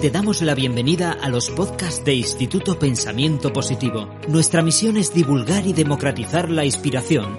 Te 0.00 0.08
damos 0.08 0.40
la 0.40 0.54
bienvenida 0.54 1.12
a 1.12 1.28
los 1.28 1.50
podcasts 1.50 2.02
de 2.06 2.14
Instituto 2.14 2.78
Pensamiento 2.78 3.52
Positivo. 3.52 4.08
Nuestra 4.28 4.62
misión 4.62 4.96
es 4.96 5.12
divulgar 5.12 5.66
y 5.66 5.74
democratizar 5.74 6.48
la 6.48 6.64
inspiración, 6.64 7.38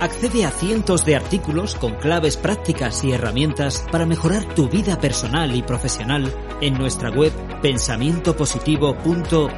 Accede 0.00 0.44
a 0.44 0.50
cientos 0.50 1.04
de 1.04 1.16
artículos 1.16 1.74
con 1.74 1.96
claves 1.96 2.36
prácticas 2.36 3.02
y 3.02 3.10
herramientas 3.10 3.84
para 3.90 4.06
mejorar 4.06 4.44
tu 4.54 4.68
vida 4.68 5.00
personal 5.00 5.56
y 5.56 5.62
profesional 5.62 6.32
en 6.60 6.74
nuestra 6.74 7.10
web 7.10 7.32
pensamientopositivo.org. 7.62 9.48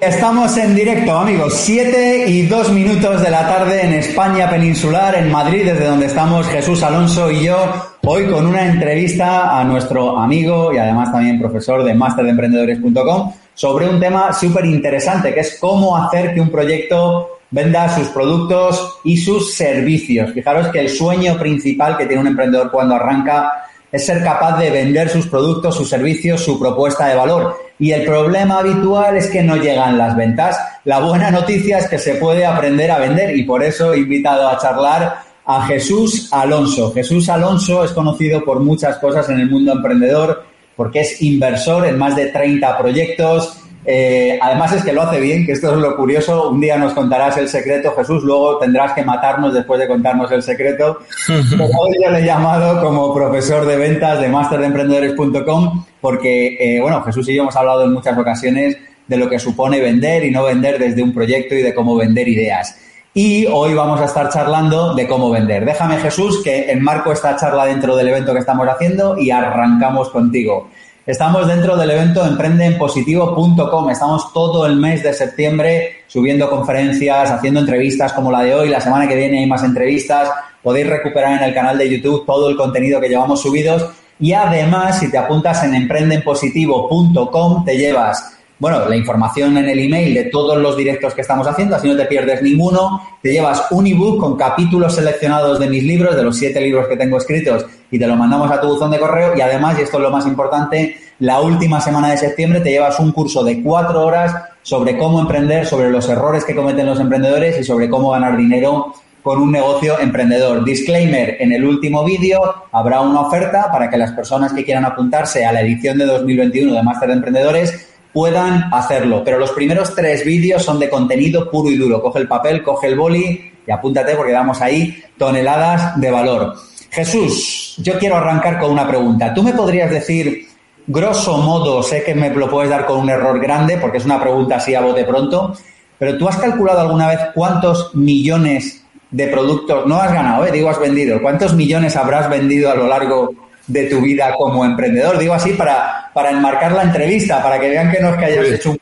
Estamos 0.00 0.56
en 0.56 0.74
directo, 0.74 1.16
amigos. 1.16 1.54
Siete 1.54 2.28
y 2.28 2.44
dos 2.46 2.72
minutos 2.72 3.22
de 3.22 3.30
la 3.30 3.46
tarde 3.46 3.82
en 3.82 3.94
España 3.94 4.50
peninsular, 4.50 5.14
en 5.14 5.30
Madrid, 5.30 5.64
desde 5.64 5.86
donde 5.86 6.06
estamos 6.06 6.48
Jesús 6.48 6.82
Alonso 6.82 7.30
y 7.30 7.44
yo, 7.44 7.56
hoy 8.02 8.26
con 8.26 8.46
una 8.46 8.66
entrevista 8.66 9.60
a 9.60 9.62
nuestro 9.62 10.18
amigo 10.18 10.72
y 10.72 10.78
además 10.78 11.12
también 11.12 11.38
profesor 11.38 11.84
de 11.84 11.94
masterdeemprendedores.com 11.94 13.32
sobre 13.56 13.88
un 13.88 13.98
tema 13.98 14.32
súper 14.34 14.66
interesante, 14.66 15.32
que 15.32 15.40
es 15.40 15.56
cómo 15.58 15.96
hacer 15.96 16.34
que 16.34 16.40
un 16.42 16.50
proyecto 16.50 17.38
venda 17.50 17.88
sus 17.88 18.08
productos 18.08 18.98
y 19.02 19.16
sus 19.16 19.54
servicios. 19.54 20.32
Fijaros 20.32 20.68
que 20.68 20.80
el 20.80 20.90
sueño 20.90 21.38
principal 21.38 21.96
que 21.96 22.04
tiene 22.04 22.20
un 22.20 22.28
emprendedor 22.28 22.70
cuando 22.70 22.94
arranca 22.94 23.50
es 23.90 24.04
ser 24.04 24.22
capaz 24.22 24.58
de 24.58 24.70
vender 24.70 25.08
sus 25.08 25.26
productos, 25.26 25.74
sus 25.74 25.88
servicios, 25.88 26.44
su 26.44 26.58
propuesta 26.58 27.06
de 27.06 27.16
valor. 27.16 27.56
Y 27.78 27.92
el 27.92 28.04
problema 28.04 28.58
habitual 28.58 29.16
es 29.16 29.30
que 29.30 29.42
no 29.42 29.56
llegan 29.56 29.96
las 29.96 30.14
ventas. 30.14 30.58
La 30.84 31.00
buena 31.00 31.30
noticia 31.30 31.78
es 31.78 31.88
que 31.88 31.98
se 31.98 32.16
puede 32.16 32.44
aprender 32.44 32.90
a 32.90 32.98
vender 32.98 33.34
y 33.34 33.44
por 33.44 33.62
eso 33.62 33.94
he 33.94 33.98
invitado 34.00 34.48
a 34.48 34.58
charlar 34.58 35.22
a 35.46 35.66
Jesús 35.66 36.28
Alonso. 36.32 36.92
Jesús 36.92 37.28
Alonso 37.30 37.84
es 37.84 37.92
conocido 37.92 38.44
por 38.44 38.60
muchas 38.60 38.98
cosas 38.98 39.30
en 39.30 39.40
el 39.40 39.50
mundo 39.50 39.72
emprendedor 39.72 40.44
porque 40.76 41.00
es 41.00 41.22
inversor 41.22 41.86
en 41.86 41.98
más 41.98 42.14
de 42.14 42.26
30 42.26 42.78
proyectos. 42.78 43.58
Eh, 43.88 44.36
además 44.42 44.72
es 44.72 44.82
que 44.82 44.92
lo 44.92 45.02
hace 45.02 45.20
bien, 45.20 45.46
que 45.46 45.52
esto 45.52 45.72
es 45.72 45.78
lo 45.78 45.96
curioso. 45.96 46.50
Un 46.50 46.60
día 46.60 46.76
nos 46.76 46.92
contarás 46.92 47.36
el 47.38 47.48
secreto, 47.48 47.94
Jesús, 47.96 48.22
luego 48.24 48.58
tendrás 48.58 48.92
que 48.92 49.04
matarnos 49.04 49.54
después 49.54 49.80
de 49.80 49.86
contarnos 49.88 50.30
el 50.32 50.42
secreto. 50.42 50.98
hoy 51.28 51.96
yo 52.02 52.10
le 52.10 52.18
he 52.18 52.24
llamado 52.24 52.80
como 52.82 53.14
profesor 53.14 53.64
de 53.64 53.76
ventas 53.76 54.20
de 54.20 54.28
masterdeemprendedores.com 54.28 55.84
porque, 56.00 56.56
eh, 56.60 56.80
bueno, 56.80 57.02
Jesús 57.02 57.28
y 57.28 57.34
yo 57.34 57.42
hemos 57.42 57.56
hablado 57.56 57.84
en 57.84 57.92
muchas 57.92 58.18
ocasiones 58.18 58.76
de 59.06 59.16
lo 59.16 59.30
que 59.30 59.38
supone 59.38 59.80
vender 59.80 60.24
y 60.24 60.30
no 60.30 60.44
vender 60.44 60.78
desde 60.78 61.02
un 61.02 61.14
proyecto 61.14 61.54
y 61.54 61.62
de 61.62 61.72
cómo 61.72 61.96
vender 61.96 62.26
ideas. 62.28 62.76
Y 63.18 63.46
hoy 63.46 63.72
vamos 63.72 63.98
a 64.02 64.04
estar 64.04 64.28
charlando 64.28 64.92
de 64.92 65.08
cómo 65.08 65.30
vender. 65.30 65.64
Déjame, 65.64 65.96
Jesús, 65.96 66.42
que 66.44 66.70
enmarco 66.70 67.12
esta 67.12 67.34
charla 67.34 67.64
dentro 67.64 67.96
del 67.96 68.08
evento 68.08 68.34
que 68.34 68.40
estamos 68.40 68.68
haciendo 68.68 69.16
y 69.16 69.30
arrancamos 69.30 70.10
contigo. 70.10 70.68
Estamos 71.06 71.48
dentro 71.48 71.78
del 71.78 71.92
evento 71.92 72.26
emprendeenpositivo.com. 72.26 73.88
Estamos 73.88 74.34
todo 74.34 74.66
el 74.66 74.76
mes 74.76 75.02
de 75.02 75.14
septiembre 75.14 76.02
subiendo 76.06 76.50
conferencias, 76.50 77.30
haciendo 77.30 77.60
entrevistas 77.60 78.12
como 78.12 78.30
la 78.30 78.42
de 78.42 78.54
hoy. 78.54 78.68
La 78.68 78.82
semana 78.82 79.08
que 79.08 79.16
viene 79.16 79.38
hay 79.38 79.46
más 79.46 79.64
entrevistas. 79.64 80.28
Podéis 80.62 80.86
recuperar 80.86 81.38
en 81.38 81.48
el 81.48 81.54
canal 81.54 81.78
de 81.78 81.88
YouTube 81.88 82.26
todo 82.26 82.50
el 82.50 82.56
contenido 82.58 83.00
que 83.00 83.08
llevamos 83.08 83.40
subidos. 83.40 83.92
Y 84.20 84.34
además, 84.34 84.98
si 84.98 85.10
te 85.10 85.16
apuntas 85.16 85.64
en 85.64 85.74
emprendeenpositivo.com, 85.74 87.64
te 87.64 87.78
llevas 87.78 88.35
bueno, 88.58 88.88
la 88.88 88.96
información 88.96 89.58
en 89.58 89.68
el 89.68 89.78
email 89.78 90.14
de 90.14 90.24
todos 90.24 90.56
los 90.56 90.76
directos 90.76 91.12
que 91.12 91.20
estamos 91.20 91.46
haciendo, 91.46 91.76
así 91.76 91.88
no 91.88 91.96
te 91.96 92.06
pierdes 92.06 92.42
ninguno. 92.42 93.02
Te 93.22 93.30
llevas 93.30 93.66
un 93.70 93.86
ebook 93.86 94.18
con 94.18 94.36
capítulos 94.36 94.94
seleccionados 94.94 95.58
de 95.58 95.68
mis 95.68 95.82
libros, 95.82 96.16
de 96.16 96.22
los 96.22 96.36
siete 96.36 96.60
libros 96.60 96.88
que 96.88 96.96
tengo 96.96 97.18
escritos, 97.18 97.66
y 97.90 97.98
te 97.98 98.06
lo 98.06 98.16
mandamos 98.16 98.50
a 98.50 98.60
tu 98.60 98.68
buzón 98.68 98.90
de 98.90 98.98
correo. 98.98 99.36
Y 99.36 99.42
además, 99.42 99.78
y 99.78 99.82
esto 99.82 99.98
es 99.98 100.02
lo 100.02 100.10
más 100.10 100.26
importante, 100.26 100.96
la 101.18 101.40
última 101.40 101.80
semana 101.80 102.10
de 102.10 102.16
septiembre 102.16 102.60
te 102.60 102.70
llevas 102.70 102.98
un 102.98 103.12
curso 103.12 103.44
de 103.44 103.62
cuatro 103.62 104.04
horas 104.04 104.34
sobre 104.62 104.96
cómo 104.96 105.20
emprender, 105.20 105.66
sobre 105.66 105.90
los 105.90 106.08
errores 106.08 106.44
que 106.44 106.54
cometen 106.54 106.86
los 106.86 106.98
emprendedores 106.98 107.60
y 107.60 107.64
sobre 107.64 107.90
cómo 107.90 108.10
ganar 108.10 108.36
dinero 108.36 108.94
con 109.22 109.40
un 109.40 109.52
negocio 109.52 109.98
emprendedor. 109.98 110.64
Disclaimer, 110.64 111.36
en 111.40 111.52
el 111.52 111.64
último 111.64 112.04
vídeo 112.04 112.40
habrá 112.72 113.00
una 113.00 113.22
oferta 113.22 113.70
para 113.72 113.90
que 113.90 113.96
las 113.98 114.12
personas 114.12 114.52
que 114.52 114.64
quieran 114.64 114.84
apuntarse 114.84 115.44
a 115.44 115.52
la 115.52 115.62
edición 115.62 115.98
de 115.98 116.06
2021 116.06 116.72
de 116.72 116.82
Máster 116.82 117.08
de 117.08 117.14
Emprendedores 117.16 117.95
puedan 118.16 118.72
hacerlo. 118.72 119.22
Pero 119.22 119.38
los 119.38 119.50
primeros 119.50 119.94
tres 119.94 120.24
vídeos 120.24 120.62
son 120.62 120.78
de 120.78 120.88
contenido 120.88 121.50
puro 121.50 121.70
y 121.70 121.76
duro. 121.76 122.00
Coge 122.00 122.20
el 122.20 122.26
papel, 122.26 122.62
coge 122.62 122.86
el 122.86 122.96
boli 122.96 123.52
y 123.66 123.70
apúntate 123.70 124.16
porque 124.16 124.32
damos 124.32 124.62
ahí 124.62 125.02
toneladas 125.18 126.00
de 126.00 126.10
valor. 126.10 126.54
Jesús, 126.88 127.74
yo 127.76 127.98
quiero 127.98 128.16
arrancar 128.16 128.58
con 128.58 128.70
una 128.70 128.88
pregunta. 128.88 129.34
¿Tú 129.34 129.42
me 129.42 129.52
podrías 129.52 129.90
decir, 129.90 130.48
grosso 130.86 131.36
modo, 131.36 131.82
sé 131.82 132.04
que 132.04 132.14
me 132.14 132.30
lo 132.30 132.48
puedes 132.48 132.70
dar 132.70 132.86
con 132.86 133.00
un 133.00 133.10
error 133.10 133.38
grande 133.38 133.76
porque 133.76 133.98
es 133.98 134.06
una 134.06 134.18
pregunta 134.18 134.56
así 134.56 134.74
a 134.74 134.80
bote 134.80 135.04
pronto, 135.04 135.54
pero 135.98 136.16
tú 136.16 136.26
has 136.26 136.38
calculado 136.38 136.80
alguna 136.80 137.08
vez 137.08 137.20
cuántos 137.34 137.94
millones 137.94 138.82
de 139.10 139.26
productos, 139.26 139.84
no 139.86 140.00
has 140.00 140.10
ganado, 140.10 140.46
eh, 140.46 140.52
digo 140.52 140.70
has 140.70 140.80
vendido, 140.80 141.20
cuántos 141.20 141.52
millones 141.52 141.96
habrás 141.96 142.30
vendido 142.30 142.70
a 142.70 142.74
lo 142.74 142.86
largo 142.86 143.34
de 143.66 143.84
tu 143.86 144.00
vida 144.00 144.34
como 144.36 144.64
emprendedor? 144.64 145.18
Digo 145.18 145.34
así 145.34 145.52
para, 145.52 146.10
para 146.14 146.30
enmarcar 146.30 146.72
la 146.72 146.82
entrevista, 146.82 147.42
para 147.42 147.58
que 147.58 147.70
vean 147.70 147.90
que 147.90 148.00
no 148.00 148.10
es 148.10 148.16
que 148.16 148.24
hayas 148.24 148.38
pues, 148.38 148.52
hecho 148.52 148.70
un 148.72 148.78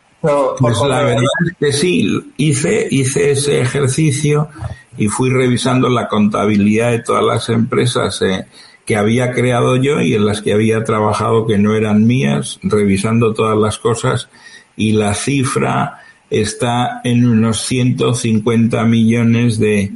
pues 0.58 0.78
la 0.88 1.02
verdad 1.02 1.22
es 1.46 1.56
que 1.60 1.72
sí, 1.72 2.32
hice, 2.38 2.88
hice 2.90 3.32
ese 3.32 3.60
ejercicio 3.60 4.48
y 4.96 5.08
fui 5.08 5.28
revisando 5.28 5.90
la 5.90 6.08
contabilidad 6.08 6.92
de 6.92 7.00
todas 7.00 7.22
las 7.22 7.50
empresas 7.50 8.22
eh, 8.22 8.46
que 8.86 8.96
había 8.96 9.32
creado 9.32 9.76
yo 9.76 10.00
y 10.00 10.14
en 10.14 10.24
las 10.24 10.40
que 10.40 10.54
había 10.54 10.82
trabajado 10.82 11.46
que 11.46 11.58
no 11.58 11.74
eran 11.74 12.06
mías, 12.06 12.58
revisando 12.62 13.34
todas 13.34 13.58
las 13.58 13.78
cosas 13.78 14.30
y 14.76 14.92
la 14.92 15.12
cifra 15.12 15.98
está 16.30 17.02
en 17.04 17.28
unos 17.28 17.60
150 17.66 18.82
millones 18.84 19.58
de 19.58 19.92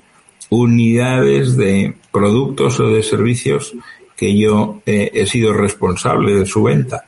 unidades 0.50 1.56
de 1.56 1.94
productos 2.12 2.81
o 2.81 2.88
de 2.88 3.03
servicios 3.03 3.75
que 4.19 4.37
yo 4.37 4.83
eh, 4.84 5.11
he 5.15 5.27
sido 5.27 5.53
responsable 5.53 6.34
de 6.34 6.45
su 6.45 6.65
venta. 6.65 7.05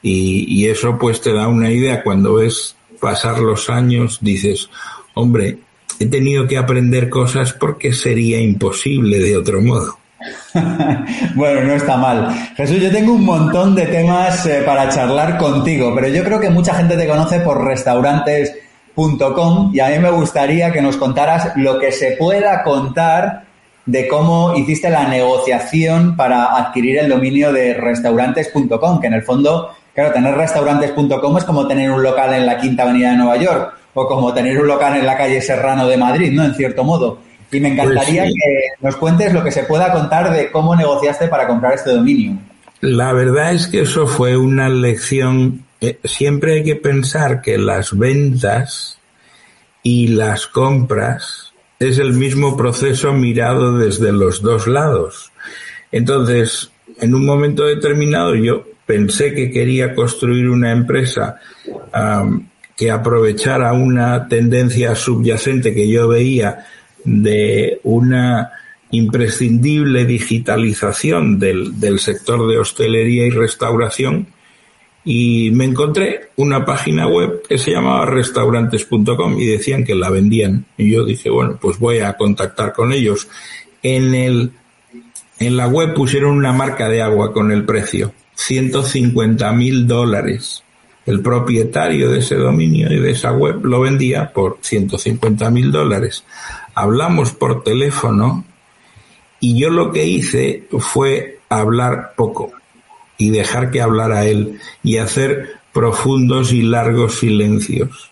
Y, 0.00 0.46
y, 0.48 0.68
eso 0.68 0.96
pues 0.98 1.20
te 1.20 1.32
da 1.32 1.48
una 1.48 1.70
idea 1.70 2.02
cuando 2.02 2.34
ves 2.34 2.76
pasar 3.00 3.40
los 3.40 3.68
años, 3.68 4.18
dices, 4.20 4.70
hombre, 5.14 5.58
he 5.98 6.06
tenido 6.06 6.46
que 6.46 6.58
aprender 6.58 7.10
cosas 7.10 7.52
porque 7.52 7.92
sería 7.92 8.40
imposible 8.40 9.18
de 9.18 9.36
otro 9.36 9.60
modo. 9.60 9.98
bueno, 11.34 11.62
no 11.62 11.74
está 11.74 11.96
mal. 11.96 12.32
Jesús, 12.56 12.80
yo 12.80 12.92
tengo 12.92 13.14
un 13.14 13.24
montón 13.24 13.74
de 13.74 13.86
temas 13.86 14.46
eh, 14.46 14.62
para 14.64 14.88
charlar 14.88 15.38
contigo, 15.38 15.92
pero 15.94 16.06
yo 16.08 16.22
creo 16.22 16.38
que 16.38 16.50
mucha 16.50 16.74
gente 16.74 16.96
te 16.96 17.08
conoce 17.08 17.40
por 17.40 17.64
restaurantes.com 17.64 19.74
y 19.74 19.80
a 19.80 19.88
mí 19.88 19.98
me 19.98 20.10
gustaría 20.10 20.72
que 20.72 20.80
nos 20.80 20.96
contaras 20.96 21.56
lo 21.56 21.76
que 21.78 21.90
se 21.90 22.12
pueda 22.12 22.62
contar 22.62 23.51
de 23.86 24.08
cómo 24.08 24.54
hiciste 24.56 24.90
la 24.90 25.08
negociación 25.08 26.16
para 26.16 26.56
adquirir 26.56 26.98
el 26.98 27.08
dominio 27.08 27.52
de 27.52 27.74
restaurantes.com, 27.74 29.00
que 29.00 29.06
en 29.06 29.14
el 29.14 29.22
fondo, 29.22 29.70
claro, 29.94 30.12
tener 30.12 30.34
restaurantes.com 30.34 31.38
es 31.38 31.44
como 31.44 31.66
tener 31.66 31.90
un 31.90 32.02
local 32.02 32.34
en 32.34 32.46
la 32.46 32.58
Quinta 32.58 32.84
Avenida 32.84 33.10
de 33.10 33.16
Nueva 33.16 33.36
York 33.36 33.74
o 33.94 34.06
como 34.06 34.32
tener 34.32 34.60
un 34.60 34.68
local 34.68 34.96
en 34.96 35.06
la 35.06 35.16
calle 35.16 35.40
Serrano 35.40 35.86
de 35.86 35.96
Madrid, 35.96 36.32
¿no? 36.32 36.44
En 36.44 36.54
cierto 36.54 36.84
modo. 36.84 37.18
Y 37.50 37.60
me 37.60 37.68
encantaría 37.68 38.22
pues 38.22 38.34
que 38.34 38.86
nos 38.86 38.96
cuentes 38.96 39.32
lo 39.32 39.44
que 39.44 39.50
se 39.50 39.64
pueda 39.64 39.92
contar 39.92 40.32
de 40.32 40.50
cómo 40.50 40.74
negociaste 40.74 41.28
para 41.28 41.46
comprar 41.46 41.74
este 41.74 41.90
dominio. 41.90 42.38
La 42.80 43.12
verdad 43.12 43.52
es 43.52 43.66
que 43.66 43.82
eso 43.82 44.06
fue 44.06 44.36
una 44.36 44.68
lección 44.68 45.64
eh, 45.82 45.98
siempre 46.04 46.54
hay 46.54 46.62
que 46.62 46.76
pensar 46.76 47.42
que 47.42 47.58
las 47.58 47.98
ventas 47.98 49.00
y 49.82 50.06
las 50.06 50.46
compras 50.46 51.51
es 51.88 51.98
el 51.98 52.12
mismo 52.12 52.56
proceso 52.56 53.12
mirado 53.12 53.78
desde 53.78 54.12
los 54.12 54.42
dos 54.42 54.66
lados. 54.66 55.32
Entonces, 55.90 56.70
en 57.00 57.14
un 57.14 57.26
momento 57.26 57.64
determinado 57.64 58.34
yo 58.34 58.64
pensé 58.86 59.34
que 59.34 59.50
quería 59.50 59.94
construir 59.94 60.48
una 60.48 60.72
empresa 60.72 61.36
que 62.76 62.90
aprovechara 62.90 63.72
una 63.72 64.28
tendencia 64.28 64.94
subyacente 64.94 65.74
que 65.74 65.88
yo 65.88 66.08
veía 66.08 66.66
de 67.04 67.80
una 67.84 68.52
imprescindible 68.90 70.04
digitalización 70.04 71.38
del, 71.38 71.80
del 71.80 71.98
sector 71.98 72.48
de 72.48 72.58
hostelería 72.58 73.26
y 73.26 73.30
restauración 73.30 74.26
y 75.04 75.50
me 75.50 75.64
encontré 75.64 76.30
una 76.36 76.64
página 76.64 77.08
web 77.08 77.42
que 77.48 77.58
se 77.58 77.72
llamaba 77.72 78.06
restaurantes.com 78.06 79.38
y 79.38 79.46
decían 79.46 79.84
que 79.84 79.94
la 79.94 80.10
vendían. 80.10 80.66
Y 80.76 80.92
yo 80.92 81.04
dije, 81.04 81.28
bueno, 81.28 81.58
pues 81.60 81.78
voy 81.78 81.98
a 81.98 82.16
contactar 82.16 82.72
con 82.72 82.92
ellos. 82.92 83.28
En 83.82 84.14
el, 84.14 84.52
en 85.40 85.56
la 85.56 85.66
web 85.66 85.92
pusieron 85.94 86.36
una 86.36 86.52
marca 86.52 86.88
de 86.88 87.02
agua 87.02 87.32
con 87.32 87.50
el 87.50 87.64
precio. 87.64 88.12
150 88.34 89.52
mil 89.52 89.86
dólares. 89.86 90.62
El 91.04 91.20
propietario 91.20 92.08
de 92.08 92.20
ese 92.20 92.36
dominio 92.36 92.92
y 92.92 93.00
de 93.00 93.10
esa 93.10 93.32
web 93.32 93.64
lo 93.64 93.80
vendía 93.80 94.32
por 94.32 94.58
150 94.60 95.50
mil 95.50 95.72
dólares. 95.72 96.22
Hablamos 96.74 97.32
por 97.32 97.64
teléfono 97.64 98.44
y 99.40 99.58
yo 99.58 99.70
lo 99.70 99.90
que 99.90 100.06
hice 100.06 100.68
fue 100.78 101.40
hablar 101.48 102.12
poco 102.16 102.52
y 103.18 103.30
dejar 103.30 103.70
que 103.70 103.80
hablara 103.80 104.26
él 104.26 104.58
y 104.82 104.96
hacer 104.96 105.56
profundos 105.72 106.52
y 106.52 106.62
largos 106.62 107.18
silencios. 107.18 108.10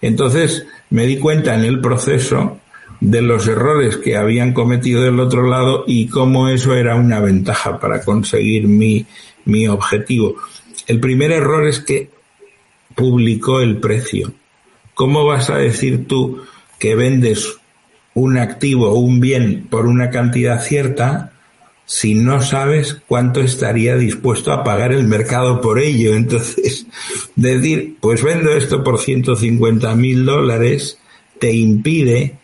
Entonces 0.00 0.66
me 0.90 1.06
di 1.06 1.18
cuenta 1.18 1.54
en 1.54 1.64
el 1.64 1.80
proceso 1.80 2.58
de 3.00 3.22
los 3.22 3.48
errores 3.48 3.96
que 3.96 4.16
habían 4.16 4.52
cometido 4.52 5.02
del 5.02 5.18
otro 5.18 5.48
lado 5.48 5.84
y 5.86 6.06
cómo 6.06 6.48
eso 6.48 6.74
era 6.74 6.94
una 6.94 7.20
ventaja 7.20 7.80
para 7.80 8.02
conseguir 8.02 8.68
mi, 8.68 9.06
mi 9.44 9.66
objetivo. 9.66 10.36
El 10.86 11.00
primer 11.00 11.32
error 11.32 11.66
es 11.66 11.80
que 11.80 12.10
publicó 12.94 13.60
el 13.60 13.78
precio. 13.78 14.32
¿Cómo 14.94 15.24
vas 15.24 15.50
a 15.50 15.56
decir 15.56 16.06
tú 16.06 16.42
que 16.78 16.94
vendes 16.94 17.58
un 18.14 18.38
activo 18.38 18.90
o 18.90 18.98
un 18.98 19.20
bien 19.20 19.66
por 19.70 19.86
una 19.86 20.10
cantidad 20.10 20.62
cierta 20.62 21.32
si 21.84 22.14
no 22.14 22.40
sabes 22.42 23.00
cuánto 23.06 23.40
estaría 23.40 23.96
dispuesto 23.96 24.52
a 24.52 24.64
pagar 24.64 24.92
el 24.92 25.04
mercado 25.04 25.60
por 25.60 25.78
ello. 25.78 26.14
Entonces, 26.14 26.86
decir, 27.36 27.96
pues 28.00 28.22
vendo 28.22 28.52
esto 28.52 28.82
por 28.82 28.98
150 28.98 29.94
mil 29.96 30.24
dólares, 30.24 30.98
te 31.38 31.52
impide 31.52 32.36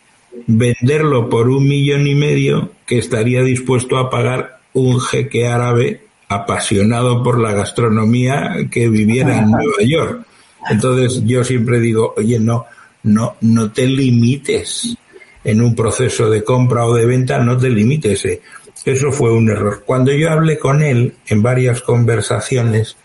venderlo 0.45 1.29
por 1.29 1.49
un 1.49 1.67
millón 1.67 2.07
y 2.07 2.15
medio 2.15 2.71
que 2.85 2.97
estaría 2.97 3.43
dispuesto 3.43 3.97
a 3.97 4.09
pagar 4.09 4.59
un 4.73 4.99
jeque 4.99 5.47
árabe 5.47 6.01
apasionado 6.27 7.23
por 7.23 7.39
la 7.39 7.53
gastronomía 7.53 8.55
que 8.71 8.87
viviera 8.87 9.39
en 9.39 9.51
Nueva 9.51 9.81
York. 9.81 10.25
Entonces 10.69 11.23
yo 11.25 11.43
siempre 11.43 11.79
digo, 11.79 12.13
oye, 12.17 12.39
no, 12.39 12.65
no, 13.03 13.35
no 13.41 13.71
te 13.71 13.87
limites 13.87 14.95
en 15.43 15.61
un 15.61 15.75
proceso 15.75 16.29
de 16.29 16.43
compra 16.43 16.85
o 16.85 16.93
de 16.93 17.05
venta, 17.05 17.39
no 17.39 17.57
te 17.57 17.69
limites. 17.69 18.25
Eh. 18.25 18.41
Eso 18.85 19.11
fue 19.11 19.33
un 19.33 19.49
error. 19.49 19.83
Cuando 19.85 20.11
yo 20.11 20.31
hablé 20.31 20.57
con 20.57 20.81
él 20.81 21.13
en 21.27 21.43
varias 21.43 21.81
conversaciones, 21.81 22.97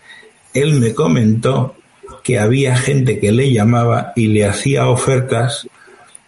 él 0.53 0.79
me 0.79 0.93
comentó 0.93 1.75
que 2.23 2.39
había 2.39 2.75
gente 2.75 3.19
que 3.19 3.31
le 3.31 3.51
llamaba 3.51 4.13
y 4.15 4.27
le 4.27 4.45
hacía 4.45 4.87
ofertas 4.87 5.67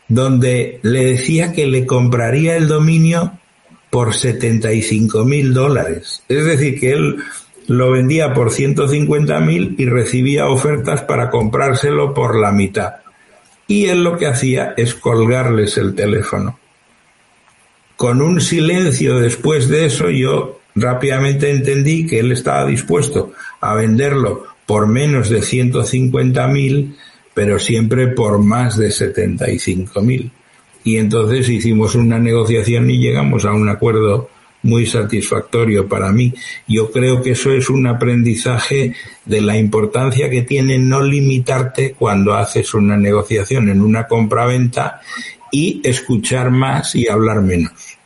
donde 0.07 0.79
le 0.83 1.05
decía 1.05 1.51
que 1.53 1.67
le 1.67 1.85
compraría 1.85 2.55
el 2.55 2.67
dominio 2.67 3.33
por 3.89 4.13
75 4.13 5.25
mil 5.25 5.53
dólares. 5.53 6.23
Es 6.29 6.45
decir, 6.45 6.79
que 6.79 6.91
él 6.91 7.17
lo 7.67 7.91
vendía 7.91 8.33
por 8.33 8.51
150 8.51 9.39
mil 9.41 9.75
y 9.77 9.85
recibía 9.85 10.47
ofertas 10.47 11.01
para 11.01 11.29
comprárselo 11.29 12.13
por 12.13 12.39
la 12.39 12.51
mitad. 12.51 12.95
Y 13.67 13.85
él 13.85 14.03
lo 14.03 14.17
que 14.17 14.27
hacía 14.27 14.73
es 14.77 14.95
colgarles 14.95 15.77
el 15.77 15.93
teléfono. 15.93 16.57
Con 17.97 18.21
un 18.21 18.39
silencio 18.39 19.19
después 19.19 19.67
de 19.67 19.87
eso, 19.87 20.11
yo 20.11 20.59
rápidamente 20.75 21.49
entendí 21.49 22.05
que 22.05 22.19
él 22.19 22.31
estaba 22.31 22.67
dispuesto 22.67 23.33
a 23.59 23.73
venderlo 23.73 24.45
por 24.67 24.85
menos 24.85 25.29
de 25.29 25.41
150 25.41 26.47
mil, 26.47 26.95
pero 27.33 27.57
siempre 27.57 28.07
por 28.09 28.37
más 28.37 28.77
de 28.77 28.91
75 28.91 30.01
mil. 30.03 30.31
Y 30.83 30.97
entonces 30.97 31.49
hicimos 31.49 31.95
una 31.95 32.19
negociación 32.19 32.87
y 32.91 32.99
llegamos 32.99 33.45
a 33.45 33.51
un 33.51 33.67
acuerdo 33.67 34.29
muy 34.61 34.85
satisfactorio 34.85 35.87
para 35.87 36.11
mí. 36.11 36.33
Yo 36.67 36.91
creo 36.91 37.21
que 37.21 37.31
eso 37.31 37.51
es 37.51 37.69
un 37.69 37.87
aprendizaje 37.87 38.93
de 39.25 39.41
la 39.41 39.57
importancia 39.57 40.29
que 40.29 40.43
tiene 40.43 40.77
no 40.77 41.01
limitarte 41.01 41.93
cuando 41.97 42.35
haces 42.35 42.73
una 42.73 42.95
negociación 42.95 43.69
en 43.69 43.81
una 43.81 44.07
compra-venta 44.07 45.01
y 45.51 45.81
escuchar 45.83 46.51
más 46.51 46.95
y 46.95 47.07
hablar 47.07 47.41
menos. 47.41 47.97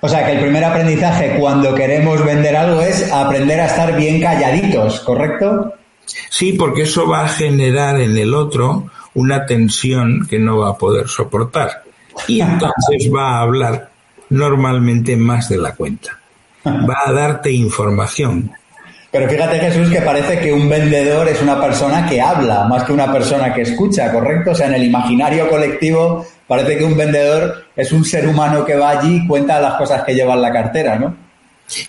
O 0.00 0.08
sea 0.08 0.24
que 0.24 0.32
el 0.32 0.40
primer 0.40 0.64
aprendizaje 0.64 1.36
cuando 1.38 1.74
queremos 1.74 2.24
vender 2.24 2.56
algo 2.56 2.80
es 2.80 3.10
aprender 3.12 3.60
a 3.60 3.66
estar 3.66 3.96
bien 3.96 4.20
calladitos, 4.20 5.00
¿correcto? 5.00 5.74
Sí, 6.30 6.54
porque 6.54 6.82
eso 6.82 7.06
va 7.06 7.24
a 7.24 7.28
generar 7.28 8.00
en 8.00 8.16
el 8.16 8.34
otro 8.34 8.86
una 9.14 9.44
tensión 9.44 10.26
que 10.28 10.38
no 10.38 10.58
va 10.58 10.70
a 10.70 10.78
poder 10.78 11.08
soportar. 11.08 11.82
Y 12.26 12.40
entonces 12.40 13.10
va 13.14 13.38
a 13.38 13.40
hablar 13.42 13.90
normalmente 14.30 15.16
más 15.16 15.48
de 15.48 15.58
la 15.58 15.74
cuenta. 15.74 16.18
Va 16.66 17.02
a 17.06 17.12
darte 17.12 17.50
información. 17.50 18.50
Pero 19.10 19.28
fíjate 19.28 19.58
Jesús 19.58 19.88
que 19.88 20.02
parece 20.02 20.38
que 20.38 20.52
un 20.52 20.68
vendedor 20.68 21.26
es 21.28 21.40
una 21.40 21.58
persona 21.58 22.06
que 22.06 22.20
habla 22.20 22.64
más 22.64 22.84
que 22.84 22.92
una 22.92 23.10
persona 23.10 23.54
que 23.54 23.62
escucha, 23.62 24.12
¿correcto? 24.12 24.50
O 24.50 24.54
sea, 24.54 24.66
en 24.66 24.74
el 24.74 24.84
imaginario 24.84 25.48
colectivo 25.48 26.26
parece 26.48 26.78
que 26.78 26.84
un 26.84 26.96
vendedor 26.96 27.66
es 27.76 27.92
un 27.92 28.04
ser 28.04 28.26
humano 28.26 28.64
que 28.64 28.74
va 28.74 28.90
allí 28.98 29.16
y 29.16 29.26
cuenta 29.26 29.60
las 29.60 29.74
cosas 29.74 30.02
que 30.02 30.14
lleva 30.14 30.34
en 30.34 30.42
la 30.42 30.52
cartera, 30.52 30.98
¿no? 30.98 31.16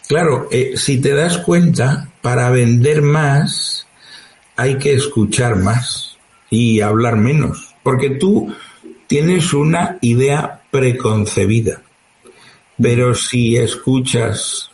Claro, 0.07 0.47
eh, 0.51 0.73
si 0.75 0.99
te 1.01 1.13
das 1.13 1.37
cuenta, 1.39 2.09
para 2.21 2.49
vender 2.49 3.01
más 3.01 3.87
hay 4.57 4.77
que 4.77 4.93
escuchar 4.93 5.55
más 5.55 6.17
y 6.49 6.81
hablar 6.81 7.15
menos, 7.15 7.73
porque 7.81 8.09
tú 8.09 8.53
tienes 9.07 9.53
una 9.53 9.97
idea 10.01 10.59
preconcebida, 10.69 11.81
pero 12.77 13.15
si 13.15 13.55
escuchas 13.55 14.69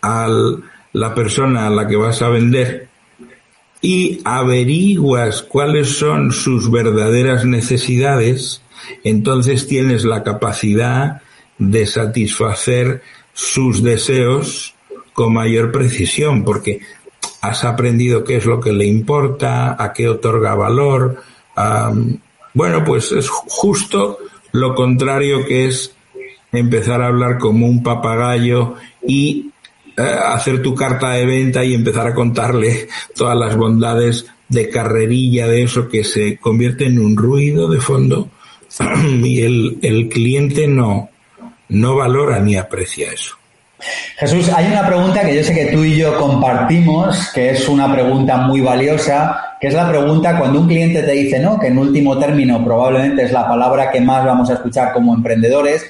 al 0.00 0.64
la 0.92 1.14
persona 1.14 1.66
a 1.66 1.70
la 1.70 1.88
que 1.88 1.96
vas 1.96 2.22
a 2.22 2.28
vender 2.28 2.88
y 3.80 4.20
averiguas 4.24 5.42
cuáles 5.42 5.98
son 5.98 6.32
sus 6.32 6.70
verdaderas 6.70 7.44
necesidades, 7.44 8.61
entonces 9.04 9.66
tienes 9.66 10.04
la 10.04 10.22
capacidad 10.22 11.22
de 11.58 11.86
satisfacer 11.86 13.02
sus 13.32 13.82
deseos 13.82 14.74
con 15.12 15.34
mayor 15.34 15.72
precisión, 15.72 16.44
porque 16.44 16.80
has 17.40 17.64
aprendido 17.64 18.24
qué 18.24 18.36
es 18.36 18.46
lo 18.46 18.60
que 18.60 18.72
le 18.72 18.86
importa, 18.86 19.76
a 19.82 19.92
qué 19.92 20.08
otorga 20.08 20.54
valor. 20.54 21.22
bueno, 22.54 22.84
pues 22.84 23.12
es 23.12 23.28
justo 23.28 24.18
lo 24.52 24.74
contrario 24.74 25.44
que 25.46 25.66
es 25.66 25.94
empezar 26.52 27.00
a 27.02 27.08
hablar 27.08 27.38
como 27.38 27.66
un 27.66 27.82
papagayo 27.82 28.74
y 29.06 29.50
eh, 29.96 30.02
hacer 30.02 30.62
tu 30.62 30.74
carta 30.74 31.12
de 31.12 31.26
venta 31.26 31.64
y 31.64 31.74
empezar 31.74 32.06
a 32.06 32.14
contarle 32.14 32.88
todas 33.14 33.36
las 33.36 33.56
bondades 33.56 34.26
de 34.48 34.68
carrerilla 34.68 35.46
de 35.46 35.62
eso 35.62 35.88
que 35.88 36.04
se 36.04 36.36
convierte 36.36 36.86
en 36.86 36.98
un 36.98 37.16
ruido 37.16 37.68
de 37.68 37.80
fondo 37.80 38.30
y 39.24 39.42
el, 39.42 39.78
el 39.82 40.08
cliente 40.08 40.66
no, 40.66 41.10
no 41.68 41.96
valora 41.96 42.40
ni 42.40 42.56
aprecia 42.56 43.10
eso. 43.12 43.36
Jesús, 44.16 44.48
hay 44.54 44.66
una 44.66 44.86
pregunta 44.86 45.24
que 45.24 45.34
yo 45.34 45.42
sé 45.42 45.54
que 45.54 45.72
tú 45.72 45.82
y 45.82 45.96
yo 45.96 46.16
compartimos, 46.16 47.30
que 47.34 47.50
es 47.50 47.68
una 47.68 47.92
pregunta 47.92 48.36
muy 48.36 48.60
valiosa, 48.60 49.56
que 49.60 49.68
es 49.68 49.74
la 49.74 49.88
pregunta 49.88 50.38
cuando 50.38 50.60
un 50.60 50.68
cliente 50.68 51.02
te 51.02 51.12
dice, 51.12 51.40
¿no? 51.40 51.58
Que 51.58 51.66
en 51.66 51.78
último 51.78 52.16
término 52.18 52.64
probablemente 52.64 53.24
es 53.24 53.32
la 53.32 53.48
palabra 53.48 53.90
que 53.90 54.00
más 54.00 54.24
vamos 54.24 54.50
a 54.50 54.54
escuchar 54.54 54.92
como 54.92 55.14
emprendedores, 55.14 55.84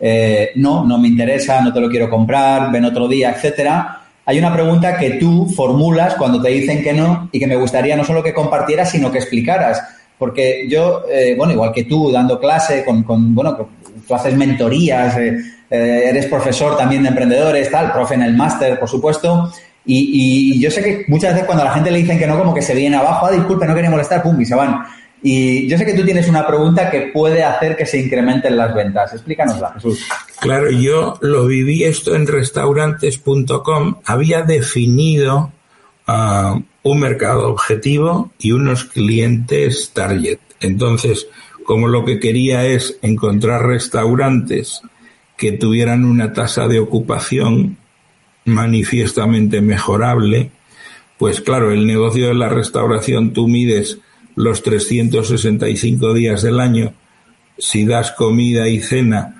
eh, 0.00 0.50
no, 0.56 0.84
no 0.84 0.98
me 0.98 1.08
interesa, 1.08 1.60
no 1.60 1.72
te 1.72 1.80
lo 1.80 1.88
quiero 1.88 2.10
comprar, 2.10 2.72
ven 2.72 2.84
otro 2.84 3.06
día, 3.06 3.30
etcétera. 3.30 4.02
Hay 4.24 4.38
una 4.38 4.52
pregunta 4.52 4.98
que 4.98 5.10
tú 5.10 5.46
formulas 5.54 6.16
cuando 6.16 6.42
te 6.42 6.48
dicen 6.48 6.82
que 6.82 6.92
no 6.92 7.28
y 7.30 7.38
que 7.38 7.46
me 7.46 7.56
gustaría 7.56 7.96
no 7.96 8.04
solo 8.04 8.24
que 8.24 8.34
compartieras, 8.34 8.90
sino 8.90 9.12
que 9.12 9.18
explicaras. 9.18 9.80
Porque 10.18 10.66
yo, 10.68 11.04
eh, 11.10 11.34
bueno, 11.36 11.52
igual 11.52 11.72
que 11.72 11.84
tú, 11.84 12.10
dando 12.10 12.38
clase, 12.38 12.84
con, 12.84 13.02
con 13.02 13.34
bueno, 13.34 13.68
tú 14.06 14.14
haces 14.14 14.34
mentorías, 14.34 15.16
eh, 15.18 15.38
eres 15.68 16.26
profesor 16.26 16.76
también 16.76 17.02
de 17.02 17.10
emprendedores, 17.10 17.70
tal, 17.70 17.92
profe 17.92 18.14
en 18.14 18.22
el 18.22 18.36
máster, 18.36 18.78
por 18.78 18.88
supuesto. 18.88 19.52
Y, 19.88 20.60
yo 20.60 20.70
sé 20.70 20.82
que 20.82 21.04
muchas 21.08 21.32
veces 21.32 21.46
cuando 21.46 21.62
a 21.62 21.66
la 21.66 21.74
gente 21.74 21.90
le 21.90 21.98
dicen 21.98 22.18
que 22.18 22.26
no, 22.26 22.36
como 22.36 22.54
que 22.54 22.62
se 22.62 22.74
viene 22.74 22.96
abajo, 22.96 23.26
ah, 23.26 23.30
disculpe, 23.30 23.66
no 23.66 23.74
quería 23.74 23.90
molestar, 23.90 24.22
pum, 24.22 24.40
y 24.40 24.44
se 24.44 24.54
van. 24.54 24.84
Y 25.22 25.68
yo 25.68 25.78
sé 25.78 25.86
que 25.86 25.94
tú 25.94 26.04
tienes 26.04 26.28
una 26.28 26.46
pregunta 26.46 26.90
que 26.90 27.10
puede 27.12 27.42
hacer 27.42 27.76
que 27.76 27.86
se 27.86 27.98
incrementen 27.98 28.56
las 28.56 28.74
ventas. 28.74 29.12
Explícanosla, 29.12 29.72
Jesús. 29.74 30.06
Claro, 30.40 30.70
yo 30.70 31.18
lo 31.20 31.46
viví 31.46 31.84
esto 31.84 32.14
en 32.14 32.26
restaurantes.com. 32.26 33.96
Había 34.04 34.42
definido 34.42 35.52
un 36.06 37.00
mercado 37.00 37.48
objetivo 37.48 38.32
y 38.38 38.52
unos 38.52 38.84
clientes 38.84 39.90
target. 39.92 40.38
Entonces, 40.60 41.26
como 41.64 41.88
lo 41.88 42.04
que 42.04 42.20
quería 42.20 42.64
es 42.64 42.98
encontrar 43.02 43.66
restaurantes 43.66 44.82
que 45.36 45.52
tuvieran 45.52 46.04
una 46.04 46.32
tasa 46.32 46.68
de 46.68 46.78
ocupación 46.78 47.76
manifiestamente 48.44 49.60
mejorable, 49.60 50.50
pues 51.18 51.40
claro, 51.40 51.72
el 51.72 51.86
negocio 51.86 52.28
de 52.28 52.34
la 52.34 52.48
restauración 52.48 53.32
tú 53.32 53.48
mides 53.48 53.98
los 54.36 54.62
365 54.62 56.14
días 56.14 56.42
del 56.42 56.60
año, 56.60 56.94
si 57.58 57.84
das 57.84 58.12
comida 58.12 58.68
y 58.68 58.80
cena, 58.80 59.35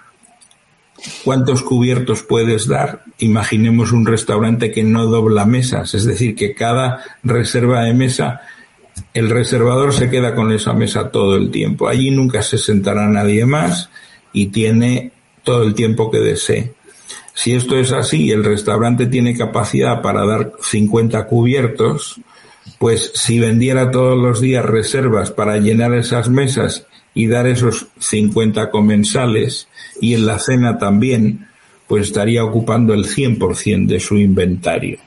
¿cuántos 1.25 1.63
cubiertos 1.63 2.23
puedes 2.23 2.67
dar? 2.67 3.05
Imaginemos 3.19 3.93
un 3.93 4.07
restaurante 4.07 4.71
que 4.71 4.83
no 4.83 5.07
dobla 5.07 5.45
mesas, 5.45 5.95
es 5.95 6.05
decir, 6.05 6.35
que 6.35 6.55
cada 6.55 7.03
reserva 7.23 7.83
de 7.83 7.95
mesa, 7.95 8.43
el 9.15 9.31
reservador 9.31 9.93
se 9.93 10.11
queda 10.11 10.35
con 10.35 10.53
esa 10.53 10.73
mesa 10.73 11.11
todo 11.11 11.37
el 11.37 11.51
tiempo. 11.51 11.89
Allí 11.89 12.11
nunca 12.11 12.43
se 12.43 12.59
sentará 12.59 13.07
nadie 13.09 13.47
más 13.47 13.91
y 14.33 14.47
tiene 14.47 15.13
todo 15.43 15.63
el 15.63 15.75
tiempo 15.75 16.11
que 16.11 16.19
desee. 16.19 16.75
Si 17.35 17.53
esto 17.53 17.77
es 17.79 17.93
así 17.93 18.31
el 18.31 18.45
restaurante 18.45 19.07
tiene 19.07 19.37
capacidad 19.37 20.01
para 20.01 20.25
dar 20.25 20.53
50 20.61 21.27
cubiertos, 21.27 22.21
pues 22.79 23.13
si 23.15 23.39
vendiera 23.39 23.91
todos 23.91 24.17
los 24.17 24.41
días 24.41 24.65
reservas 24.65 25.31
para 25.31 25.59
llenar 25.59 25.95
esas 25.95 26.29
mesas 26.29 26.87
y 27.17 27.27
dar 27.29 27.47
esos 27.47 27.87
50 27.99 28.71
comensales 28.71 29.69
y 30.03 30.13
en 30.13 30.27
la 30.27 30.39
cena 30.39 30.79
también, 30.79 31.49
pues 31.89 32.09
estaría 32.09 32.45
ocupando 32.45 32.93
el 32.93 33.07
100% 33.07 33.87
de 33.87 33.99
su 33.99 34.19
inventario. 34.19 34.99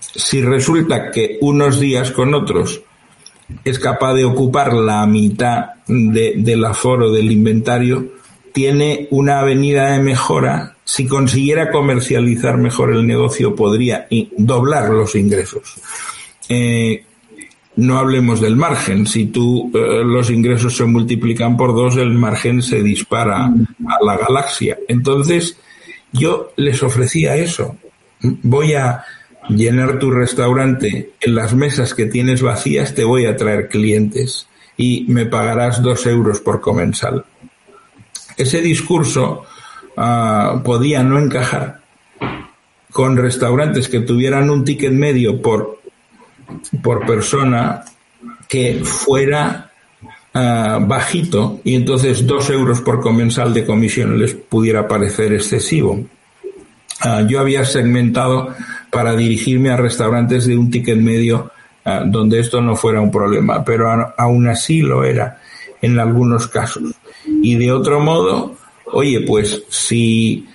Si 0.00 0.40
resulta 0.40 1.10
que 1.10 1.36
unos 1.42 1.78
días 1.78 2.12
con 2.12 2.32
otros 2.32 2.80
es 3.62 3.78
capaz 3.78 4.14
de 4.14 4.24
ocupar 4.24 4.72
la 4.72 5.06
mitad 5.06 5.74
de, 5.86 6.32
del 6.38 6.64
aforo 6.64 7.12
del 7.12 7.30
inventario, 7.30 8.08
tiene 8.54 9.06
una 9.10 9.40
avenida 9.40 9.92
de 9.92 9.98
mejora. 10.02 10.76
Si 10.82 11.06
consiguiera 11.06 11.70
comercializar 11.70 12.56
mejor 12.56 12.94
el 12.94 13.06
negocio, 13.06 13.54
podría 13.54 14.06
doblar 14.38 14.88
los 14.88 15.14
ingresos. 15.14 15.74
Eh, 16.48 17.04
no 17.76 17.98
hablemos 17.98 18.40
del 18.40 18.56
margen. 18.56 19.06
Si 19.06 19.26
tú 19.26 19.70
eh, 19.74 20.02
los 20.04 20.30
ingresos 20.30 20.76
se 20.76 20.84
multiplican 20.84 21.56
por 21.56 21.74
dos, 21.74 21.96
el 21.96 22.12
margen 22.12 22.62
se 22.62 22.82
dispara 22.82 23.46
a 23.46 24.04
la 24.04 24.16
galaxia. 24.16 24.78
Entonces, 24.88 25.58
yo 26.12 26.52
les 26.56 26.82
ofrecía 26.82 27.36
eso. 27.36 27.76
Voy 28.20 28.74
a 28.74 29.04
llenar 29.48 29.98
tu 29.98 30.10
restaurante 30.10 31.12
en 31.20 31.34
las 31.34 31.54
mesas 31.54 31.94
que 31.94 32.06
tienes 32.06 32.42
vacías, 32.42 32.94
te 32.94 33.04
voy 33.04 33.26
a 33.26 33.36
traer 33.36 33.68
clientes 33.68 34.48
y 34.76 35.04
me 35.08 35.26
pagarás 35.26 35.82
dos 35.82 36.06
euros 36.06 36.40
por 36.40 36.60
comensal. 36.60 37.24
Ese 38.36 38.60
discurso 38.60 39.44
ah, 39.96 40.62
podía 40.64 41.02
no 41.02 41.18
encajar 41.18 41.80
con 42.90 43.16
restaurantes 43.16 43.88
que 43.88 44.00
tuvieran 44.00 44.50
un 44.50 44.64
ticket 44.64 44.92
medio 44.92 45.42
por, 45.42 45.80
por 46.82 47.06
persona 47.06 47.84
que 48.48 48.80
fuera 48.84 49.70
ah, 50.32 50.78
bajito 50.80 51.60
y 51.64 51.74
entonces 51.74 52.26
dos 52.26 52.50
euros 52.50 52.80
por 52.80 53.00
comensal 53.00 53.52
de 53.54 53.64
comisión 53.64 54.18
les 54.18 54.34
pudiera 54.34 54.86
parecer 54.86 55.32
excesivo. 55.32 56.04
Ah, 57.00 57.22
yo 57.26 57.40
había 57.40 57.64
segmentado 57.64 58.54
para 58.90 59.14
dirigirme 59.16 59.70
a 59.70 59.76
restaurantes 59.76 60.46
de 60.46 60.56
un 60.56 60.70
ticket 60.70 60.98
medio 60.98 61.50
donde 62.06 62.40
esto 62.40 62.62
no 62.62 62.76
fuera 62.76 63.00
un 63.02 63.10
problema, 63.10 63.62
pero 63.62 64.14
aún 64.16 64.48
así 64.48 64.80
lo 64.80 65.04
era 65.04 65.38
en 65.82 65.98
algunos 65.98 66.48
casos. 66.48 66.94
Y 67.26 67.56
de 67.56 67.72
otro 67.72 68.00
modo, 68.00 68.56
oye, 68.86 69.20
pues 69.20 69.64
si, 69.68 70.46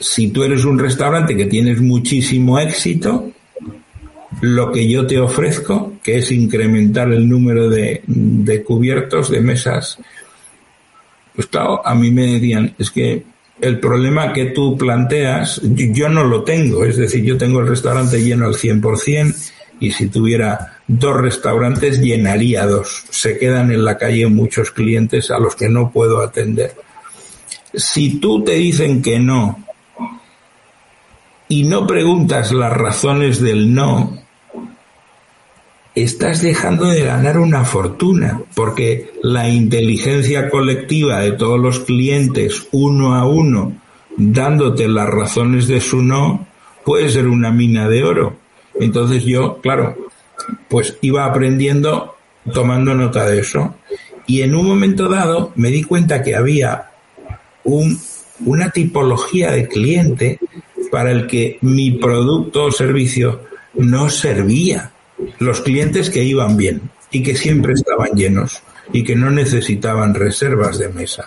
si 0.00 0.28
tú 0.28 0.44
eres 0.44 0.64
un 0.64 0.78
restaurante 0.78 1.36
que 1.36 1.46
tienes 1.46 1.80
muchísimo 1.80 2.58
éxito, 2.58 3.30
lo 4.40 4.70
que 4.72 4.88
yo 4.88 5.06
te 5.06 5.18
ofrezco, 5.18 5.94
que 6.02 6.18
es 6.18 6.30
incrementar 6.30 7.12
el 7.12 7.28
número 7.28 7.68
de, 7.68 8.02
cubiertos, 8.66 9.30
de 9.30 9.40
mesas, 9.40 9.98
pues 11.34 11.46
claro, 11.46 11.86
a 11.86 11.94
mí 11.94 12.10
me 12.10 12.34
decían, 12.34 12.74
es 12.78 12.90
que 12.90 13.24
el 13.60 13.78
problema 13.80 14.32
que 14.32 14.46
tú 14.46 14.76
planteas, 14.76 15.60
yo 15.62 16.08
no 16.08 16.24
lo 16.24 16.44
tengo, 16.44 16.84
es 16.84 16.96
decir, 16.96 17.24
yo 17.24 17.36
tengo 17.36 17.60
el 17.60 17.68
restaurante 17.68 18.22
lleno 18.22 18.46
al 18.46 18.54
100%, 18.54 19.34
y 19.80 19.92
si 19.92 20.08
tuviera 20.08 20.80
dos 20.86 21.16
restaurantes 21.16 22.00
llenaría 22.00 22.66
dos. 22.66 23.04
Se 23.10 23.38
quedan 23.38 23.70
en 23.70 23.84
la 23.84 23.96
calle 23.96 24.26
muchos 24.26 24.70
clientes 24.70 25.30
a 25.30 25.38
los 25.38 25.54
que 25.54 25.68
no 25.68 25.90
puedo 25.90 26.20
atender. 26.20 26.74
Si 27.72 28.18
tú 28.18 28.42
te 28.42 28.52
dicen 28.52 29.02
que 29.02 29.18
no 29.20 29.64
y 31.48 31.64
no 31.64 31.86
preguntas 31.86 32.52
las 32.52 32.72
razones 32.72 33.40
del 33.40 33.72
no, 33.72 34.18
estás 36.02 36.42
dejando 36.42 36.86
de 36.86 37.02
ganar 37.02 37.38
una 37.38 37.64
fortuna, 37.64 38.42
porque 38.54 39.12
la 39.22 39.48
inteligencia 39.48 40.48
colectiva 40.50 41.20
de 41.20 41.32
todos 41.32 41.58
los 41.58 41.80
clientes, 41.80 42.66
uno 42.72 43.14
a 43.14 43.26
uno, 43.26 43.72
dándote 44.16 44.88
las 44.88 45.08
razones 45.08 45.68
de 45.68 45.80
su 45.80 46.02
no, 46.02 46.46
puede 46.84 47.08
ser 47.08 47.26
una 47.26 47.50
mina 47.50 47.88
de 47.88 48.04
oro 48.04 48.36
entonces 48.80 49.24
yo, 49.24 49.60
claro, 49.60 49.96
pues 50.68 50.96
iba 51.00 51.24
aprendiendo 51.24 52.14
tomando 52.52 52.94
nota 52.94 53.26
de 53.26 53.40
eso. 53.40 53.74
Y 54.26 54.42
en 54.42 54.54
un 54.54 54.66
momento 54.66 55.08
dado 55.08 55.52
me 55.56 55.70
di 55.70 55.82
cuenta 55.82 56.22
que 56.22 56.36
había 56.36 56.90
un, 57.64 57.98
una 58.44 58.70
tipología 58.70 59.50
de 59.50 59.68
cliente 59.68 60.38
para 60.90 61.10
el 61.10 61.26
que 61.26 61.58
mi 61.60 61.92
producto 61.92 62.64
o 62.64 62.72
servicio 62.72 63.42
no 63.74 64.08
servía. 64.08 64.92
Los 65.38 65.60
clientes 65.60 66.10
que 66.10 66.24
iban 66.24 66.56
bien 66.56 66.90
y 67.10 67.22
que 67.22 67.36
siempre 67.36 67.72
estaban 67.72 68.10
llenos 68.14 68.62
y 68.92 69.04
que 69.04 69.16
no 69.16 69.30
necesitaban 69.30 70.14
reservas 70.14 70.78
de 70.78 70.88
mesa. 70.88 71.26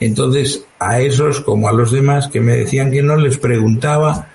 Entonces, 0.00 0.64
a 0.78 1.00
esos 1.00 1.40
como 1.40 1.68
a 1.68 1.72
los 1.72 1.92
demás 1.92 2.28
que 2.28 2.40
me 2.40 2.56
decían 2.56 2.90
que 2.90 3.02
no 3.02 3.16
les 3.16 3.38
preguntaba 3.38 4.28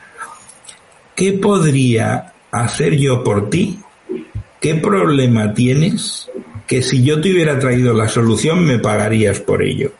qué 1.15 1.33
podría 1.33 2.33
hacer 2.53 2.95
yo 2.95 3.23
por 3.23 3.49
ti? 3.49 3.79
¿Qué 4.61 4.75
problema 4.75 5.53
tienes 5.53 6.29
que 6.67 6.81
si 6.81 7.03
yo 7.03 7.19
te 7.19 7.31
hubiera 7.31 7.59
traído 7.59 7.93
la 7.93 8.07
solución 8.07 8.63
me 8.63 8.79
pagarías 8.79 9.39
por 9.39 9.61
ello? 9.61 9.91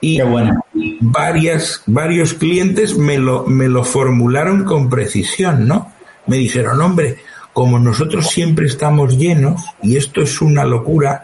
Y 0.00 0.20
bueno. 0.20 0.60
varias, 1.00 1.82
varios 1.86 2.34
clientes 2.34 2.98
me 2.98 3.18
lo, 3.18 3.46
me 3.46 3.68
lo 3.68 3.82
formularon 3.82 4.64
con 4.64 4.90
precisión, 4.90 5.66
¿no? 5.66 5.92
Me 6.26 6.36
dijeron, 6.36 6.80
hombre, 6.82 7.16
como 7.56 7.78
nosotros 7.78 8.26
siempre 8.26 8.66
estamos 8.66 9.16
llenos, 9.16 9.62
y 9.82 9.96
esto 9.96 10.20
es 10.20 10.42
una 10.42 10.66
locura 10.66 11.22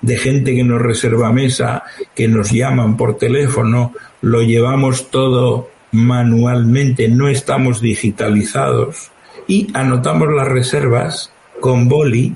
de 0.00 0.16
gente 0.16 0.52
que 0.52 0.64
nos 0.64 0.82
reserva 0.82 1.32
mesa, 1.32 1.84
que 2.12 2.26
nos 2.26 2.50
llaman 2.50 2.96
por 2.96 3.16
teléfono, 3.16 3.92
lo 4.20 4.42
llevamos 4.42 5.12
todo 5.12 5.70
manualmente, 5.92 7.06
no 7.06 7.28
estamos 7.28 7.80
digitalizados 7.80 9.12
y 9.46 9.68
anotamos 9.72 10.32
las 10.32 10.48
reservas 10.48 11.30
con 11.60 11.88
boli 11.88 12.34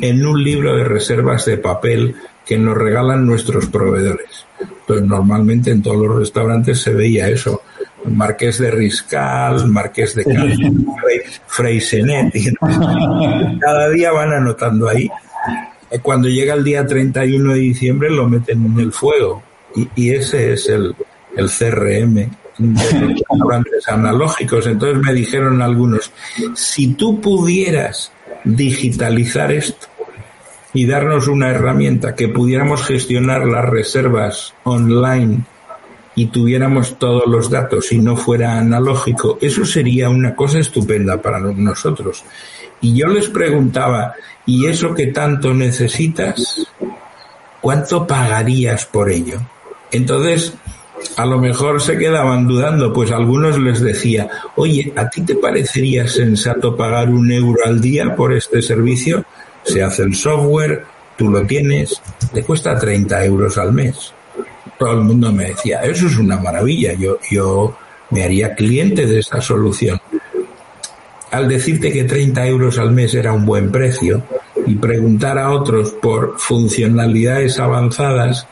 en 0.00 0.24
un 0.24 0.44
libro 0.44 0.76
de 0.76 0.84
reservas 0.84 1.44
de 1.44 1.58
papel 1.58 2.14
que 2.46 2.56
nos 2.56 2.76
regalan 2.78 3.26
nuestros 3.26 3.66
proveedores. 3.66 4.46
Pues 4.86 5.02
normalmente 5.02 5.72
en 5.72 5.82
todos 5.82 6.06
los 6.06 6.16
restaurantes 6.16 6.82
se 6.82 6.94
veía 6.94 7.28
eso. 7.28 7.62
Marqués 8.06 8.58
de 8.58 8.70
Riscal, 8.70 9.66
Marqués 9.68 10.14
de 10.14 10.24
Freysenet. 11.46 12.32
Cada 13.60 13.88
día 13.90 14.12
van 14.12 14.32
anotando 14.32 14.88
ahí. 14.88 15.08
Cuando 16.02 16.28
llega 16.28 16.54
el 16.54 16.64
día 16.64 16.86
31 16.86 17.52
de 17.52 17.58
diciembre 17.58 18.10
lo 18.10 18.28
meten 18.28 18.64
en 18.66 18.80
el 18.80 18.92
fuego. 18.92 19.42
Y, 19.74 19.88
y 19.94 20.10
ese 20.10 20.52
es 20.52 20.68
el, 20.68 20.94
el 21.36 21.48
CRM 21.48 22.14
de 22.58 23.00
restaurantes 23.06 23.88
analógicos. 23.88 24.66
Entonces 24.66 25.02
me 25.02 25.12
dijeron 25.12 25.62
algunos, 25.62 26.12
si 26.54 26.94
tú 26.94 27.20
pudieras 27.20 28.12
digitalizar 28.44 29.52
esto 29.52 29.88
y 30.72 30.86
darnos 30.86 31.28
una 31.28 31.50
herramienta 31.50 32.14
que 32.14 32.28
pudiéramos 32.28 32.84
gestionar 32.84 33.46
las 33.46 33.64
reservas 33.64 34.54
online 34.64 35.44
y 36.16 36.26
tuviéramos 36.26 36.98
todos 36.98 37.26
los 37.26 37.50
datos 37.50 37.92
y 37.92 37.98
no 37.98 38.16
fuera 38.16 38.58
analógico, 38.58 39.38
eso 39.40 39.64
sería 39.64 40.08
una 40.08 40.34
cosa 40.34 40.58
estupenda 40.58 41.20
para 41.20 41.38
nosotros. 41.38 42.24
Y 42.80 42.96
yo 42.96 43.06
les 43.06 43.28
preguntaba, 43.28 44.14
¿y 44.46 44.66
eso 44.66 44.94
que 44.94 45.08
tanto 45.08 45.52
necesitas? 45.52 46.66
¿Cuánto 47.60 48.06
pagarías 48.06 48.86
por 48.86 49.10
ello? 49.10 49.40
Entonces, 49.92 50.54
a 51.16 51.26
lo 51.26 51.38
mejor 51.38 51.82
se 51.82 51.98
quedaban 51.98 52.46
dudando, 52.46 52.92
pues 52.94 53.10
algunos 53.12 53.58
les 53.58 53.80
decía, 53.80 54.28
oye, 54.56 54.92
¿a 54.96 55.10
ti 55.10 55.20
te 55.20 55.34
parecería 55.34 56.08
sensato 56.08 56.76
pagar 56.76 57.10
un 57.10 57.30
euro 57.30 57.60
al 57.64 57.80
día 57.80 58.16
por 58.16 58.32
este 58.32 58.62
servicio? 58.62 59.24
Se 59.64 59.82
hace 59.82 60.02
el 60.02 60.14
software, 60.14 60.84
tú 61.18 61.28
lo 61.28 61.46
tienes, 61.46 62.00
te 62.32 62.42
cuesta 62.42 62.78
30 62.78 63.24
euros 63.26 63.58
al 63.58 63.72
mes. 63.74 64.15
Todo 64.78 64.92
el 64.92 65.00
mundo 65.00 65.32
me 65.32 65.46
decía, 65.46 65.80
eso 65.82 66.06
es 66.06 66.16
una 66.18 66.38
maravilla, 66.38 66.92
yo, 66.94 67.18
yo 67.30 67.76
me 68.10 68.24
haría 68.24 68.54
cliente 68.54 69.06
de 69.06 69.20
esa 69.20 69.40
solución. 69.40 70.00
Al 71.30 71.48
decirte 71.48 71.92
que 71.92 72.04
30 72.04 72.46
euros 72.46 72.78
al 72.78 72.92
mes 72.92 73.14
era 73.14 73.32
un 73.32 73.44
buen 73.44 73.72
precio 73.72 74.22
y 74.66 74.74
preguntar 74.76 75.38
a 75.38 75.50
otros 75.50 75.90
por 75.92 76.38
funcionalidades 76.38 77.58
avanzadas, 77.58 78.46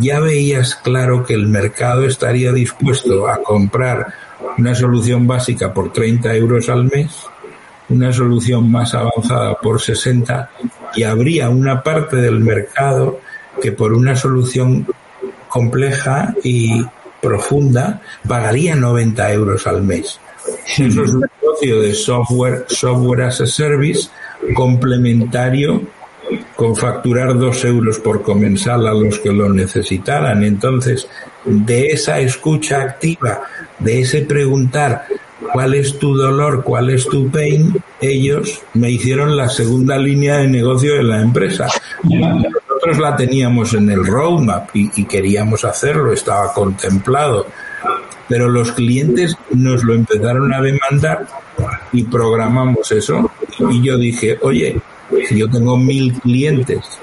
ya 0.00 0.20
veías 0.20 0.76
claro 0.76 1.24
que 1.24 1.34
el 1.34 1.48
mercado 1.48 2.06
estaría 2.06 2.52
dispuesto 2.52 3.28
a 3.28 3.42
comprar 3.42 4.14
una 4.58 4.74
solución 4.74 5.26
básica 5.26 5.72
por 5.72 5.92
30 5.92 6.34
euros 6.36 6.68
al 6.68 6.84
mes, 6.84 7.10
una 7.88 8.12
solución 8.12 8.70
más 8.70 8.94
avanzada 8.94 9.54
por 9.54 9.80
60 9.80 10.50
y 10.94 11.02
habría 11.02 11.50
una 11.50 11.82
parte 11.82 12.16
del 12.16 12.40
mercado 12.40 13.20
que 13.60 13.72
por 13.72 13.92
una 13.92 14.16
solución 14.16 14.86
compleja 15.50 16.34
y 16.42 16.82
profunda 17.20 18.00
pagaría 18.26 18.74
90 18.74 19.32
euros 19.32 19.66
al 19.66 19.82
mes. 19.82 20.18
Eso 20.78 21.04
es 21.04 21.10
un 21.10 21.24
negocio 21.42 21.82
de 21.82 21.94
software, 21.94 22.64
software 22.68 23.22
as 23.22 23.40
a 23.42 23.46
service 23.46 24.08
complementario 24.54 25.82
con 26.56 26.76
facturar 26.76 27.38
dos 27.38 27.64
euros 27.64 27.98
por 27.98 28.22
comensal 28.22 28.86
a 28.86 28.94
los 28.94 29.18
que 29.18 29.32
lo 29.32 29.52
necesitaran. 29.52 30.44
Entonces, 30.44 31.08
de 31.44 31.88
esa 31.88 32.20
escucha 32.20 32.82
activa, 32.82 33.42
de 33.78 34.00
ese 34.00 34.22
preguntar 34.22 35.06
cuál 35.52 35.74
es 35.74 35.98
tu 35.98 36.14
dolor, 36.14 36.62
cuál 36.62 36.90
es 36.90 37.06
tu 37.06 37.30
pain, 37.30 37.74
ellos 38.00 38.62
me 38.74 38.90
hicieron 38.90 39.36
la 39.36 39.48
segunda 39.48 39.98
línea 39.98 40.38
de 40.38 40.48
negocio 40.48 40.94
de 40.94 41.02
la 41.02 41.20
empresa. 41.20 41.66
Nosotros 42.80 42.98
la 42.98 43.16
teníamos 43.16 43.74
en 43.74 43.90
el 43.90 44.06
roadmap 44.06 44.74
y, 44.74 44.90
y 44.96 45.04
queríamos 45.04 45.64
hacerlo, 45.64 46.12
estaba 46.12 46.52
contemplado. 46.54 47.46
Pero 48.26 48.48
los 48.48 48.72
clientes 48.72 49.36
nos 49.50 49.84
lo 49.84 49.92
empezaron 49.92 50.54
a 50.54 50.62
demandar 50.62 51.26
y 51.92 52.04
programamos 52.04 52.90
eso. 52.92 53.30
Y 53.70 53.82
yo 53.82 53.98
dije, 53.98 54.38
oye, 54.40 54.80
si 55.28 55.38
yo 55.38 55.50
tengo 55.50 55.76
mil 55.76 56.14
clientes 56.20 56.98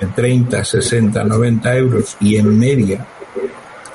de 0.00 0.06
30, 0.08 0.64
60, 0.64 1.22
90 1.22 1.76
euros 1.76 2.16
y 2.20 2.36
en 2.36 2.58
media 2.58 3.06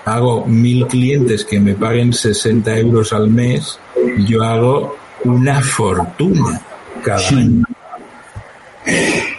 hago 0.06 0.46
mil 0.46 0.88
clientes 0.88 1.44
que 1.44 1.60
me 1.60 1.74
paguen 1.74 2.14
60 2.14 2.78
euros 2.78 3.12
al 3.12 3.30
mes, 3.30 3.78
yo 4.26 4.42
hago 4.42 4.96
una 5.26 5.60
fortuna 5.60 6.62
cada 7.04 7.28
año. 7.28 7.64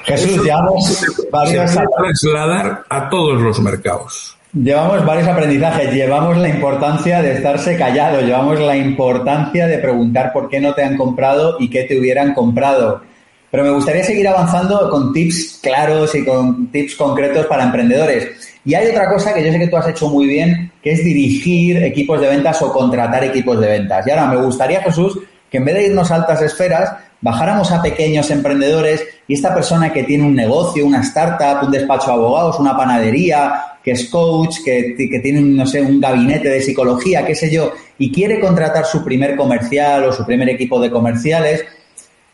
Jesús, 0.08 0.42
llevamos 0.42 1.04
varios... 1.30 1.70
Se 1.70 1.80
trasladar 1.96 2.84
a 2.88 3.08
todos 3.08 3.40
los 3.40 3.60
mercados. 3.60 4.36
Llevamos 4.54 5.04
varios 5.04 5.28
aprendizajes, 5.28 5.92
llevamos 5.92 6.38
la 6.38 6.48
importancia 6.48 7.20
de 7.20 7.32
estarse 7.32 7.76
callado, 7.76 8.22
llevamos 8.22 8.58
la 8.58 8.76
importancia 8.76 9.66
de 9.66 9.78
preguntar 9.78 10.32
por 10.32 10.48
qué 10.48 10.58
no 10.58 10.74
te 10.74 10.82
han 10.82 10.96
comprado 10.96 11.56
y 11.60 11.68
qué 11.68 11.84
te 11.84 11.98
hubieran 11.98 12.32
comprado. 12.32 13.02
Pero 13.50 13.64
me 13.64 13.70
gustaría 13.70 14.02
seguir 14.02 14.26
avanzando 14.26 14.88
con 14.90 15.12
tips 15.12 15.60
claros 15.62 16.14
y 16.14 16.24
con 16.24 16.68
tips 16.72 16.96
concretos 16.96 17.46
para 17.46 17.64
emprendedores. 17.64 18.58
Y 18.64 18.74
hay 18.74 18.88
otra 18.88 19.10
cosa 19.10 19.34
que 19.34 19.44
yo 19.44 19.52
sé 19.52 19.58
que 19.58 19.68
tú 19.68 19.76
has 19.76 19.88
hecho 19.88 20.08
muy 20.08 20.26
bien, 20.26 20.72
que 20.82 20.92
es 20.92 21.04
dirigir 21.04 21.82
equipos 21.82 22.20
de 22.20 22.28
ventas 22.28 22.60
o 22.62 22.72
contratar 22.72 23.24
equipos 23.24 23.60
de 23.60 23.68
ventas. 23.68 24.06
Y 24.06 24.10
ahora 24.10 24.26
me 24.26 24.36
gustaría, 24.36 24.82
Jesús, 24.82 25.18
que 25.50 25.58
en 25.58 25.64
vez 25.64 25.74
de 25.74 25.86
irnos 25.88 26.10
a 26.10 26.16
altas 26.16 26.42
esferas, 26.42 26.92
bajáramos 27.20 27.70
a 27.72 27.82
pequeños 27.82 28.30
emprendedores 28.30 29.04
y 29.26 29.34
esta 29.34 29.54
persona 29.54 29.92
que 29.92 30.04
tiene 30.04 30.24
un 30.24 30.34
negocio, 30.34 30.86
una 30.86 31.00
startup, 31.00 31.66
un 31.66 31.72
despacho 31.72 32.06
de 32.06 32.12
abogados, 32.12 32.58
una 32.58 32.76
panadería, 32.76 33.78
que 33.82 33.92
es 33.92 34.08
coach, 34.08 34.58
que, 34.64 34.94
que 34.96 35.20
tiene, 35.20 35.40
no 35.40 35.66
sé, 35.66 35.80
un 35.80 36.00
gabinete 36.00 36.48
de 36.48 36.62
psicología, 36.62 37.26
qué 37.26 37.34
sé 37.34 37.50
yo, 37.50 37.72
y 37.98 38.12
quiere 38.12 38.40
contratar 38.40 38.84
su 38.84 39.04
primer 39.04 39.36
comercial 39.36 40.04
o 40.04 40.12
su 40.12 40.24
primer 40.24 40.48
equipo 40.48 40.80
de 40.80 40.90
comerciales, 40.90 41.64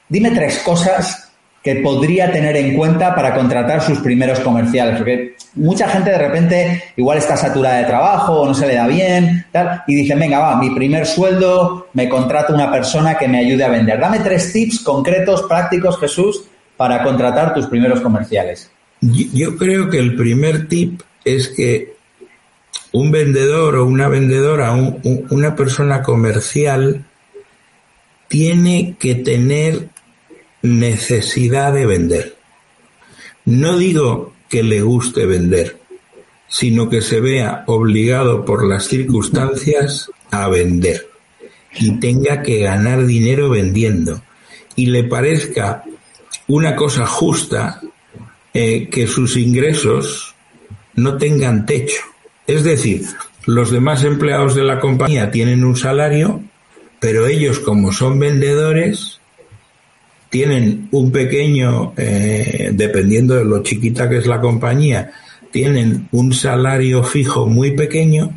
Dime 0.09 0.31
tres 0.33 0.59
cosas 0.59 1.24
que 1.65 1.77
podría 1.77 2.31
tener 2.31 2.55
en 2.59 2.77
cuenta 2.77 3.15
para 3.15 3.35
contratar 3.35 3.81
sus 3.81 3.99
primeros 4.01 4.39
comerciales, 4.41 4.99
porque 4.99 5.35
mucha 5.55 5.89
gente 5.89 6.11
de 6.11 6.19
repente 6.19 6.85
igual 6.95 7.17
está 7.17 7.39
saturada 7.39 7.79
de 7.79 7.85
trabajo 7.85 8.35
o 8.35 8.47
no 8.47 8.53
se 8.53 8.67
le 8.67 8.75
da 8.75 8.87
bien, 8.87 9.47
tal, 9.51 9.83
y 9.87 9.95
dicen, 9.95 10.19
venga, 10.19 10.41
va, 10.41 10.61
mi 10.61 10.75
primer 10.75 11.07
sueldo 11.07 11.89
me 11.95 12.07
contrata 12.07 12.53
una 12.53 12.71
persona 12.71 13.17
que 13.17 13.29
me 13.29 13.39
ayude 13.39 13.65
a 13.65 13.71
vender. 13.71 13.99
Dame 13.99 14.21
tres 14.21 14.53
tips 14.53 14.81
concretos, 14.81 15.45
prácticos, 15.49 15.99
Jesús, 15.99 16.45
para 16.77 17.03
contratar 17.03 17.55
tus 17.55 17.67
primeros 17.67 18.03
comerciales. 18.03 18.71
Yo 19.01 19.57
creo 19.57 19.89
que 19.89 19.99
el 19.99 20.17
primer 20.17 20.69
tip 20.69 21.01
es 21.25 21.49
que 21.49 21.95
un 22.93 23.11
vendedor 23.11 23.77
o 23.77 23.87
una 23.87 24.09
vendedora, 24.09 24.75
una 25.31 25.57
persona 25.57 26.03
comercial, 26.03 27.07
tiene 28.29 28.97
que 28.99 29.15
tener 29.15 29.94
necesidad 30.65 31.75
de 31.75 31.85
vender. 31.85 32.37
No 33.45 33.77
digo 33.77 34.33
que 34.49 34.63
le 34.63 34.81
guste 34.81 35.27
vender, 35.27 35.79
sino 36.49 36.89
que 36.89 37.03
se 37.03 37.21
vea 37.21 37.65
obligado 37.67 38.47
por 38.47 38.67
las 38.67 38.89
circunstancias 38.89 40.11
a 40.31 40.49
vender 40.49 41.07
y 41.79 42.01
tenga 42.01 42.43
que 42.43 42.61
ganar 42.61 43.05
dinero 43.05 43.51
vendiendo 43.51 44.23
y 44.75 44.87
le 44.87 45.05
parezca 45.05 45.85
una 46.47 46.75
cosa 46.77 47.07
justa 47.07 47.83
eh, 48.55 48.89
que 48.89 49.07
sus 49.07 49.37
ingresos 49.37 50.35
no 50.95 51.19
tengan 51.19 51.67
techo. 51.67 52.01
Es 52.47 52.65
decir, 52.65 53.05
los 53.45 53.71
demás 53.71 54.03
empleados 54.03 54.55
de 54.55 54.63
la 54.63 54.81
compañía 54.81 55.31
tienen 55.31 55.63
un 55.63 55.77
salario, 55.77 56.43
pero 57.01 57.27
ellos 57.27 57.59
como 57.59 57.93
son 57.93 58.19
vendedores 58.19 59.21
tienen 60.35 60.89
un 60.91 61.13
pequeño, 61.13 61.93
eh, 61.97 62.71
dependiendo 62.73 63.37
de 63.37 63.45
lo 63.45 63.63
chiquita 63.63 64.09
que 64.09 64.17
es 64.17 64.27
la 64.27 64.41
compañía, 64.41 65.13
tienen 65.53 66.09
un 66.11 66.33
salario 66.33 67.05
fijo 67.05 67.47
muy 67.47 67.71
pequeño 67.71 68.37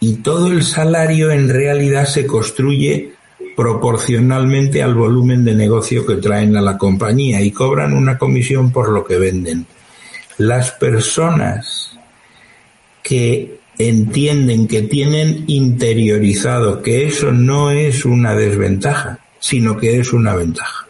y 0.00 0.14
todo 0.22 0.46
el 0.46 0.62
salario 0.62 1.32
en 1.32 1.50
realidad 1.50 2.06
se 2.06 2.24
construye 2.24 3.12
proporcionalmente 3.54 4.82
al 4.82 4.94
volumen 4.94 5.44
de 5.44 5.54
negocio 5.54 6.06
que 6.06 6.16
traen 6.16 6.56
a 6.56 6.62
la 6.62 6.78
compañía 6.78 7.42
y 7.42 7.50
cobran 7.50 7.92
una 7.92 8.16
comisión 8.16 8.72
por 8.72 8.88
lo 8.88 9.04
que 9.04 9.18
venden. 9.18 9.66
Las 10.38 10.70
personas 10.70 11.98
que 13.02 13.58
entienden 13.76 14.66
que 14.66 14.80
tienen 14.80 15.44
interiorizado 15.46 16.80
que 16.80 17.06
eso 17.06 17.32
no 17.32 17.70
es 17.70 18.06
una 18.06 18.34
desventaja, 18.34 19.19
sino 19.40 19.76
que 19.76 19.98
es 19.98 20.12
una 20.12 20.34
ventaja. 20.34 20.86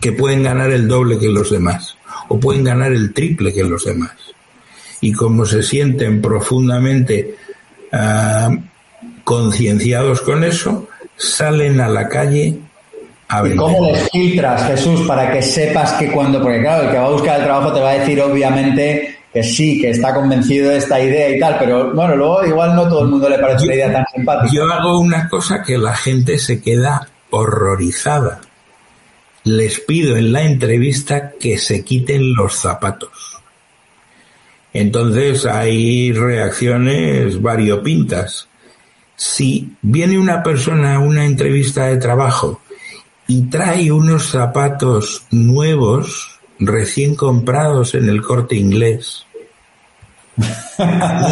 Que 0.00 0.12
pueden 0.12 0.44
ganar 0.44 0.70
el 0.70 0.86
doble 0.86 1.18
que 1.18 1.28
los 1.28 1.50
demás 1.50 1.96
o 2.28 2.38
pueden 2.38 2.62
ganar 2.62 2.92
el 2.92 3.12
triple 3.12 3.52
que 3.52 3.64
los 3.64 3.84
demás. 3.84 4.12
Y 5.00 5.12
como 5.12 5.44
se 5.44 5.62
sienten 5.62 6.22
profundamente 6.22 7.34
uh, 7.92 8.56
concienciados 9.24 10.20
con 10.20 10.44
eso, 10.44 10.88
salen 11.16 11.80
a 11.80 11.88
la 11.88 12.08
calle 12.08 12.56
a 13.28 13.46
¿Y 13.46 13.56
cómo 13.56 13.86
les 13.86 14.10
filtras, 14.10 14.66
Jesús, 14.66 15.02
para 15.06 15.32
que 15.32 15.40
sepas 15.40 15.92
que 15.94 16.10
cuando, 16.10 16.42
porque 16.42 16.60
claro, 16.60 16.84
el 16.84 16.90
que 16.90 16.98
va 16.98 17.06
a 17.06 17.10
buscar 17.10 17.38
el 17.38 17.46
trabajo 17.46 17.72
te 17.72 17.80
va 17.80 17.90
a 17.90 17.98
decir 17.98 18.20
obviamente 18.20 19.18
que 19.32 19.42
sí, 19.44 19.80
que 19.80 19.90
está 19.90 20.12
convencido 20.12 20.70
de 20.70 20.78
esta 20.78 21.00
idea 21.00 21.30
y 21.30 21.38
tal, 21.38 21.56
pero 21.58 21.94
bueno, 21.94 22.16
luego 22.16 22.44
igual 22.44 22.74
no 22.74 22.88
todo 22.88 23.02
el 23.02 23.08
mundo 23.08 23.28
le 23.28 23.38
parece 23.38 23.64
una 23.64 23.74
idea 23.74 23.92
tan 23.92 24.04
simpática. 24.12 24.52
Yo 24.52 24.64
hago 24.64 24.98
una 24.98 25.28
cosa 25.28 25.62
que 25.62 25.78
la 25.78 25.94
gente 25.94 26.38
se 26.38 26.60
queda 26.60 27.08
horrorizada. 27.30 28.40
Les 29.44 29.80
pido 29.80 30.16
en 30.16 30.32
la 30.32 30.42
entrevista 30.42 31.32
que 31.32 31.58
se 31.58 31.84
quiten 31.84 32.34
los 32.34 32.54
zapatos. 32.54 33.38
Entonces 34.72 35.46
hay 35.46 36.12
reacciones 36.12 37.40
variopintas. 37.40 38.48
Si 39.16 39.72
viene 39.82 40.18
una 40.18 40.42
persona 40.42 40.96
a 40.96 40.98
una 41.00 41.24
entrevista 41.24 41.86
de 41.86 41.96
trabajo 41.96 42.60
y 43.26 43.42
trae 43.42 43.90
unos 43.90 44.26
zapatos 44.26 45.24
nuevos, 45.30 46.40
recién 46.58 47.14
comprados 47.14 47.94
en 47.94 48.08
el 48.08 48.22
corte 48.22 48.56
inglés, 48.56 49.26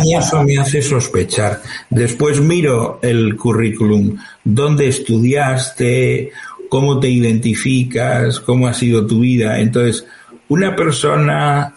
Y 0.04 0.14
eso 0.14 0.42
me 0.42 0.58
hace 0.58 0.82
sospechar. 0.82 1.62
Después 1.90 2.40
miro 2.40 2.98
el 3.02 3.36
currículum, 3.36 4.16
dónde 4.44 4.88
estudiaste, 4.88 6.30
cómo 6.68 7.00
te 7.00 7.08
identificas, 7.08 8.40
cómo 8.40 8.66
ha 8.66 8.74
sido 8.74 9.06
tu 9.06 9.20
vida. 9.20 9.58
Entonces, 9.58 10.06
una 10.48 10.76
persona 10.76 11.74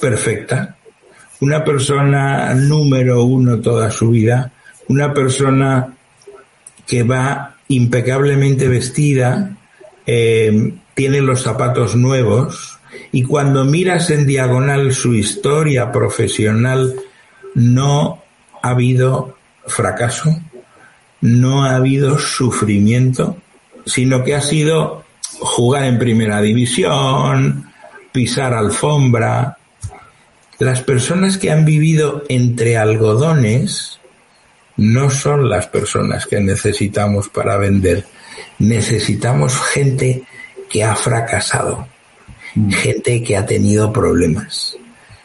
perfecta, 0.00 0.76
una 1.40 1.64
persona 1.64 2.54
número 2.54 3.24
uno 3.24 3.60
toda 3.60 3.90
su 3.90 4.10
vida, 4.10 4.52
una 4.88 5.12
persona 5.12 5.94
que 6.86 7.02
va 7.02 7.56
impecablemente 7.68 8.68
vestida, 8.68 9.56
eh, 10.06 10.74
tiene 10.94 11.20
los 11.20 11.42
zapatos 11.42 11.94
nuevos 11.94 12.77
y 13.12 13.22
cuando 13.22 13.64
miras 13.64 14.10
en 14.10 14.26
diagonal 14.26 14.92
su 14.92 15.14
historia 15.14 15.90
profesional 15.92 16.94
no 17.54 18.22
ha 18.62 18.70
habido 18.70 19.36
fracaso, 19.66 20.38
no 21.20 21.64
ha 21.64 21.76
habido 21.76 22.18
sufrimiento, 22.18 23.36
sino 23.86 24.22
que 24.24 24.34
ha 24.34 24.40
sido 24.40 25.04
jugar 25.40 25.84
en 25.84 25.98
primera 25.98 26.40
división, 26.40 27.72
pisar 28.12 28.54
alfombra. 28.54 29.58
Las 30.58 30.82
personas 30.82 31.38
que 31.38 31.50
han 31.50 31.64
vivido 31.64 32.24
entre 32.28 32.76
algodones 32.76 33.98
no 34.76 35.10
son 35.10 35.48
las 35.48 35.66
personas 35.66 36.26
que 36.26 36.40
necesitamos 36.40 37.28
para 37.28 37.56
vender. 37.56 38.06
Necesitamos 38.58 39.56
gente 39.56 40.24
que 40.68 40.84
ha 40.84 40.94
fracasado. 40.94 41.86
Gente 42.70 43.22
que 43.22 43.36
ha 43.36 43.46
tenido 43.46 43.92
problemas, 43.92 44.76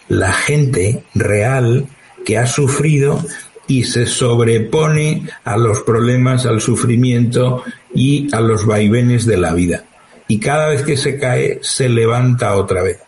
la 0.08 0.34
gente 0.34 1.04
real 1.14 1.88
que 2.26 2.38
ha 2.38 2.48
sufrido 2.48 3.24
y 3.68 3.84
se 3.84 4.06
sobrepone 4.06 5.28
a 5.44 5.58
los 5.58 5.82
problemas, 5.82 6.46
al 6.46 6.62
sufrimiento 6.62 7.64
y 7.94 8.34
a 8.36 8.42
los 8.42 8.66
vaivenes 8.66 9.26
de 9.26 9.38
la 9.38 9.54
vida. 9.54 9.86
Y 10.28 10.40
cada 10.40 10.70
vez 10.70 10.84
que 10.84 10.98
se 10.98 11.18
cae, 11.18 11.60
se 11.62 11.90
levanta 11.90 12.56
otra 12.56 12.84
vez. 12.84 13.00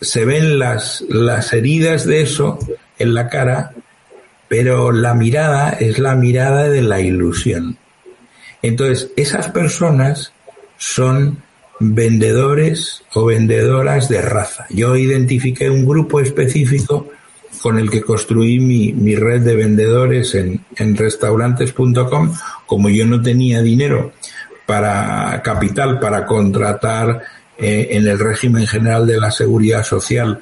Se 0.00 0.24
ven 0.24 0.58
las, 0.58 1.02
las 1.08 1.52
heridas 1.52 2.06
de 2.06 2.22
eso 2.22 2.58
en 2.98 3.14
la 3.14 3.28
cara, 3.28 3.72
pero 4.48 4.92
la 4.92 5.14
mirada 5.14 5.70
es 5.70 5.98
la 5.98 6.14
mirada 6.14 6.68
de 6.68 6.82
la 6.82 7.00
ilusión. 7.00 7.78
Entonces, 8.62 9.10
esas 9.16 9.48
personas 9.48 10.32
son 10.76 11.42
vendedores 11.82 13.02
o 13.14 13.26
vendedoras 13.26 14.08
de 14.08 14.22
raza. 14.22 14.66
Yo 14.70 14.96
identifiqué 14.96 15.68
un 15.68 15.84
grupo 15.84 16.20
específico 16.20 17.08
con 17.60 17.78
el 17.78 17.90
que 17.90 18.00
construí 18.00 18.58
mi, 18.58 19.14
red 19.14 19.42
de 19.42 19.56
vendedores 19.56 20.34
en, 20.34 20.64
en 20.76 20.96
restaurantes.com. 20.96 22.32
Como 22.66 22.88
yo 22.88 23.06
no 23.06 23.20
tenía 23.20 23.62
dinero 23.62 24.12
para 24.66 25.42
capital, 25.42 26.00
para 26.00 26.24
contratar 26.24 27.22
eh, 27.58 27.88
en 27.90 28.08
el 28.08 28.18
régimen 28.18 28.66
general 28.66 29.06
de 29.06 29.18
la 29.18 29.30
seguridad 29.30 29.84
social 29.84 30.40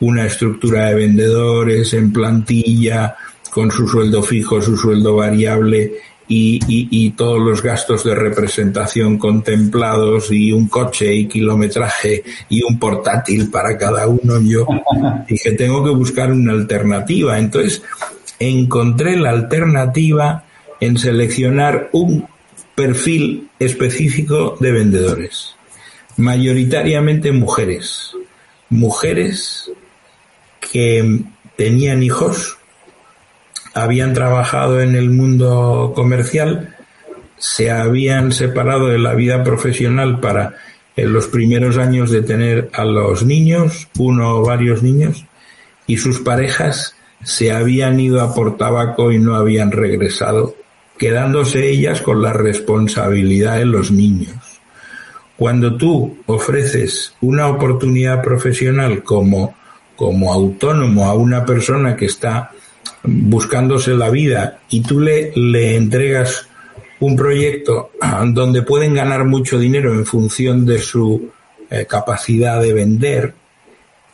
una 0.00 0.26
estructura 0.26 0.86
de 0.86 0.94
vendedores 0.94 1.92
en 1.94 2.12
plantilla, 2.12 3.16
con 3.50 3.70
su 3.70 3.86
sueldo 3.86 4.22
fijo, 4.22 4.60
su 4.60 4.76
sueldo 4.76 5.16
variable 5.16 5.92
y, 6.26 6.58
y, 6.66 7.10
todos 7.10 7.38
los 7.38 7.62
gastos 7.62 8.02
de 8.04 8.14
representación 8.14 9.18
contemplados 9.18 10.32
y 10.32 10.52
un 10.52 10.68
coche 10.68 11.14
y 11.14 11.26
kilometraje 11.26 12.24
y 12.48 12.62
un 12.62 12.78
portátil 12.78 13.50
para 13.50 13.76
cada 13.76 14.08
uno, 14.08 14.40
yo 14.40 14.66
dije, 15.28 15.52
tengo 15.52 15.84
que 15.84 15.90
buscar 15.90 16.32
una 16.32 16.52
alternativa. 16.52 17.38
Entonces, 17.38 17.82
encontré 18.38 19.16
la 19.16 19.30
alternativa 19.30 20.44
en 20.80 20.98
seleccionar 20.98 21.90
un 21.92 22.26
perfil 22.74 23.48
específico 23.58 24.56
de 24.60 24.72
vendedores, 24.72 25.54
mayoritariamente 26.16 27.32
mujeres, 27.32 28.12
mujeres 28.70 29.70
que 30.60 31.20
tenían 31.56 32.02
hijos, 32.02 32.58
habían 33.74 34.14
trabajado 34.14 34.80
en 34.80 34.94
el 34.94 35.10
mundo 35.10 35.92
comercial, 35.94 36.76
se 37.36 37.70
habían 37.70 38.32
separado 38.32 38.86
de 38.86 38.98
la 38.98 39.14
vida 39.14 39.42
profesional 39.42 40.20
para 40.20 40.54
en 40.96 41.12
los 41.12 41.26
primeros 41.26 41.76
años 41.76 42.10
de 42.10 42.22
tener 42.22 42.70
a 42.72 42.84
los 42.84 43.24
niños, 43.24 43.88
uno 43.98 44.36
o 44.36 44.44
varios 44.44 44.82
niños, 44.82 45.26
y 45.86 45.96
sus 45.96 46.20
parejas 46.20 46.94
se 47.24 47.52
habían 47.52 47.98
ido 47.98 48.20
a 48.20 48.32
por 48.32 48.56
tabaco 48.56 49.10
y 49.10 49.18
no 49.18 49.34
habían 49.34 49.72
regresado, 49.72 50.54
quedándose 50.96 51.68
ellas 51.68 52.00
con 52.00 52.22
la 52.22 52.32
responsabilidad 52.32 53.56
de 53.56 53.64
los 53.64 53.90
niños. 53.90 54.36
Cuando 55.36 55.76
tú 55.76 56.18
ofreces 56.26 57.14
una 57.20 57.48
oportunidad 57.48 58.22
profesional 58.22 59.02
como, 59.02 59.56
como 59.96 60.32
autónomo 60.32 61.06
a 61.06 61.14
una 61.14 61.44
persona 61.44 61.96
que 61.96 62.06
está 62.06 62.52
buscándose 63.04 63.94
la 63.94 64.10
vida 64.10 64.60
y 64.70 64.80
tú 64.80 65.00
le, 65.00 65.32
le 65.36 65.76
entregas 65.76 66.48
un 67.00 67.16
proyecto 67.16 67.90
donde 68.28 68.62
pueden 68.62 68.94
ganar 68.94 69.24
mucho 69.24 69.58
dinero 69.58 69.92
en 69.92 70.06
función 70.06 70.64
de 70.64 70.78
su 70.78 71.30
eh, 71.70 71.86
capacidad 71.86 72.60
de 72.60 72.72
vender, 72.72 73.34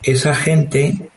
esa 0.03 0.35
gente 0.35 1.11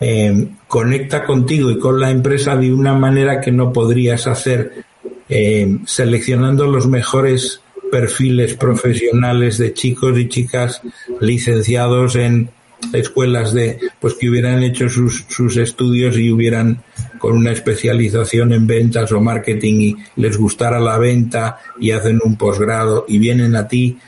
eh, 0.00 0.48
conecta 0.66 1.24
contigo 1.24 1.70
y 1.70 1.78
con 1.78 2.00
la 2.00 2.10
empresa 2.10 2.56
de 2.56 2.72
una 2.72 2.94
manera 2.94 3.40
que 3.40 3.52
no 3.52 3.72
podrías 3.72 4.26
hacer 4.26 4.84
eh, 5.28 5.78
seleccionando 5.86 6.66
los 6.66 6.86
mejores 6.86 7.60
perfiles 7.90 8.54
profesionales 8.54 9.58
de 9.58 9.72
chicos 9.72 10.18
y 10.18 10.28
chicas 10.28 10.80
licenciados 11.20 12.16
en 12.16 12.50
escuelas 12.92 13.52
de 13.52 13.78
pues 14.00 14.14
que 14.14 14.28
hubieran 14.28 14.62
hecho 14.62 14.88
sus, 14.88 15.24
sus 15.28 15.56
estudios 15.56 16.16
y 16.18 16.30
hubieran 16.30 16.82
con 17.18 17.36
una 17.36 17.52
especialización 17.52 18.52
en 18.52 18.66
ventas 18.66 19.10
o 19.12 19.20
marketing 19.20 19.74
y 19.80 19.96
les 20.16 20.36
gustara 20.36 20.78
la 20.80 20.98
venta 20.98 21.58
y 21.80 21.90
hacen 21.90 22.20
un 22.24 22.36
posgrado 22.36 23.04
y 23.08 23.18
vienen 23.18 23.56
a 23.56 23.66
ti 23.66 23.98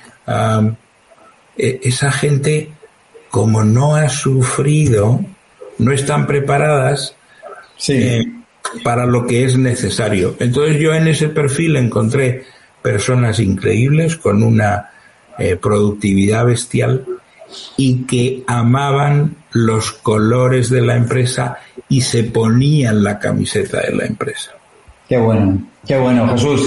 e, 1.57 1.81
esa 1.83 2.13
gente 2.13 2.71
como 3.31 3.65
no 3.65 3.97
ha 3.97 4.09
sufrido 4.09 5.25
no 5.79 5.93
están 5.93 6.27
preparadas 6.27 7.15
eh, 7.89 8.25
para 8.83 9.07
lo 9.07 9.27
que 9.27 9.45
es 9.45 9.57
necesario. 9.57 10.37
Entonces 10.39 10.79
yo 10.81 10.95
en 10.95 11.09
ese 11.09 11.29
perfil 11.29 11.77
encontré 11.77 12.45
personas 12.83 13.39
increíbles 13.41 14.17
con 14.17 14.43
una 14.43 14.91
eh, 15.39 15.57
productividad 15.57 16.47
bestial 16.47 17.05
y 17.77 18.05
que 18.05 18.43
amaban 18.47 19.37
los 19.53 19.93
colores 19.93 20.71
de 20.71 20.83
la 20.83 20.97
empresa 20.97 21.59
y 21.89 22.01
se 22.01 22.25
ponían 22.25 23.03
la 23.03 23.19
camiseta 23.19 23.81
de 23.81 23.95
la 23.95 24.07
empresa. 24.07 24.53
Qué 25.09 25.19
bueno, 25.19 25.59
qué 25.87 25.97
bueno, 25.97 26.29
Jesús. 26.29 26.61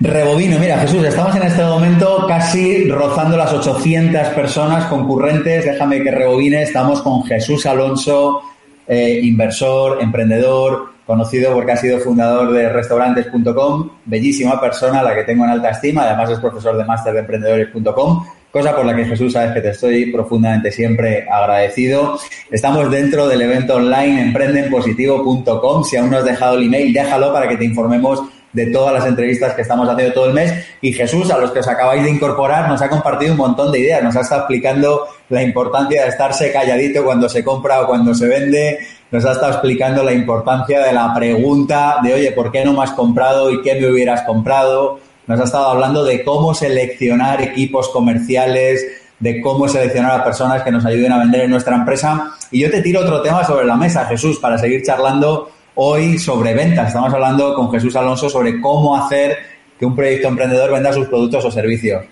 Rebobino, 0.00 0.58
mira, 0.58 0.78
Jesús, 0.78 1.04
estamos 1.04 1.36
en 1.36 1.42
este 1.42 1.62
momento 1.62 2.24
casi 2.26 2.88
rozando 2.90 3.36
las 3.36 3.52
800 3.52 4.28
personas 4.28 4.86
concurrentes. 4.86 5.66
Déjame 5.66 6.02
que 6.02 6.10
rebobine. 6.10 6.62
Estamos 6.62 7.02
con 7.02 7.22
Jesús 7.24 7.66
Alonso, 7.66 8.40
eh, 8.88 9.20
inversor, 9.22 10.02
emprendedor, 10.02 10.92
conocido 11.06 11.52
porque 11.52 11.72
ha 11.72 11.76
sido 11.76 11.98
fundador 11.98 12.52
de 12.52 12.70
restaurantes.com, 12.70 13.90
bellísima 14.06 14.58
persona, 14.58 15.02
la 15.02 15.14
que 15.14 15.24
tengo 15.24 15.44
en 15.44 15.50
alta 15.50 15.70
estima, 15.70 16.04
además 16.04 16.30
es 16.30 16.38
profesor 16.38 16.76
de 16.76 16.84
máster 16.84 17.12
de 17.12 17.20
emprendedores.com 17.20 18.24
cosa 18.52 18.76
por 18.76 18.84
la 18.84 18.94
que 18.94 19.06
Jesús 19.06 19.32
sabes 19.32 19.52
que 19.52 19.62
te 19.62 19.70
estoy 19.70 20.12
profundamente 20.12 20.70
siempre 20.70 21.26
agradecido. 21.28 22.18
Estamos 22.50 22.90
dentro 22.90 23.26
del 23.26 23.40
evento 23.40 23.76
online 23.76 24.20
emprendenpositivo.com. 24.22 25.84
Si 25.84 25.96
aún 25.96 26.10
no 26.10 26.18
has 26.18 26.24
dejado 26.24 26.58
el 26.58 26.64
email, 26.64 26.92
déjalo 26.92 27.32
para 27.32 27.48
que 27.48 27.56
te 27.56 27.64
informemos 27.64 28.22
de 28.52 28.66
todas 28.66 28.92
las 28.92 29.06
entrevistas 29.06 29.54
que 29.54 29.62
estamos 29.62 29.88
haciendo 29.88 30.12
todo 30.12 30.26
el 30.26 30.34
mes. 30.34 30.52
Y 30.82 30.92
Jesús, 30.92 31.30
a 31.30 31.38
los 31.38 31.50
que 31.50 31.60
os 31.60 31.68
acabáis 31.68 32.04
de 32.04 32.10
incorporar, 32.10 32.68
nos 32.68 32.82
ha 32.82 32.90
compartido 32.90 33.32
un 33.32 33.38
montón 33.38 33.72
de 33.72 33.80
ideas, 33.80 34.02
nos 34.02 34.14
ha 34.16 34.20
estado 34.20 34.42
explicando 34.42 35.06
la 35.30 35.42
importancia 35.42 36.02
de 36.02 36.08
estarse 36.10 36.52
calladito 36.52 37.02
cuando 37.02 37.30
se 37.30 37.42
compra 37.42 37.80
o 37.80 37.86
cuando 37.86 38.14
se 38.14 38.28
vende, 38.28 38.78
nos 39.10 39.24
ha 39.24 39.32
estado 39.32 39.52
explicando 39.52 40.02
la 40.02 40.12
importancia 40.12 40.80
de 40.80 40.92
la 40.92 41.14
pregunta 41.14 41.96
de, 42.02 42.12
oye, 42.12 42.32
¿por 42.32 42.52
qué 42.52 42.66
no 42.66 42.74
me 42.74 42.82
has 42.82 42.92
comprado 42.92 43.50
y 43.50 43.62
qué 43.62 43.80
me 43.80 43.90
hubieras 43.90 44.22
comprado? 44.22 45.00
Nos 45.26 45.40
ha 45.40 45.44
estado 45.44 45.66
hablando 45.66 46.04
de 46.04 46.24
cómo 46.24 46.54
seleccionar 46.54 47.40
equipos 47.42 47.88
comerciales, 47.88 48.84
de 49.18 49.40
cómo 49.40 49.68
seleccionar 49.68 50.20
a 50.20 50.24
personas 50.24 50.62
que 50.62 50.70
nos 50.70 50.84
ayuden 50.84 51.12
a 51.12 51.18
vender 51.18 51.42
en 51.42 51.50
nuestra 51.50 51.76
empresa. 51.76 52.32
Y 52.50 52.60
yo 52.60 52.70
te 52.70 52.82
tiro 52.82 53.00
otro 53.00 53.22
tema 53.22 53.44
sobre 53.44 53.66
la 53.66 53.76
mesa, 53.76 54.04
Jesús, 54.06 54.38
para 54.38 54.58
seguir 54.58 54.82
charlando 54.82 55.50
hoy 55.76 56.18
sobre 56.18 56.54
ventas. 56.54 56.88
Estamos 56.88 57.12
hablando 57.14 57.54
con 57.54 57.70
Jesús 57.70 57.94
Alonso 57.96 58.28
sobre 58.28 58.60
cómo 58.60 58.96
hacer 58.96 59.38
que 59.78 59.86
un 59.86 59.94
proyecto 59.94 60.28
emprendedor 60.28 60.72
venda 60.72 60.92
sus 60.92 61.08
productos 61.08 61.44
o 61.44 61.50
servicios. 61.50 62.04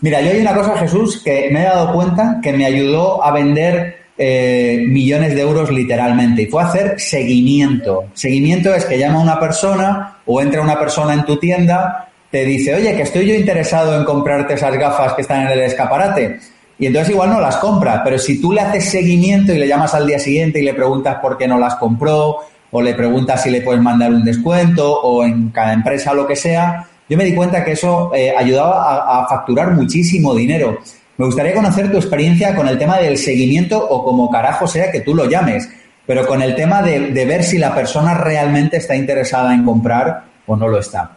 Mira, 0.00 0.20
yo 0.20 0.32
hay 0.32 0.40
una 0.40 0.54
cosa, 0.54 0.76
Jesús, 0.76 1.22
que 1.22 1.48
me 1.52 1.60
he 1.60 1.64
dado 1.64 1.92
cuenta 1.92 2.40
que 2.42 2.52
me 2.52 2.66
ayudó 2.66 3.24
a 3.24 3.30
vender 3.30 4.02
eh, 4.18 4.84
millones 4.88 5.34
de 5.34 5.40
euros 5.40 5.70
literalmente 5.70 6.42
y 6.42 6.46
fue 6.46 6.62
hacer 6.62 6.98
seguimiento. 6.98 8.04
Seguimiento 8.14 8.74
es 8.74 8.84
que 8.84 8.98
llama 8.98 9.20
una 9.20 9.38
persona 9.38 10.18
o 10.26 10.40
entra 10.40 10.60
una 10.60 10.78
persona 10.78 11.14
en 11.14 11.24
tu 11.24 11.38
tienda, 11.38 12.08
te 12.32 12.44
dice, 12.44 12.74
oye, 12.74 12.96
que 12.96 13.02
estoy 13.02 13.26
yo 13.26 13.34
interesado 13.34 13.96
en 13.96 14.04
comprarte 14.04 14.54
esas 14.54 14.72
gafas 14.76 15.12
que 15.12 15.22
están 15.22 15.42
en 15.42 15.48
el 15.48 15.60
escaparate. 15.60 16.40
Y 16.78 16.86
entonces 16.86 17.10
igual 17.10 17.30
no 17.30 17.40
las 17.40 17.58
compra, 17.58 18.02
pero 18.02 18.18
si 18.18 18.40
tú 18.40 18.52
le 18.52 18.62
haces 18.62 18.86
seguimiento 18.86 19.52
y 19.52 19.58
le 19.58 19.68
llamas 19.68 19.94
al 19.94 20.06
día 20.06 20.18
siguiente 20.18 20.58
y 20.58 20.62
le 20.62 20.74
preguntas 20.74 21.18
por 21.22 21.36
qué 21.36 21.46
no 21.46 21.58
las 21.58 21.76
compró, 21.76 22.38
o 22.70 22.80
le 22.80 22.94
preguntas 22.94 23.42
si 23.42 23.50
le 23.50 23.60
puedes 23.60 23.82
mandar 23.82 24.10
un 24.10 24.24
descuento, 24.24 25.00
o 25.02 25.24
en 25.24 25.50
cada 25.50 25.74
empresa 25.74 26.14
lo 26.14 26.26
que 26.26 26.34
sea, 26.34 26.88
yo 27.06 27.18
me 27.18 27.24
di 27.24 27.34
cuenta 27.34 27.62
que 27.62 27.72
eso 27.72 28.10
eh, 28.14 28.32
ayudaba 28.34 29.20
a, 29.20 29.28
facturar 29.28 29.72
muchísimo 29.72 30.34
dinero. 30.34 30.78
Me 31.18 31.26
gustaría 31.26 31.52
conocer 31.52 31.92
tu 31.92 31.98
experiencia 31.98 32.56
con 32.56 32.66
el 32.66 32.78
tema 32.78 32.96
del 32.98 33.18
seguimiento 33.18 33.78
o 33.78 34.02
como 34.02 34.30
carajo 34.30 34.66
sea 34.66 34.90
que 34.90 35.00
tú 35.00 35.14
lo 35.14 35.28
llames, 35.28 35.68
pero 36.06 36.26
con 36.26 36.40
el 36.40 36.54
tema 36.54 36.80
de, 36.80 37.10
ver 37.26 37.44
si 37.44 37.58
la 37.58 37.74
persona 37.74 38.14
realmente 38.14 38.78
está 38.78 38.96
interesada 38.96 39.52
en 39.52 39.64
comprar 39.66 40.24
o 40.46 40.56
no 40.56 40.66
lo 40.66 40.78
está. 40.78 41.10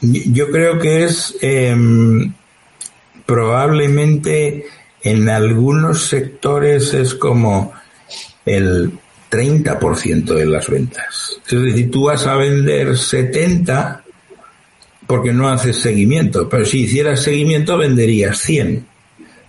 Yo 0.00 0.50
creo 0.50 0.78
que 0.78 1.04
es 1.04 1.36
em, 1.40 2.32
probablemente 3.24 4.66
en 5.02 5.28
algunos 5.28 6.08
sectores 6.08 6.92
es 6.94 7.14
como 7.14 7.72
el 8.44 8.92
30% 9.30 10.24
de 10.34 10.46
las 10.46 10.68
ventas. 10.68 11.40
Es 11.48 11.62
decir, 11.62 11.90
tú 11.90 12.04
vas 12.04 12.26
a 12.26 12.36
vender 12.36 12.96
70 12.96 14.04
porque 15.06 15.32
no 15.32 15.48
haces 15.48 15.76
seguimiento, 15.76 16.48
pero 16.48 16.64
si 16.64 16.80
hicieras 16.80 17.22
seguimiento 17.22 17.78
venderías 17.78 18.38
100. 18.38 18.86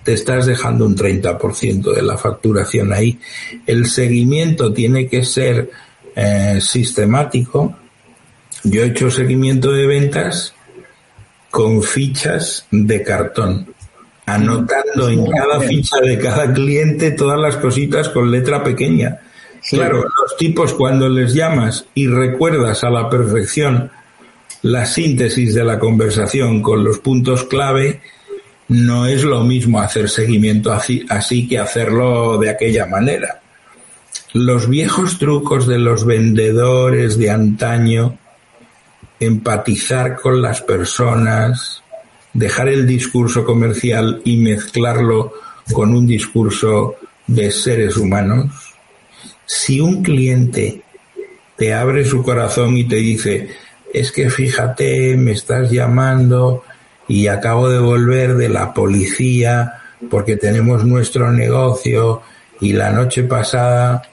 Te 0.04 0.14
estás 0.14 0.46
dejando 0.46 0.86
un 0.86 0.96
30% 0.96 1.94
de 1.94 2.02
la 2.02 2.18
facturación 2.18 2.94
ahí. 2.94 3.20
El 3.66 3.88
seguimiento 3.88 4.72
tiene 4.72 5.08
que 5.08 5.26
ser 5.26 5.70
eh, 6.16 6.60
sistemático. 6.62 7.76
Yo 8.63 8.84
he 8.84 8.88
hecho 8.88 9.10
seguimiento 9.10 9.72
de 9.72 9.88
ventas 9.88 10.54
con 11.50 11.82
fichas 11.82 12.67
de 12.72 13.02
cartón, 13.04 13.74
anotando 14.26 15.10
en 15.10 15.26
cada 15.26 15.60
ficha 15.62 15.98
de 16.02 16.17
cada 16.17 16.54
cliente 16.54 17.12
todas 17.12 17.39
las 17.39 17.58
cositas 17.58 18.10
con 18.10 18.32
letra 18.32 18.63
pequeña. 18.63 19.20
Claro, 19.70 20.04
los 20.04 20.38
tipos 20.38 20.74
cuando 20.74 21.10
les 21.10 21.34
llamas 21.34 21.86
y 21.93 22.08
recuerdas 22.08 22.84
a 22.84 22.89
la 22.89 23.10
perfección 23.10 23.91
la 24.62 24.86
síntesis 24.86 25.54
de 25.54 25.63
la 25.63 25.80
conversación 25.80 26.62
con 26.62 26.84
los 26.84 27.00
puntos 27.00 27.43
clave, 27.46 28.02
no 28.67 29.06
es 29.06 29.24
lo 29.24 29.43
mismo 29.43 29.80
hacer 29.80 30.10
seguimiento 30.10 30.72
así, 30.72 31.06
así 31.10 31.48
que 31.48 31.60
hacerlo 31.60 32.38
de 32.38 32.50
aquella 32.50 32.86
manera. 32.86 33.41
Los 34.34 34.67
viejos 34.67 35.20
trucos 35.20 35.67
de 35.67 35.80
los 35.80 36.06
vendedores 36.06 37.17
de 37.17 37.30
antaño, 37.30 38.17
empatizar 39.20 40.16
con 40.16 40.42
las 40.42 40.62
personas, 40.62 41.82
dejar 42.34 42.68
el 42.68 42.86
discurso 42.86 43.44
comercial 43.44 44.22
y 44.24 44.38
mezclarlo 44.38 45.34
con 45.74 45.94
un 45.94 46.06
discurso 46.06 46.96
de 47.26 47.52
seres 47.52 47.98
humanos. 47.98 48.76
Si 49.46 49.80
un 49.80 50.04
cliente 50.04 50.82
te 51.56 51.74
abre 51.74 52.06
su 52.06 52.24
corazón 52.24 52.78
y 52.78 52.84
te 52.84 52.98
dice, 52.98 53.50
es 53.94 54.12
que 54.12 54.30
fíjate, 54.30 55.16
me 55.18 55.32
estás 55.32 55.72
llamando 55.72 56.64
y 57.08 57.28
acabo 57.28 57.70
de 57.70 57.80
volver 57.80 58.36
de 58.36 58.50
la 58.50 58.74
policía 58.74 59.82
porque 60.10 60.38
tenemos 60.38 60.84
nuestro 60.86 61.32
negocio 61.32 62.22
y 62.62 62.74
la 62.74 62.92
noche 62.92 63.24
pasada 63.24 64.04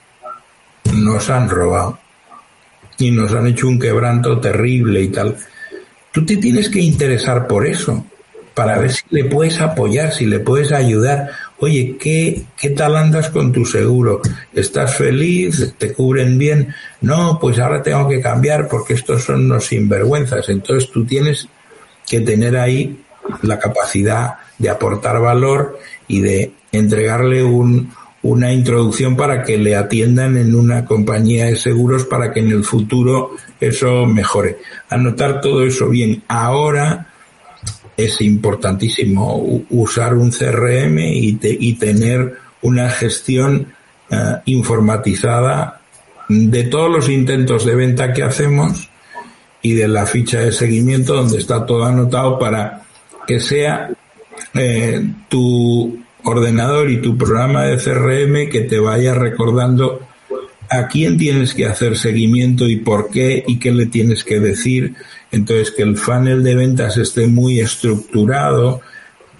nos 0.93 1.29
han 1.29 1.49
robado 1.49 1.99
y 2.97 3.11
nos 3.11 3.31
han 3.33 3.47
hecho 3.47 3.67
un 3.67 3.79
quebranto 3.79 4.39
terrible 4.39 5.01
y 5.01 5.09
tal. 5.09 5.35
Tú 6.11 6.25
te 6.25 6.37
tienes 6.37 6.69
que 6.69 6.79
interesar 6.79 7.47
por 7.47 7.67
eso, 7.67 8.05
para 8.53 8.77
ver 8.77 8.93
si 8.93 9.03
le 9.09 9.25
puedes 9.25 9.59
apoyar, 9.59 10.13
si 10.13 10.25
le 10.25 10.39
puedes 10.39 10.71
ayudar. 10.71 11.29
Oye, 11.59 11.97
¿qué, 11.99 12.43
qué 12.57 12.69
tal 12.69 12.95
andas 12.95 13.29
con 13.29 13.51
tu 13.51 13.65
seguro? 13.65 14.21
¿Estás 14.53 14.95
feliz? 14.95 15.73
¿Te 15.77 15.91
cubren 15.91 16.37
bien? 16.37 16.73
No, 17.01 17.37
pues 17.39 17.59
ahora 17.59 17.83
tengo 17.83 18.07
que 18.07 18.21
cambiar 18.21 18.69
porque 18.69 18.93
estos 18.93 19.23
son 19.23 19.45
unos 19.45 19.65
sinvergüenzas. 19.65 20.47
Entonces 20.47 20.89
tú 20.89 21.05
tienes 21.05 21.49
que 22.07 22.21
tener 22.21 22.55
ahí 22.55 22.97
la 23.41 23.59
capacidad 23.59 24.35
de 24.57 24.69
aportar 24.69 25.19
valor 25.19 25.77
y 26.07 26.21
de 26.21 26.53
entregarle 26.71 27.43
un, 27.43 27.91
una 28.25 28.51
introducción 28.51 29.15
para 29.15 29.43
que 29.43 29.55
le 29.55 29.75
atiendan 29.75 30.35
en 30.35 30.55
una 30.55 30.83
compañía 30.83 31.45
de 31.45 31.55
seguros 31.55 32.05
para 32.05 32.33
que 32.33 32.39
en 32.39 32.49
el 32.49 32.63
futuro 32.63 33.35
eso 33.59 34.07
mejore. 34.07 34.57
Anotar 34.89 35.41
todo 35.41 35.63
eso 35.63 35.89
bien. 35.89 36.23
Ahora 36.27 37.07
es 37.95 38.19
importantísimo 38.21 39.61
usar 39.69 40.15
un 40.15 40.31
CRM 40.31 40.97
y, 40.97 41.73
tener 41.73 42.33
una 42.63 42.89
gestión 42.89 43.67
eh, 44.09 44.15
informatizada 44.45 45.81
de 46.27 46.63
todos 46.63 46.91
los 46.91 47.09
intentos 47.09 47.63
de 47.63 47.75
venta 47.75 48.11
que 48.11 48.23
hacemos 48.23 48.89
y 49.61 49.73
de 49.73 49.87
la 49.87 50.07
ficha 50.07 50.39
de 50.39 50.51
seguimiento 50.51 51.13
donde 51.13 51.37
está 51.37 51.63
todo 51.63 51.85
anotado 51.85 52.39
para 52.39 52.81
que 53.27 53.39
sea 53.39 53.91
eh, 54.55 55.07
tu 55.29 56.04
ordenador 56.25 56.89
y 56.89 57.01
tu 57.01 57.17
programa 57.17 57.63
de 57.63 57.77
CRM 57.77 58.49
que 58.49 58.61
te 58.61 58.79
vaya 58.79 59.13
recordando 59.13 60.01
a 60.69 60.87
quién 60.87 61.17
tienes 61.17 61.53
que 61.53 61.65
hacer 61.65 61.97
seguimiento 61.97 62.67
y 62.67 62.77
por 62.77 63.09
qué 63.09 63.43
y 63.47 63.59
qué 63.59 63.71
le 63.71 63.85
tienes 63.85 64.23
que 64.23 64.39
decir 64.39 64.95
entonces, 65.35 65.71
que 65.71 65.83
el 65.83 65.97
funnel 65.97 66.43
de 66.43 66.55
ventas 66.55 66.95
esté 66.95 67.27
muy 67.27 67.59
estructurado 67.59 68.79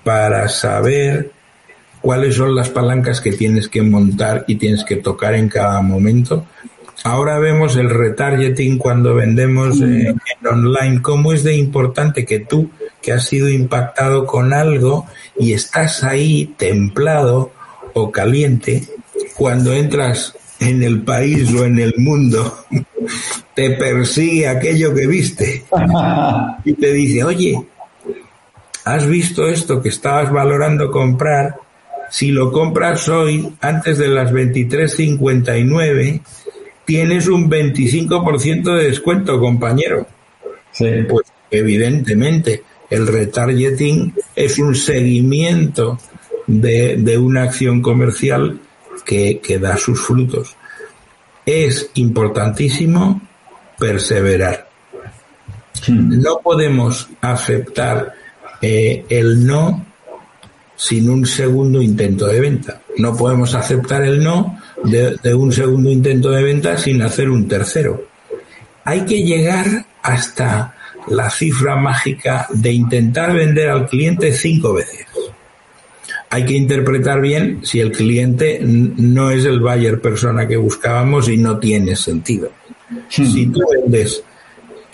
para 0.03 0.49
saber 0.49 1.31
cuáles 2.01 2.35
son 2.35 2.53
las 2.53 2.69
palancas 2.69 3.21
que 3.21 3.31
tienes 3.31 3.69
que 3.69 3.81
montar 3.81 4.43
y 4.45 4.55
tienes 4.55 4.83
que 4.83 4.97
tocar 4.97 5.35
en 5.35 5.47
cada 5.47 5.81
momento. 5.81 6.45
Ahora 7.03 7.39
vemos 7.39 7.75
el 7.75 7.89
retargeting 7.89 8.77
cuando 8.77 9.13
vendemos 9.13 9.81
eh, 9.81 10.07
en 10.07 10.47
online, 10.47 11.01
cómo 11.01 11.33
es 11.33 11.43
de 11.43 11.55
importante 11.55 12.25
que 12.25 12.39
tú, 12.39 12.69
que 13.01 13.11
has 13.11 13.27
sido 13.27 13.49
impactado 13.49 14.25
con 14.25 14.53
algo 14.53 15.05
y 15.37 15.53
estás 15.53 16.03
ahí 16.03 16.53
templado 16.57 17.51
o 17.93 18.11
caliente, 18.11 18.83
cuando 19.35 19.73
entras 19.73 20.35
en 20.59 20.83
el 20.83 21.03
país 21.03 21.53
o 21.53 21.65
en 21.65 21.79
el 21.79 21.93
mundo, 21.97 22.65
te 23.55 23.71
persigue 23.71 24.47
aquello 24.47 24.93
que 24.93 25.07
viste 25.07 25.65
y 26.65 26.73
te 26.73 26.93
dice, 26.93 27.23
oye, 27.23 27.61
¿has 28.85 29.07
visto 29.07 29.47
esto 29.47 29.81
que 29.81 29.89
estabas 29.89 30.31
valorando 30.31 30.89
comprar? 30.89 31.55
Si 32.09 32.31
lo 32.31 32.51
compras 32.51 33.09
hoy, 33.09 33.53
antes 33.61 33.97
de 33.97 34.07
las 34.07 34.31
23.59, 34.31 36.21
tienes 36.85 37.27
un 37.27 37.49
25% 37.49 38.75
de 38.75 38.83
descuento, 38.85 39.39
compañero. 39.39 40.07
Pues 40.77 41.27
evidentemente, 41.49 42.63
el 42.89 43.07
retargeting 43.07 44.13
es 44.35 44.59
un 44.59 44.75
seguimiento 44.75 45.99
de, 46.47 46.97
de 46.97 47.17
una 47.17 47.43
acción 47.43 47.81
comercial 47.81 48.59
que, 49.05 49.59
da 49.61 49.77
sus 49.77 50.01
frutos. 50.01 50.55
Es 51.45 51.91
importantísimo 51.95 53.21
perseverar. 53.77 54.67
Hmm. 55.87 56.21
No 56.21 56.39
podemos 56.39 57.09
aceptar 57.21 58.13
eh, 58.61 59.05
el 59.09 59.45
no 59.45 59.85
sin 60.75 61.09
un 61.09 61.25
segundo 61.25 61.81
intento 61.81 62.27
de 62.27 62.39
venta. 62.39 62.81
No 62.97 63.15
podemos 63.15 63.53
aceptar 63.53 64.03
el 64.03 64.23
no 64.23 64.54
de, 64.83 65.17
de, 65.21 65.33
un 65.33 65.51
segundo 65.51 65.89
intento 65.89 66.29
de 66.31 66.43
venta 66.43 66.77
sin 66.77 67.01
hacer 67.01 67.29
un 67.29 67.47
tercero. 67.47 68.07
Hay 68.83 69.01
que 69.05 69.23
llegar 69.23 69.65
hasta 70.01 70.75
la 71.07 71.29
cifra 71.29 71.75
mágica 71.75 72.47
de 72.51 72.71
intentar 72.71 73.33
vender 73.33 73.69
al 73.69 73.87
cliente 73.87 74.31
cinco 74.31 74.73
veces 74.73 75.05
hay 76.35 76.43
que 76.43 76.53
interpretar 76.53 77.21
bien 77.21 77.59
si 77.63 77.79
el 77.79 77.93
cliente 77.93 78.59
no 78.61 79.31
es 79.31 79.45
el 79.45 79.61
buyer 79.61 80.01
persona 80.01 80.45
que 80.45 80.57
buscábamos 80.57 81.29
y 81.29 81.37
no 81.37 81.59
tiene 81.59 81.95
sentido. 81.95 82.51
Hmm. 82.89 83.25
Si 83.25 83.47
tú 83.47 83.61
vendes 83.71 84.21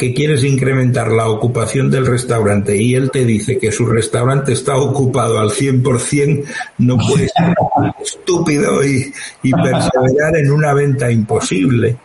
que 0.02 0.16
quieres 0.16 0.44
incrementar 0.44 1.12
la 1.12 1.30
ocupación 1.30 1.92
del 1.92 2.08
restaurante 2.08 2.76
y 2.76 2.96
él 2.96 3.12
te 3.12 3.24
dice 3.24 3.60
que 3.60 3.72
su 3.72 3.86
restaurante 3.86 4.52
está 4.52 4.76
ocupado 4.76 5.38
al 5.38 5.52
100%, 5.52 6.44
no 6.80 6.98
puedes 6.98 7.32
ser 7.38 7.54
estúpido 8.04 8.84
y, 8.84 9.14
y 9.44 9.52
perseverar 9.52 10.38
en 10.38 10.52
una 10.52 10.74
venta 10.74 11.12
imposible. 11.12 11.98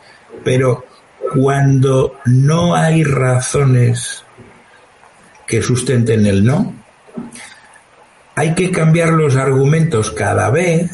Pero 0.44 0.84
cuando 1.32 2.16
no 2.26 2.74
hay 2.74 3.02
razones 3.02 4.22
que 5.46 5.62
sustenten 5.62 6.26
el 6.26 6.44
no, 6.44 6.74
hay 8.34 8.54
que 8.54 8.70
cambiar 8.70 9.14
los 9.14 9.36
argumentos 9.36 10.10
cada 10.10 10.50
vez 10.50 10.90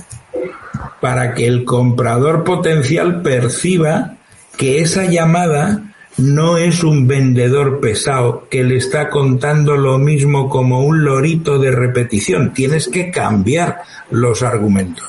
para 1.00 1.34
que 1.34 1.48
el 1.48 1.64
comprador 1.64 2.44
potencial 2.44 3.22
perciba 3.22 4.18
que 4.56 4.82
esa 4.82 5.06
llamada 5.06 5.88
no 6.18 6.58
es 6.58 6.84
un 6.84 7.06
vendedor 7.06 7.80
pesado 7.80 8.46
que 8.50 8.62
le 8.62 8.76
está 8.76 9.08
contando 9.08 9.76
lo 9.76 9.98
mismo 9.98 10.48
como 10.48 10.80
un 10.80 11.04
lorito 11.04 11.58
de 11.58 11.70
repetición. 11.70 12.52
Tienes 12.52 12.88
que 12.88 13.10
cambiar 13.10 13.82
los 14.10 14.42
argumentos. 14.42 15.06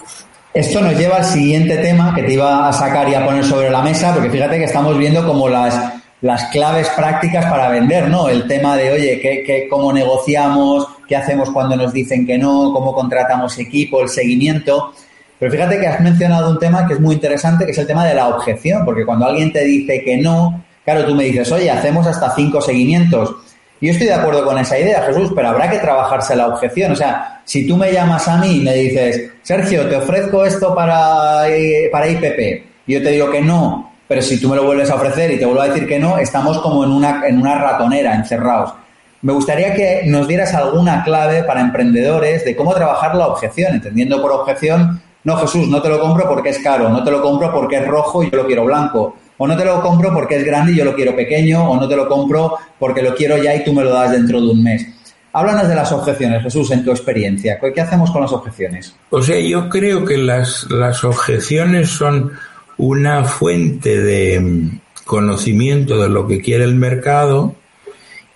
Esto 0.54 0.82
nos 0.82 0.98
lleva 0.98 1.18
al 1.18 1.26
siguiente 1.26 1.78
tema 1.78 2.14
que 2.14 2.24
te 2.24 2.34
iba 2.34 2.68
a 2.68 2.74
sacar 2.74 3.10
y 3.10 3.16
a 3.16 3.26
poner 3.26 3.44
sobre 3.44 3.72
la 3.72 3.82
mesa, 3.82 4.14
porque 4.14 4.30
fíjate 4.30 4.58
que 4.60 4.66
estamos 4.66 4.98
viendo 4.98 5.26
como 5.26 5.50
las, 5.50 5.94
las 6.22 6.46
claves 6.46 6.88
prácticas 6.96 7.46
para 7.46 7.70
vender, 7.70 8.08
¿no? 8.08 8.30
El 8.30 8.48
tema 8.48 8.78
de, 8.78 8.92
oye, 8.92 9.20
¿qué, 9.20 9.68
cómo 9.68 9.92
negociamos? 9.92 10.88
¿Qué 11.08 11.16
hacemos 11.16 11.50
cuando 11.50 11.76
nos 11.76 11.92
dicen 11.92 12.26
que 12.26 12.38
no? 12.38 12.72
¿Cómo 12.72 12.94
contratamos 12.94 13.58
equipo? 13.58 14.02
El 14.02 14.10
seguimiento. 14.10 14.94
Pero 15.40 15.52
fíjate 15.52 15.80
que 15.80 15.88
has 15.88 16.00
mencionado 16.00 16.52
un 16.52 16.60
tema 16.60 16.88
que 16.88 16.94
es 16.94 17.00
muy 17.00 17.16
interesante, 17.16 17.66
que 17.66 17.72
es 17.72 17.78
el 17.80 17.88
tema 17.88 18.06
de 18.06 18.14
la 18.14 18.28
objeción, 18.28 18.86
porque 18.86 19.06
cuando 19.06 19.26
alguien 19.26 19.52
te 19.52 19.66
dice 19.66 20.04
que 20.06 20.18
no, 20.18 20.64
claro, 20.86 21.06
tú 21.06 21.16
me 21.16 21.26
dices, 21.26 21.52
oye, 21.52 21.70
hacemos 21.70 22.06
hasta 22.08 22.34
cinco 22.36 22.62
seguimientos. 22.62 23.36
Yo 23.82 23.92
estoy 23.92 24.08
de 24.08 24.14
acuerdo 24.14 24.46
con 24.46 24.58
esa 24.58 24.80
idea, 24.80 25.02
Jesús, 25.04 25.32
pero 25.36 25.50
habrá 25.50 25.70
que 25.70 25.80
trabajarse 25.80 26.36
la 26.36 26.48
objeción. 26.48 26.94
O 26.94 26.96
sea, 26.96 27.42
si 27.44 27.68
tú 27.68 27.76
me 27.76 27.92
llamas 27.92 28.28
a 28.28 28.38
mí 28.38 28.58
y 28.58 28.62
me 28.62 28.74
dices, 28.74 29.32
Sergio, 29.42 29.88
te 29.90 29.98
ofrezco 29.98 30.46
esto 30.46 30.74
para, 30.74 31.50
eh, 31.50 31.90
para 31.92 32.08
IPP, 32.08 32.64
y 32.88 32.94
yo 32.94 33.04
te 33.04 33.12
digo 33.12 33.30
que 33.30 33.42
no, 33.42 33.92
pero 34.08 34.22
si 34.22 34.40
tú 34.40 34.48
me 34.50 34.56
lo 34.56 34.64
vuelves 34.64 34.90
a 34.90 34.96
ofrecer 34.96 35.32
y 35.32 35.38
te 35.38 35.46
vuelvo 35.46 35.62
a 35.62 35.68
decir 35.68 35.88
que 35.88 36.00
no, 36.00 36.18
estamos 36.18 36.60
como 36.60 36.84
en 36.86 36.92
una, 36.92 37.28
en 37.28 37.40
una 37.40 37.56
ratonera, 37.56 38.16
encerrados. 38.16 38.74
Me 39.22 39.34
gustaría 39.34 39.74
que 39.74 40.04
nos 40.06 40.28
dieras 40.28 40.54
alguna 40.54 41.04
clave 41.04 41.44
para 41.44 41.62
emprendedores 41.62 42.46
de 42.46 42.56
cómo 42.56 42.74
trabajar 42.74 43.16
la 43.16 43.28
objeción, 43.28 43.74
entendiendo 43.74 44.22
por 44.22 44.32
objeción 44.32 45.02
no, 45.24 45.38
Jesús, 45.38 45.70
no 45.70 45.82
te 45.82 45.88
lo 45.88 46.00
compro 46.02 46.28
porque 46.28 46.50
es 46.50 46.60
caro, 46.60 46.90
no 46.90 47.04
te 47.04 47.12
lo 47.12 47.22
compro 47.22 47.52
porque 47.54 47.78
es 47.78 47.88
rojo 47.88 48.24
y 48.24 48.30
yo 48.30 48.38
lo 48.38 48.46
quiero 48.46 48.66
blanco, 48.66 49.16
o 49.38 49.48
no 49.48 49.58
te 49.58 49.66
lo 49.66 49.82
compro 49.82 50.14
porque 50.14 50.38
es 50.38 50.46
grande 50.46 50.74
y 50.74 50.76
yo 50.76 50.86
lo 50.86 50.96
quiero 50.96 51.16
pequeño, 51.16 51.70
o 51.70 51.76
no 51.80 51.88
te 51.88 51.96
lo 51.96 52.08
compro 52.08 52.58
porque 52.80 53.02
lo 53.02 53.16
quiero 53.16 53.38
ya 53.38 53.56
y 53.56 53.64
tú 53.64 53.74
me 53.74 53.84
lo 53.84 53.92
das 53.92 54.12
dentro 54.12 54.40
de 54.40 54.48
un 54.48 54.64
mes. 54.64 54.86
Háblanos 55.34 55.68
de 55.68 55.76
las 55.76 55.92
objeciones, 55.92 56.44
Jesús, 56.44 56.70
en 56.72 56.86
tu 56.86 56.92
experiencia. 56.92 57.60
¿Qué 57.74 57.82
hacemos 57.82 58.12
con 58.12 58.22
las 58.22 58.32
objeciones? 58.32 58.96
O 59.10 59.22
sea, 59.22 59.40
yo 59.40 59.68
creo 59.68 60.06
que 60.06 60.18
las, 60.18 60.70
las 60.70 61.04
objeciones 61.04 61.90
son 61.90 62.32
una 62.78 63.24
fuente 63.24 64.00
de 64.00 64.40
mm, 64.40 64.80
conocimiento 65.06 66.02
de 66.02 66.10
lo 66.10 66.28
que 66.28 66.42
quiere 66.42 66.64
el 66.64 66.76
mercado 66.76 67.56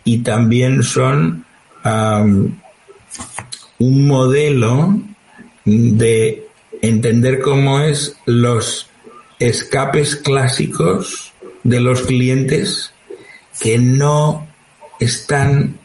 y 0.03 0.19
también 0.19 0.83
son 0.83 1.45
un 3.79 4.07
modelo 4.07 4.99
de 5.65 6.47
entender 6.81 7.41
cómo 7.41 7.79
es 7.79 8.17
los 8.25 8.89
escapes 9.39 10.15
clásicos 10.15 11.33
de 11.63 11.79
los 11.79 12.01
clientes 12.03 12.93
que 13.59 13.77
no 13.77 14.47
están, 14.99 15.77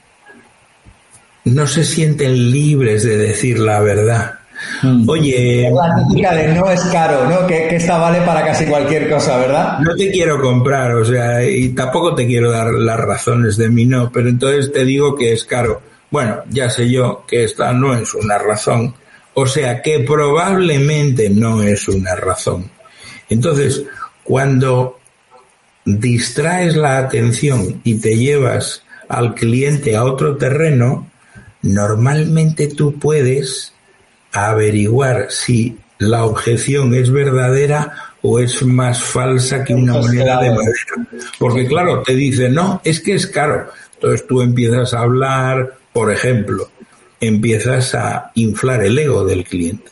no 1.44 1.66
se 1.66 1.84
sienten 1.84 2.50
libres 2.50 3.02
de 3.04 3.16
decir 3.16 3.58
la 3.58 3.80
verdad. 3.80 4.34
Hmm. 4.80 5.08
Oye. 5.08 5.70
La 5.70 6.06
típica 6.08 6.34
de 6.34 6.54
no 6.54 6.70
es 6.70 6.80
caro, 6.82 7.28
¿no? 7.28 7.46
Que, 7.46 7.68
que, 7.68 7.76
esta 7.76 7.98
vale 7.98 8.20
para 8.20 8.44
casi 8.44 8.66
cualquier 8.66 9.10
cosa, 9.10 9.38
¿verdad? 9.38 9.78
No 9.80 9.94
te 9.96 10.10
quiero 10.10 10.40
comprar, 10.40 10.94
o 10.94 11.04
sea, 11.04 11.44
y 11.44 11.70
tampoco 11.70 12.14
te 12.14 12.26
quiero 12.26 12.50
dar 12.50 12.72
las 12.72 13.00
razones 13.00 13.56
de 13.56 13.68
mi 13.68 13.86
no, 13.86 14.10
pero 14.12 14.28
entonces 14.28 14.72
te 14.72 14.84
digo 14.84 15.16
que 15.16 15.32
es 15.32 15.44
caro. 15.44 15.82
Bueno, 16.10 16.42
ya 16.50 16.70
sé 16.70 16.90
yo 16.90 17.24
que 17.26 17.44
esta 17.44 17.72
no 17.72 17.94
es 17.94 18.14
una 18.14 18.38
razón, 18.38 18.94
o 19.34 19.46
sea 19.46 19.80
que 19.82 20.00
probablemente 20.00 21.30
no 21.30 21.62
es 21.62 21.88
una 21.88 22.14
razón. 22.14 22.70
Entonces, 23.32 23.84
cuando 24.24 24.98
distraes 25.84 26.76
la 26.76 26.98
atención 26.98 27.80
y 27.84 27.96
te 27.96 28.16
llevas 28.16 28.82
al 29.08 29.34
cliente 29.34 29.96
a 29.96 30.04
otro 30.04 30.36
terreno, 30.36 31.10
normalmente 31.62 32.68
tú 32.68 32.98
puedes 32.98 33.72
averiguar 34.32 35.26
si 35.30 35.76
la 35.98 36.24
objeción 36.24 36.94
es 36.94 37.10
verdadera 37.10 38.12
o 38.22 38.38
es 38.38 38.62
más 38.62 39.02
falsa 39.02 39.64
que 39.64 39.74
una 39.74 39.94
moneda 39.94 40.40
de 40.40 40.50
madera. 40.50 41.08
Porque 41.38 41.66
claro, 41.66 42.02
te 42.02 42.14
dice, 42.14 42.48
no, 42.48 42.80
es 42.84 43.00
que 43.00 43.14
es 43.14 43.26
caro. 43.26 43.68
Entonces 43.94 44.26
tú 44.26 44.40
empiezas 44.42 44.94
a 44.94 45.00
hablar, 45.00 45.76
por 45.92 46.12
ejemplo, 46.12 46.70
empiezas 47.20 47.94
a 47.94 48.30
inflar 48.34 48.82
el 48.82 48.98
ego 48.98 49.24
del 49.24 49.44
cliente. 49.44 49.90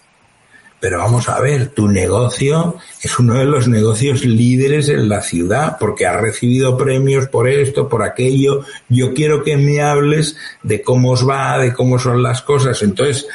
Pero 0.80 0.98
vamos 0.98 1.28
a 1.28 1.38
ver, 1.40 1.68
tu 1.68 1.88
negocio 1.88 2.76
es 3.02 3.18
uno 3.18 3.34
de 3.34 3.44
los 3.44 3.68
negocios 3.68 4.24
líderes 4.24 4.88
en 4.88 5.10
la 5.10 5.20
ciudad 5.20 5.76
porque 5.78 6.06
ha 6.06 6.16
recibido 6.16 6.78
premios 6.78 7.28
por 7.28 7.48
esto, 7.48 7.88
por 7.88 8.02
aquello. 8.02 8.64
Yo 8.88 9.12
quiero 9.12 9.44
que 9.44 9.58
me 9.58 9.82
hables 9.82 10.36
de 10.62 10.80
cómo 10.80 11.10
os 11.10 11.28
va, 11.28 11.58
de 11.58 11.74
cómo 11.74 11.98
son 11.98 12.22
las 12.22 12.40
cosas. 12.40 12.82
Entonces, 12.82 13.26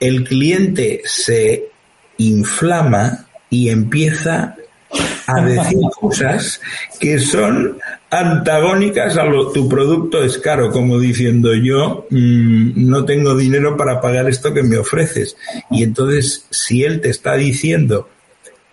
el 0.00 0.24
cliente 0.24 1.02
se 1.04 1.68
inflama 2.18 3.26
y 3.50 3.68
empieza 3.68 4.56
a 5.26 5.40
decir 5.44 5.78
cosas 5.98 6.60
que 7.00 7.18
son 7.18 7.78
antagónicas 8.20 9.16
a 9.16 9.24
lo, 9.24 9.50
tu 9.50 9.68
producto 9.68 10.22
es 10.22 10.38
caro, 10.38 10.70
como 10.70 10.98
diciendo 10.98 11.54
yo 11.54 12.06
mm, 12.10 12.88
no 12.88 13.04
tengo 13.04 13.36
dinero 13.36 13.76
para 13.76 14.00
pagar 14.00 14.28
esto 14.28 14.54
que 14.54 14.62
me 14.62 14.78
ofreces. 14.78 15.36
Y 15.70 15.82
entonces, 15.82 16.46
si 16.50 16.84
él 16.84 17.00
te 17.00 17.10
está 17.10 17.34
diciendo 17.34 18.08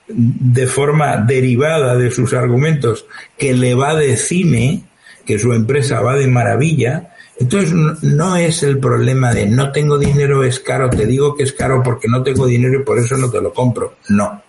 de 0.07 0.67
forma 0.67 1.17
derivada 1.17 1.95
de 1.95 2.11
sus 2.11 2.33
argumentos 2.33 3.05
que 3.37 3.53
le 3.53 3.75
va 3.75 3.95
de 3.95 4.17
cine, 4.17 4.83
que 5.25 5.39
su 5.39 5.53
empresa 5.53 6.01
va 6.01 6.15
de 6.15 6.27
maravilla, 6.27 7.11
entonces 7.39 7.73
no 7.73 8.35
es 8.35 8.61
el 8.63 8.77
problema 8.77 9.33
de 9.33 9.47
no 9.47 9.71
tengo 9.71 9.97
dinero, 9.97 10.43
es 10.43 10.59
caro, 10.59 10.89
te 10.89 11.05
digo 11.05 11.35
que 11.35 11.43
es 11.43 11.53
caro 11.53 11.81
porque 11.83 12.07
no 12.07 12.21
tengo 12.21 12.45
dinero 12.45 12.81
y 12.81 12.83
por 12.83 12.99
eso 12.99 13.17
no 13.17 13.31
te 13.31 13.41
lo 13.41 13.53
compro. 13.53 13.95
No. 14.09 14.41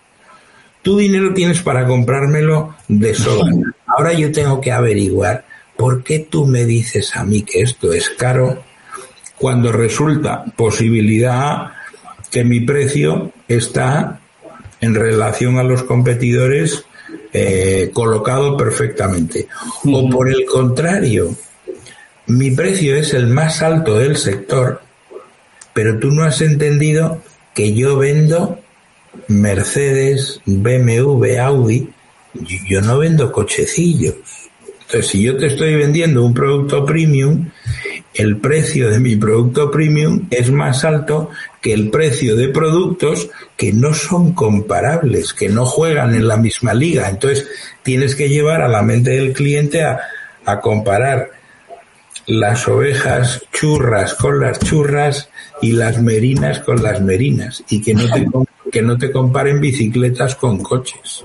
Tu 0.81 0.97
dinero 0.97 1.33
tienes 1.33 1.61
para 1.61 1.87
comprármelo 1.87 2.75
de 2.87 3.15
sobra. 3.15 3.51
Ahora 3.95 4.13
yo 4.13 4.31
tengo 4.31 4.59
que 4.59 4.71
averiguar 4.71 5.45
por 5.77 6.03
qué 6.03 6.19
tú 6.19 6.45
me 6.45 6.65
dices 6.65 7.15
a 7.15 7.23
mí 7.23 7.43
que 7.43 7.61
esto 7.61 7.93
es 7.93 8.09
caro 8.09 8.63
cuando 9.37 9.71
resulta 9.71 10.45
posibilidad 10.55 11.71
que 12.31 12.43
mi 12.43 12.61
precio 12.61 13.31
está 13.47 14.19
en 14.81 14.95
relación 14.95 15.59
a 15.59 15.63
los 15.63 15.83
competidores 15.83 16.85
eh, 17.31 17.91
colocado 17.93 18.57
perfectamente. 18.57 19.47
O 19.85 20.09
por 20.09 20.29
el 20.29 20.45
contrario, 20.45 21.35
mi 22.27 22.51
precio 22.51 22.95
es 22.95 23.13
el 23.13 23.27
más 23.27 23.61
alto 23.61 23.99
del 23.99 24.17
sector, 24.17 24.81
pero 25.73 25.99
tú 25.99 26.11
no 26.11 26.23
has 26.23 26.41
entendido 26.41 27.21
que 27.53 27.73
yo 27.73 27.97
vendo 27.97 28.59
Mercedes, 29.27 30.41
BMW, 30.45 31.37
Audi, 31.39 31.89
yo 32.33 32.81
no 32.81 32.97
vendo 32.97 33.31
cochecillos. 33.31 34.15
Entonces, 34.81 35.07
si 35.07 35.23
yo 35.23 35.37
te 35.37 35.47
estoy 35.47 35.75
vendiendo 35.75 36.23
un 36.23 36.33
producto 36.33 36.85
premium, 36.85 37.49
el 38.13 38.37
precio 38.37 38.89
de 38.89 38.99
mi 38.99 39.15
producto 39.15 39.71
premium 39.71 40.27
es 40.29 40.51
más 40.51 40.85
alto 40.85 41.29
que 41.61 41.73
el 41.73 41.89
precio 41.89 42.35
de 42.35 42.49
productos 42.49 43.29
que 43.57 43.73
no 43.73 43.93
son 43.93 44.33
comparables, 44.33 45.33
que 45.33 45.49
no 45.49 45.65
juegan 45.65 46.13
en 46.13 46.27
la 46.27 46.37
misma 46.37 46.73
liga. 46.73 47.09
Entonces, 47.09 47.47
tienes 47.81 48.15
que 48.15 48.29
llevar 48.29 48.61
a 48.61 48.67
la 48.67 48.81
mente 48.81 49.11
del 49.11 49.33
cliente 49.33 49.83
a, 49.83 49.99
comparar 50.61 51.31
las 52.27 52.67
ovejas 52.67 53.43
churras 53.53 54.13
con 54.13 54.41
las 54.41 54.59
churras 54.59 55.29
y 55.61 55.71
las 55.71 56.01
merinas 56.01 56.59
con 56.59 56.83
las 56.83 57.01
merinas 57.01 57.63
y 57.69 57.81
que 57.81 57.93
no 57.93 58.11
te 58.11 58.27
que 58.69 58.81
no 58.81 58.97
te 58.97 59.11
comparen 59.11 59.61
bicicletas 59.61 60.35
con 60.35 60.61
coches. 60.61 61.23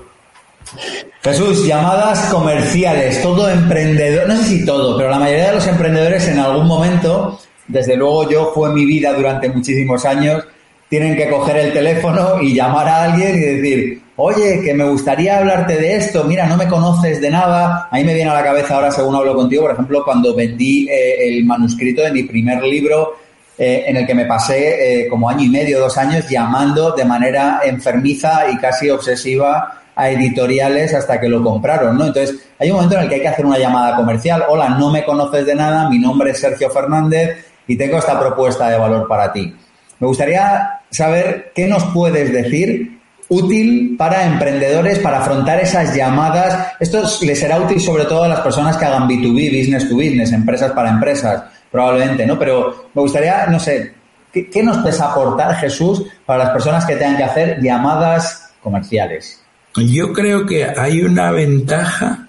Jesús, 1.23 1.65
llamadas 1.65 2.25
comerciales, 2.31 3.21
todo 3.21 3.49
emprendedor, 3.49 4.27
no 4.27 4.37
sé 4.37 4.43
si 4.43 4.65
todo, 4.65 4.97
pero 4.97 5.09
la 5.09 5.19
mayoría 5.19 5.47
de 5.47 5.55
los 5.55 5.67
emprendedores 5.67 6.27
en 6.27 6.39
algún 6.39 6.67
momento, 6.67 7.39
desde 7.67 7.95
luego 7.95 8.29
yo 8.29 8.51
fue 8.53 8.73
mi 8.73 8.85
vida 8.85 9.13
durante 9.13 9.49
muchísimos 9.49 10.05
años, 10.05 10.43
tienen 10.89 11.15
que 11.15 11.29
coger 11.29 11.57
el 11.57 11.73
teléfono 11.73 12.41
y 12.41 12.53
llamar 12.53 12.87
a 12.87 13.03
alguien 13.03 13.35
y 13.35 13.39
decir, 13.39 14.01
oye, 14.15 14.61
que 14.63 14.73
me 14.73 14.83
gustaría 14.85 15.37
hablarte 15.37 15.77
de 15.77 15.95
esto, 15.95 16.23
mira, 16.23 16.47
no 16.47 16.57
me 16.57 16.67
conoces 16.67 17.21
de 17.21 17.29
nada. 17.29 17.87
A 17.91 17.95
mí 17.97 18.03
me 18.03 18.15
viene 18.15 18.31
a 18.31 18.33
la 18.33 18.43
cabeza 18.43 18.75
ahora, 18.75 18.91
según 18.91 19.15
hablo 19.15 19.35
contigo, 19.35 19.63
por 19.63 19.73
ejemplo, 19.73 20.03
cuando 20.03 20.35
vendí 20.35 20.89
eh, 20.89 21.27
el 21.27 21.45
manuscrito 21.45 22.01
de 22.01 22.11
mi 22.11 22.23
primer 22.23 22.63
libro, 22.63 23.17
eh, 23.57 23.83
en 23.87 23.97
el 23.97 24.07
que 24.07 24.15
me 24.15 24.25
pasé 24.25 25.03
eh, 25.03 25.07
como 25.07 25.29
año 25.29 25.43
y 25.43 25.49
medio, 25.49 25.79
dos 25.79 25.95
años, 25.97 26.27
llamando 26.27 26.91
de 26.93 27.05
manera 27.05 27.61
enfermiza 27.63 28.49
y 28.51 28.57
casi 28.57 28.89
obsesiva 28.89 29.78
a 29.99 30.09
editoriales 30.09 30.93
hasta 30.93 31.19
que 31.19 31.27
lo 31.27 31.43
compraron, 31.43 31.97
¿no? 31.97 32.05
Entonces, 32.05 32.39
hay 32.57 32.69
un 32.69 32.77
momento 32.77 32.95
en 32.95 33.03
el 33.03 33.09
que 33.09 33.15
hay 33.15 33.21
que 33.21 33.27
hacer 33.27 33.45
una 33.45 33.57
llamada 33.57 33.97
comercial. 33.97 34.45
Hola, 34.47 34.69
no 34.69 34.89
me 34.89 35.03
conoces 35.03 35.45
de 35.45 35.55
nada, 35.55 35.89
mi 35.89 35.99
nombre 35.99 36.31
es 36.31 36.39
Sergio 36.39 36.69
Fernández 36.69 37.45
y 37.67 37.75
tengo 37.75 37.97
esta 37.97 38.17
propuesta 38.17 38.69
de 38.69 38.77
valor 38.77 39.09
para 39.09 39.33
ti. 39.33 39.53
Me 39.99 40.07
gustaría 40.07 40.79
saber 40.89 41.51
qué 41.53 41.67
nos 41.67 41.83
puedes 41.87 42.31
decir 42.31 42.97
útil 43.27 43.95
para 43.97 44.23
emprendedores 44.25 44.99
para 44.99 45.19
afrontar 45.19 45.59
esas 45.59 45.93
llamadas. 45.93 46.75
Esto 46.79 47.03
les 47.21 47.37
será 47.37 47.59
útil 47.59 47.81
sobre 47.81 48.05
todo 48.05 48.23
a 48.23 48.29
las 48.29 48.39
personas 48.39 48.77
que 48.77 48.85
hagan 48.85 49.05
B2B, 49.05 49.59
business 49.59 49.89
to 49.89 49.95
business, 49.95 50.31
empresas 50.31 50.71
para 50.71 50.91
empresas, 50.91 51.43
probablemente, 51.69 52.25
¿no? 52.25 52.39
Pero 52.39 52.89
me 52.93 53.01
gustaría, 53.01 53.47
no 53.47 53.59
sé, 53.59 53.93
¿qué, 54.31 54.49
qué 54.49 54.63
nos 54.63 54.77
puedes 54.77 55.01
aportar, 55.01 55.55
Jesús, 55.57 56.05
para 56.25 56.45
las 56.45 56.53
personas 56.53 56.85
que 56.85 56.95
tengan 56.95 57.17
que 57.17 57.23
hacer 57.23 57.61
llamadas 57.61 58.53
comerciales? 58.63 59.43
Yo 59.79 60.13
creo 60.13 60.45
que 60.45 60.65
hay 60.65 61.01
una 61.01 61.31
ventaja 61.31 62.27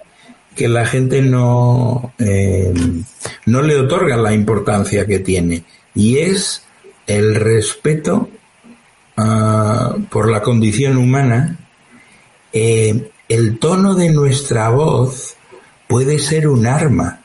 que 0.55 0.67
la 0.67 0.85
gente 0.85 1.21
no, 1.21 2.13
eh, 2.19 2.73
no 3.45 3.61
le 3.61 3.75
otorga 3.77 4.17
la 4.17 4.33
importancia 4.33 5.05
que 5.05 5.19
tiene 5.19 5.63
y 5.95 6.17
es 6.17 6.63
el 7.07 7.35
respeto 7.35 8.29
uh, 9.17 10.01
por 10.09 10.29
la 10.29 10.41
condición 10.41 10.97
humana. 10.97 11.57
Eh, 12.53 13.11
el 13.27 13.59
tono 13.59 13.95
de 13.95 14.09
nuestra 14.09 14.69
voz 14.69 15.35
puede 15.87 16.19
ser 16.19 16.47
un 16.47 16.67
arma. 16.67 17.21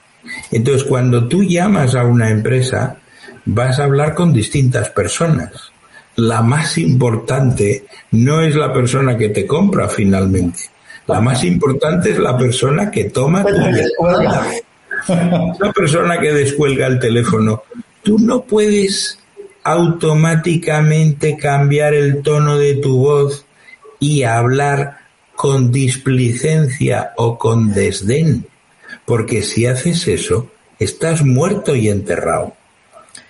Entonces, 0.51 0.85
cuando 0.85 1.29
tú 1.29 1.45
llamas 1.45 1.95
a 1.95 2.05
una 2.05 2.31
empresa, 2.31 2.99
vas 3.45 3.79
a 3.79 3.85
hablar 3.85 4.15
con 4.15 4.33
distintas 4.33 4.89
personas. 4.91 5.73
La 6.17 6.43
más 6.43 6.79
importante 6.79 7.85
no 8.13 8.41
es 8.41 8.55
la 8.55 8.73
persona 8.73 9.17
que 9.17 9.29
te 9.29 9.47
compra 9.47 9.89
finalmente 9.89 10.77
la 11.07 11.21
más 11.21 11.45
importante 11.45 12.11
es 12.11 12.19
la 12.19 12.37
persona 12.37 12.91
que 12.91 13.05
toma 13.05 13.45
tu 13.45 13.55
llamada. 13.55 14.51
La 15.61 15.73
persona 15.73 16.19
que 16.19 16.33
descuelga 16.33 16.87
el 16.89 16.99
teléfono. 16.99 17.63
Tú 18.03 18.19
no 18.19 18.43
puedes 18.43 19.19
automáticamente 19.63 21.37
cambiar 21.37 21.95
el 21.95 22.23
tono 22.23 22.59
de 22.59 22.75
tu 22.75 22.99
voz 22.99 23.45
y 24.01 24.25
hablar 24.25 24.99
con 25.37 25.71
displicencia 25.71 27.13
o 27.17 27.39
con 27.39 27.73
desdén, 27.73 28.47
porque 29.05 29.43
si 29.43 29.67
haces 29.67 30.09
eso, 30.09 30.51
estás 30.79 31.25
muerto 31.25 31.77
y 31.77 31.89
enterrado. 31.89 32.55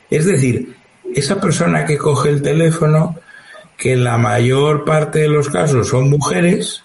Es 0.08 0.24
decir, 0.24 0.75
esa 1.16 1.40
persona 1.40 1.84
que 1.84 1.98
coge 1.98 2.28
el 2.28 2.42
teléfono, 2.42 3.16
que 3.76 3.92
en 3.92 4.04
la 4.04 4.18
mayor 4.18 4.84
parte 4.84 5.20
de 5.20 5.28
los 5.28 5.48
casos 5.48 5.88
son 5.88 6.08
mujeres, 6.08 6.84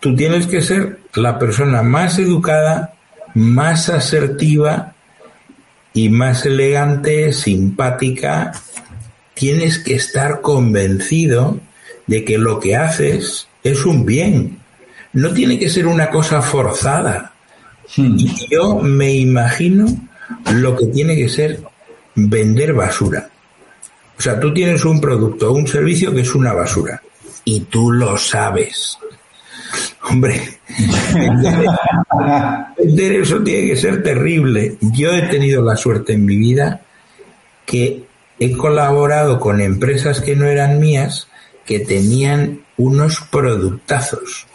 Tú 0.00 0.14
tienes 0.14 0.46
que 0.46 0.60
ser 0.60 1.00
la 1.14 1.38
persona 1.38 1.82
más 1.82 2.18
educada, 2.18 2.94
más 3.34 3.88
asertiva 3.88 4.94
y 5.92 6.08
más 6.10 6.44
elegante, 6.46 7.32
simpática. 7.32 8.52
Tienes 9.34 9.78
que 9.78 9.94
estar 9.94 10.42
convencido 10.42 11.58
de 12.06 12.24
que 12.24 12.38
lo 12.38 12.60
que 12.60 12.76
haces 12.76 13.48
es 13.64 13.84
un 13.84 14.04
bien. 14.04 14.58
No 15.12 15.32
tiene 15.32 15.58
que 15.58 15.70
ser 15.70 15.86
una 15.86 16.10
cosa 16.10 16.42
forzada. 16.42 17.32
Hmm. 17.96 18.16
Y 18.18 18.48
yo 18.50 18.76
me 18.76 19.14
imagino 19.14 19.86
lo 20.52 20.76
que 20.76 20.86
tiene 20.86 21.16
que 21.16 21.28
ser 21.28 21.62
vender 22.16 22.72
basura. 22.72 23.30
O 24.18 24.20
sea, 24.20 24.40
tú 24.40 24.52
tienes 24.52 24.84
un 24.84 25.00
producto 25.00 25.50
o 25.50 25.54
un 25.54 25.66
servicio 25.66 26.12
que 26.12 26.22
es 26.22 26.34
una 26.34 26.52
basura 26.52 27.00
y 27.44 27.60
tú 27.60 27.92
lo 27.92 28.16
sabes. 28.16 28.98
Hombre, 30.08 30.58
vender 32.78 33.12
eso 33.12 33.42
tiene 33.42 33.68
que 33.68 33.76
ser 33.76 34.02
terrible. 34.02 34.76
Yo 34.80 35.12
he 35.12 35.22
tenido 35.22 35.62
la 35.62 35.76
suerte 35.76 36.14
en 36.14 36.24
mi 36.24 36.36
vida 36.36 36.80
que 37.64 38.04
he 38.38 38.56
colaborado 38.56 39.38
con 39.38 39.60
empresas 39.60 40.20
que 40.20 40.36
no 40.36 40.46
eran 40.46 40.80
mías, 40.80 41.28
que 41.64 41.80
tenían 41.80 42.62
unos 42.76 43.20
productazos. 43.30 44.46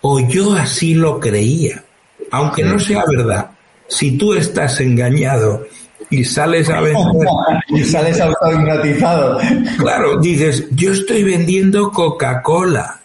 O 0.00 0.20
yo 0.20 0.54
así 0.54 0.94
lo 0.94 1.20
creía. 1.20 1.84
Aunque 2.30 2.62
no 2.62 2.78
sea 2.78 3.04
verdad, 3.08 3.52
si 3.88 4.18
tú 4.18 4.34
estás 4.34 4.80
engañado 4.80 5.66
y 6.10 6.24
sales 6.24 6.68
a 6.70 6.80
vender. 6.80 7.28
y 7.68 7.84
sales 7.84 8.20
autohipnotizado. 8.20 9.38
Claro, 9.78 10.18
dices, 10.18 10.66
yo 10.72 10.92
estoy 10.92 11.24
vendiendo 11.24 11.90
Coca-Cola 11.90 12.98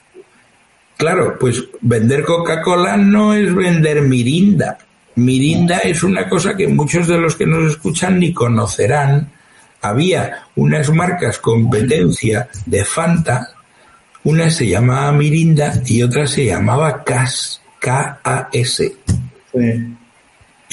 Claro, 0.97 1.37
pues 1.39 1.63
vender 1.81 2.23
Coca-Cola 2.23 2.97
no 2.97 3.33
es 3.33 3.53
vender 3.53 4.03
Mirinda. 4.03 4.77
Mirinda 5.15 5.79
es 5.79 6.03
una 6.03 6.29
cosa 6.29 6.55
que 6.55 6.67
muchos 6.67 7.07
de 7.07 7.17
los 7.17 7.35
que 7.35 7.45
nos 7.45 7.71
escuchan 7.71 8.19
ni 8.19 8.33
conocerán. 8.33 9.29
Había 9.81 10.43
unas 10.55 10.89
marcas 10.91 11.39
competencia 11.39 12.47
de 12.65 12.85
Fanta, 12.85 13.49
una 14.23 14.49
se 14.49 14.69
llamaba 14.69 15.11
Mirinda 15.11 15.73
y 15.85 16.03
otra 16.03 16.25
se 16.25 16.45
llamaba 16.45 17.03
CAS, 17.03 17.61
K-A-S. 17.79 18.95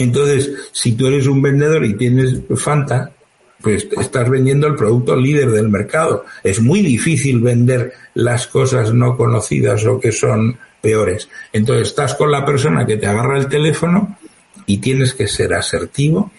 Entonces, 0.00 0.50
si 0.72 0.92
tú 0.92 1.06
eres 1.06 1.26
un 1.26 1.42
vendedor 1.42 1.84
y 1.84 1.94
tienes 1.94 2.40
Fanta, 2.56 3.12
pues 3.60 3.86
estás 4.00 4.30
vendiendo 4.30 4.66
el 4.66 4.74
producto 4.74 5.14
líder 5.14 5.50
del 5.50 5.68
mercado. 5.68 6.24
Es 6.42 6.60
muy 6.60 6.80
difícil 6.80 7.40
vender 7.40 7.92
las 8.14 8.46
cosas 8.46 8.94
no 8.94 9.16
conocidas 9.16 9.84
o 9.84 10.00
que 10.00 10.12
son 10.12 10.56
peores. 10.80 11.28
Entonces 11.52 11.88
estás 11.88 12.14
con 12.14 12.30
la 12.30 12.46
persona 12.46 12.86
que 12.86 12.96
te 12.96 13.06
agarra 13.06 13.38
el 13.38 13.48
teléfono 13.48 14.16
y 14.64 14.78
tienes 14.78 15.12
que 15.12 15.28
ser 15.28 15.52
asertivo, 15.52 16.30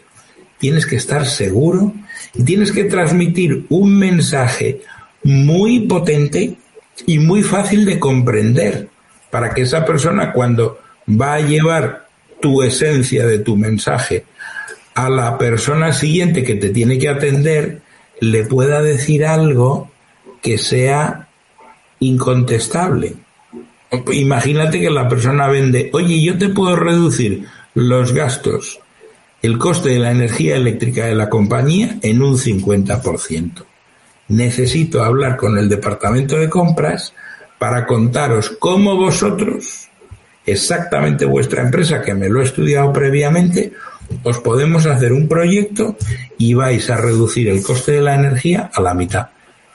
tienes 0.58 0.88
que 0.88 0.96
estar 0.96 1.28
seguro 1.28 1.94
y 2.34 2.44
tienes 2.44 2.72
que 2.72 2.86
transmitir 2.86 3.68
un 3.70 3.98
mensaje 3.98 4.82
muy 5.24 5.82
potente 5.82 6.58
y 7.06 7.20
muy 7.20 7.44
fácil 7.44 7.86
de 7.86 8.00
comprender 8.00 8.90
para 9.30 9.54
que 9.54 9.62
esa 9.62 9.86
persona 9.86 10.34
cuando 10.34 10.80
va 11.08 11.36
a 11.36 11.42
llevar 11.42 12.01
tu 12.42 12.64
esencia 12.64 13.26
de 13.26 13.40
tu 13.40 13.56
mensaje 13.56 14.26
a 14.94 15.10
la 15.10 15.38
persona 15.38 15.94
siguiente 15.94 16.44
que 16.44 16.56
te 16.56 16.70
tiene 16.70 16.98
que 16.98 17.10
atender 17.10 17.82
le 18.20 18.44
pueda 18.44 18.82
decir 18.82 19.26
algo 19.26 19.90
que 20.42 20.58
sea 20.58 21.28
incontestable. 22.00 23.16
Imagínate 24.12 24.80
que 24.80 24.90
la 24.90 25.08
persona 25.08 25.48
vende, 25.48 25.90
oye, 25.94 26.22
yo 26.22 26.38
te 26.38 26.50
puedo 26.50 26.76
reducir 26.76 27.46
los 27.74 28.14
gastos, 28.14 28.80
el 29.42 29.58
coste 29.58 29.90
de 29.90 30.00
la 30.00 30.12
energía 30.12 30.56
eléctrica 30.56 31.06
de 31.06 31.16
la 31.16 31.30
compañía 31.30 31.98
en 32.02 32.22
un 32.22 32.38
50%. 32.38 33.64
Necesito 34.30 35.04
hablar 35.04 35.36
con 35.36 35.58
el 35.58 35.68
departamento 35.68 36.38
de 36.38 36.50
compras 36.50 37.14
para 37.60 37.86
contaros 37.86 38.50
cómo 38.60 38.96
vosotros, 38.96 39.90
exactamente 40.46 41.26
vuestra 41.26 41.62
empresa, 41.62 42.02
que 42.02 42.14
me 42.14 42.30
lo 42.30 42.42
he 42.42 42.46
estudiado 42.46 42.92
previamente, 42.92 43.74
os 44.24 44.40
podemos 44.40 44.86
hacer 44.86 45.14
un 45.14 45.28
proyecto 45.28 45.98
y 46.38 46.54
vais 46.54 46.90
a 46.90 46.98
reducir 46.98 47.48
el 47.48 47.64
coste 47.64 47.94
de 47.94 48.02
la 48.02 48.16
energía 48.16 48.70
a 48.74 48.82
la 48.82 48.94
mitad. 48.94 49.28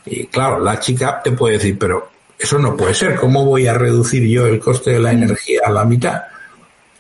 Y 0.04 0.26
claro, 0.26 0.60
la 0.60 0.78
chica 0.78 1.20
te 1.22 1.32
puede 1.32 1.54
decir, 1.54 1.78
pero 1.78 2.10
eso 2.38 2.58
no 2.58 2.76
puede 2.76 2.94
ser, 2.94 3.16
¿cómo 3.16 3.44
voy 3.44 3.66
a 3.66 3.74
reducir 3.74 4.26
yo 4.28 4.46
el 4.46 4.60
coste 4.60 4.92
de 4.92 5.00
la 5.00 5.12
energía 5.12 5.60
a 5.64 5.70
la 5.70 5.84
mitad? 5.84 6.22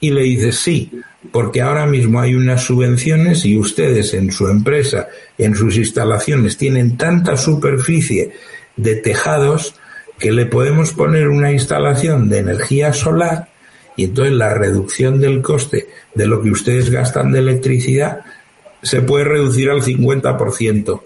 Y 0.00 0.10
le 0.10 0.22
dices, 0.22 0.58
sí, 0.58 0.90
porque 1.30 1.60
ahora 1.60 1.86
mismo 1.86 2.20
hay 2.20 2.34
unas 2.34 2.62
subvenciones 2.62 3.44
y 3.44 3.58
ustedes 3.58 4.14
en 4.14 4.30
su 4.30 4.48
empresa, 4.48 5.08
en 5.38 5.54
sus 5.54 5.76
instalaciones, 5.76 6.56
tienen 6.56 6.96
tanta 6.96 7.36
superficie 7.36 8.32
de 8.76 8.96
tejados 8.96 9.74
que 10.18 10.32
le 10.32 10.46
podemos 10.46 10.92
poner 10.92 11.28
una 11.28 11.52
instalación 11.52 12.28
de 12.28 12.38
energía 12.38 12.92
solar 12.92 13.48
y 13.96 14.04
entonces 14.04 14.34
la 14.34 14.54
reducción 14.54 15.20
del 15.20 15.42
coste 15.42 15.88
de 16.14 16.26
lo 16.26 16.42
que 16.42 16.50
ustedes 16.50 16.90
gastan 16.90 17.32
de 17.32 17.40
electricidad 17.40 18.20
se 18.82 19.00
puede 19.00 19.24
reducir 19.24 19.70
al 19.70 19.82
50%. 19.82 21.00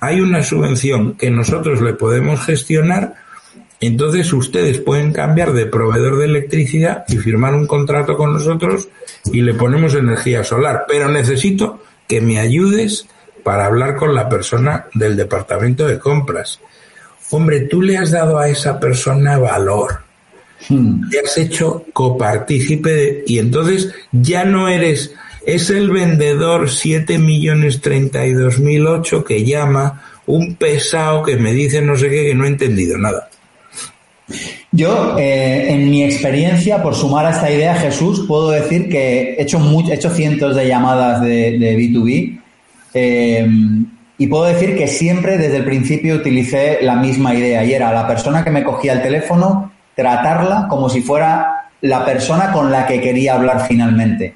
Hay 0.00 0.20
una 0.20 0.42
subvención 0.42 1.14
que 1.14 1.30
nosotros 1.30 1.80
le 1.80 1.94
podemos 1.94 2.44
gestionar, 2.44 3.14
entonces 3.80 4.32
ustedes 4.32 4.78
pueden 4.78 5.12
cambiar 5.12 5.52
de 5.52 5.66
proveedor 5.66 6.18
de 6.18 6.26
electricidad 6.26 7.04
y 7.08 7.16
firmar 7.16 7.54
un 7.54 7.66
contrato 7.66 8.16
con 8.16 8.32
nosotros 8.32 8.88
y 9.32 9.40
le 9.40 9.54
ponemos 9.54 9.94
energía 9.94 10.44
solar. 10.44 10.84
Pero 10.86 11.08
necesito 11.08 11.82
que 12.06 12.20
me 12.20 12.38
ayudes 12.38 13.06
para 13.42 13.66
hablar 13.66 13.96
con 13.96 14.14
la 14.14 14.28
persona 14.28 14.86
del 14.94 15.16
departamento 15.16 15.86
de 15.86 15.98
compras. 15.98 16.60
Hombre, 17.30 17.60
tú 17.60 17.80
le 17.80 17.96
has 17.96 18.10
dado 18.10 18.38
a 18.38 18.48
esa 18.48 18.78
persona 18.80 19.38
valor. 19.38 20.09
Te 20.68 21.20
has 21.20 21.38
hecho 21.38 21.84
copartícipe 21.92 23.24
y 23.26 23.38
entonces 23.38 23.92
ya 24.12 24.44
no 24.44 24.68
eres, 24.68 25.14
es 25.46 25.70
el 25.70 25.90
vendedor 25.90 26.70
7 26.70 27.18
millones 27.18 27.80
32 27.80 28.60
mil 28.60 28.86
ocho 28.86 29.24
que 29.24 29.44
llama 29.44 30.02
un 30.26 30.54
pesado 30.56 31.22
que 31.22 31.36
me 31.36 31.52
dice 31.52 31.80
no 31.80 31.96
sé 31.96 32.10
qué 32.10 32.26
que 32.26 32.34
no 32.34 32.44
he 32.44 32.48
entendido 32.48 32.98
nada. 32.98 33.28
Yo, 34.72 35.16
eh, 35.18 35.72
en 35.72 35.90
mi 35.90 36.04
experiencia, 36.04 36.80
por 36.80 36.94
sumar 36.94 37.26
a 37.26 37.30
esta 37.30 37.50
idea, 37.50 37.74
Jesús, 37.74 38.24
puedo 38.28 38.50
decir 38.50 38.88
que 38.88 39.34
he 39.34 39.42
hecho, 39.42 39.60
hecho 39.90 40.10
cientos 40.10 40.54
de 40.54 40.68
llamadas 40.68 41.20
de, 41.22 41.58
B2B 41.58 42.40
eh, 42.94 43.48
y 44.18 44.26
puedo 44.28 44.44
decir 44.44 44.76
que 44.76 44.86
siempre 44.86 45.38
desde 45.38 45.56
el 45.56 45.64
principio 45.64 46.14
utilicé 46.14 46.78
la 46.82 46.94
misma 46.94 47.34
idea 47.34 47.64
y 47.64 47.72
era 47.72 47.92
la 47.92 48.06
persona 48.06 48.44
que 48.44 48.50
me 48.50 48.62
cogía 48.62 48.92
el 48.92 49.02
teléfono, 49.02 49.72
tratarla 50.00 50.66
como 50.66 50.88
si 50.88 51.02
fuera 51.02 51.66
la 51.82 52.06
persona 52.06 52.52
con 52.52 52.70
la 52.70 52.86
que 52.86 53.02
quería 53.02 53.34
hablar 53.34 53.66
finalmente. 53.68 54.34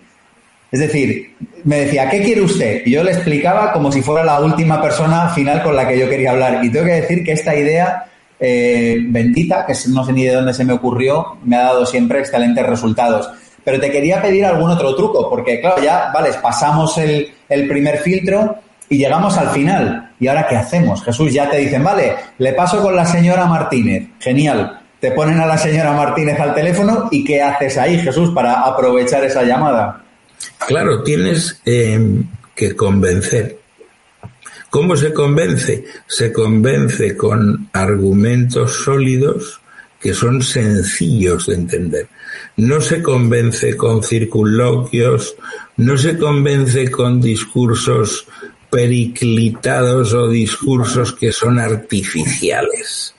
Es 0.71 0.81
decir, 0.81 1.37
me 1.65 1.81
decía, 1.81 2.11
¿qué 2.11 2.23
quiere 2.23 2.43
usted? 2.43 2.83
Y 2.85 2.91
yo 2.91 3.03
le 3.03 3.12
explicaba 3.12 3.73
como 3.73 3.91
si 3.91 4.03
fuera 4.03 4.25
la 4.25 4.41
última 4.41 4.83
persona 4.83 5.31
final 5.31 5.62
con 5.62 5.75
la 5.75 5.89
que 5.89 5.99
yo 5.99 6.07
quería 6.07 6.33
hablar. 6.33 6.62
Y 6.62 6.71
tengo 6.71 6.85
que 6.85 7.01
decir 7.01 7.25
que 7.25 7.33
esta 7.33 7.57
idea 7.57 8.05
eh, 8.39 8.99
bendita, 9.07 9.65
que 9.65 9.73
no 9.89 10.05
sé 10.05 10.12
ni 10.12 10.25
de 10.25 10.35
dónde 10.35 10.53
se 10.53 10.65
me 10.65 10.75
ocurrió, 10.75 11.39
me 11.45 11.57
ha 11.57 11.62
dado 11.62 11.87
siempre 11.87 12.19
excelentes 12.19 12.67
resultados. 12.67 13.31
Pero 13.65 13.81
te 13.81 13.91
quería 13.91 14.21
pedir 14.21 14.45
algún 14.45 14.71
otro 14.71 14.95
truco, 14.95 15.31
porque 15.31 15.62
claro, 15.62 15.83
ya, 15.83 16.11
vale, 16.12 16.31
pasamos 16.43 16.99
el, 16.99 17.29
el 17.49 17.67
primer 17.69 17.99
filtro 17.99 18.57
y 18.91 18.99
llegamos 18.99 19.39
al 19.39 19.49
final. 19.49 20.12
¿Y 20.21 20.27
ahora 20.27 20.47
qué 20.47 20.57
hacemos? 20.57 21.03
Jesús, 21.03 21.33
ya 21.33 21.49
te 21.49 21.57
dicen, 21.57 21.83
vale, 21.83 22.17
le 22.37 22.53
paso 22.53 22.83
con 22.83 22.95
la 22.95 23.07
señora 23.07 23.47
Martínez. 23.47 24.09
Genial. 24.19 24.81
Te 25.05 25.11
ponen 25.11 25.38
a 25.38 25.44
la 25.44 25.59
señora 25.59 25.92
Martínez 25.92 26.40
al 26.40 26.55
teléfono 26.55 27.11
y 27.11 27.22
¿qué 27.22 27.42
haces 27.42 27.76
ahí, 27.76 27.98
Jesús, 27.98 28.30
para 28.30 28.62
aprovechar 28.62 29.22
esa 29.22 29.42
llamada? 29.42 30.02
Claro, 30.66 31.02
tienes 31.02 31.61
eh, 31.66 32.22
que 32.55 32.74
convencer. 32.74 33.59
¿Cómo 34.70 34.96
se 34.96 35.12
convence? 35.12 35.84
Se 36.07 36.32
convence 36.32 37.18
con 37.18 37.68
argumentos 37.74 38.82
sólidos 38.82 39.61
que 40.00 40.14
son 40.14 40.40
sencillos 40.40 41.48
de 41.48 41.57
entender. 41.57 42.09
No 42.57 42.80
se 42.80 43.02
convence 43.02 43.76
con 43.76 44.02
circunloquios, 44.02 45.36
no 45.76 45.98
se 45.98 46.16
convence 46.16 46.90
con 46.90 47.20
discursos 47.20 48.26
periclitados 48.70 50.14
o 50.14 50.30
discursos 50.30 51.12
que 51.12 51.30
son 51.30 51.59
artificiales. 51.59 53.14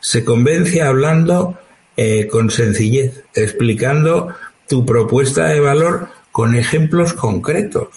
Se 0.00 0.24
convence 0.24 0.82
hablando 0.82 1.58
eh, 1.96 2.26
con 2.28 2.50
sencillez, 2.50 3.24
explicando 3.34 4.34
tu 4.68 4.86
propuesta 4.86 5.48
de 5.48 5.60
valor 5.60 6.08
con 6.32 6.54
ejemplos 6.54 7.12
concretos 7.12 7.88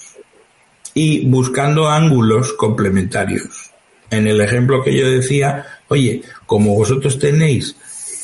y 0.94 1.26
buscando 1.28 1.90
ángulos 1.90 2.54
complementarios. 2.54 3.72
En 4.10 4.28
el 4.28 4.42
ejemplo 4.42 4.84
que 4.84 4.96
yo 4.96 5.10
decía, 5.10 5.66
oye, 5.88 6.22
como 6.46 6.76
vosotros 6.76 7.18
tenéis 7.18 7.76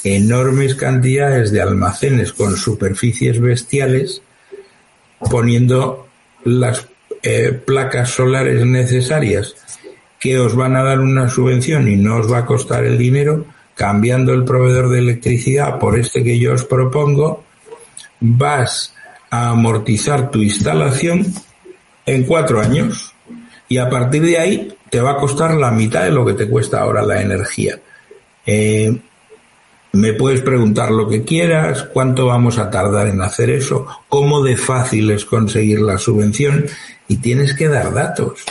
enormes 0.04 0.76
cantidades 0.76 1.52
de 1.52 1.62
almacenes 1.62 2.34
con 2.34 2.56
superficies 2.56 3.40
bestiales, 3.40 4.22
poniendo 5.30 6.08
las 6.44 6.88
eh, 7.22 7.52
placas 7.52 8.12
solares 8.12 8.66
necesarias 8.66 9.56
que 10.20 10.38
os 10.38 10.56
van 10.56 10.76
a 10.76 10.84
dar 10.84 11.00
una 11.00 11.30
subvención 11.30 11.88
y 11.88 11.96
no 11.96 12.18
os 12.18 12.32
va 12.32 12.40
a 12.40 12.46
costar 12.46 12.86
el 12.86 12.98
dinero, 12.98 13.46
cambiando 13.80 14.34
el 14.34 14.44
proveedor 14.44 14.90
de 14.90 15.00
electricidad 15.00 15.80
por 15.80 15.98
este 15.98 16.22
que 16.22 16.38
yo 16.38 16.52
os 16.52 16.66
propongo, 16.66 17.46
vas 18.20 18.94
a 19.30 19.52
amortizar 19.52 20.30
tu 20.32 20.44
instalación 20.44 21.26
en 22.06 22.24
cuatro 22.24 22.60
años 22.60 23.16
y 23.70 23.78
a 23.78 23.90
partir 23.90 24.24
de 24.24 24.38
ahí 24.38 24.76
te 24.90 25.00
va 25.00 25.12
a 25.12 25.16
costar 25.16 25.54
la 25.54 25.72
mitad 25.72 26.04
de 26.04 26.12
lo 26.12 26.26
que 26.26 26.34
te 26.34 26.50
cuesta 26.50 26.82
ahora 26.82 27.04
la 27.04 27.22
energía. 27.22 27.80
Eh, 28.46 29.00
me 29.94 30.12
puedes 30.12 30.42
preguntar 30.42 30.92
lo 30.92 31.08
que 31.08 31.24
quieras, 31.24 31.84
cuánto 31.84 32.26
vamos 32.26 32.58
a 32.58 32.70
tardar 32.70 33.08
en 33.08 33.22
hacer 33.22 33.50
eso, 33.50 33.88
cómo 34.10 34.44
de 34.44 34.58
fácil 34.58 35.10
es 35.12 35.24
conseguir 35.24 35.80
la 35.80 35.98
subvención 35.98 36.66
y 37.08 37.16
tienes 37.16 37.54
que 37.54 37.70
dar 37.70 37.94
datos. 37.94 38.44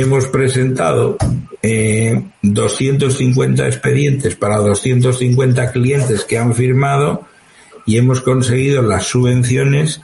Hemos 0.00 0.28
presentado 0.28 1.16
eh, 1.60 2.22
250 2.42 3.66
expedientes 3.66 4.36
para 4.36 4.58
250 4.58 5.72
clientes 5.72 6.22
que 6.22 6.38
han 6.38 6.54
firmado 6.54 7.26
y 7.84 7.98
hemos 7.98 8.20
conseguido 8.20 8.80
las 8.80 9.06
subvenciones 9.06 10.00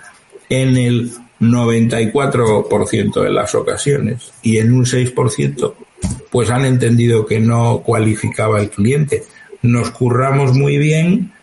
en 0.48 0.76
el 0.76 1.12
94% 1.38 3.22
de 3.22 3.30
las 3.30 3.54
ocasiones 3.54 4.32
y 4.42 4.58
en 4.58 4.72
un 4.72 4.84
6% 4.84 5.74
pues 6.28 6.50
han 6.50 6.64
entendido 6.64 7.24
que 7.24 7.38
no 7.38 7.80
cualificaba 7.86 8.60
el 8.60 8.70
cliente. 8.70 9.22
Nos 9.62 9.92
curramos 9.92 10.54
muy 10.54 10.76
bien 10.76 11.33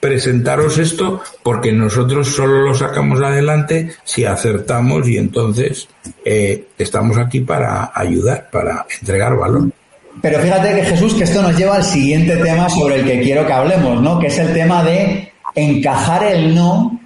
presentaros 0.00 0.78
esto 0.78 1.20
porque 1.42 1.72
nosotros 1.72 2.28
solo 2.28 2.62
lo 2.62 2.74
sacamos 2.74 3.20
adelante 3.20 3.92
si 4.02 4.24
acertamos 4.24 5.06
y 5.08 5.18
entonces 5.18 5.88
eh, 6.24 6.68
estamos 6.78 7.18
aquí 7.18 7.40
para 7.40 7.92
ayudar, 7.94 8.48
para 8.50 8.86
entregar 9.00 9.36
valor. 9.36 9.70
Pero 10.22 10.40
fíjate 10.40 10.74
que 10.74 10.84
Jesús, 10.84 11.14
que 11.14 11.24
esto 11.24 11.42
nos 11.42 11.56
lleva 11.56 11.76
al 11.76 11.84
siguiente 11.84 12.36
tema 12.36 12.68
sobre 12.68 13.00
el 13.00 13.06
que 13.06 13.20
quiero 13.20 13.46
que 13.46 13.52
hablemos, 13.52 14.00
¿no? 14.02 14.18
Que 14.18 14.26
es 14.26 14.38
el 14.38 14.52
tema 14.52 14.82
de 14.82 15.32
encajar 15.54 16.24
el 16.24 16.54
no 16.54 17.00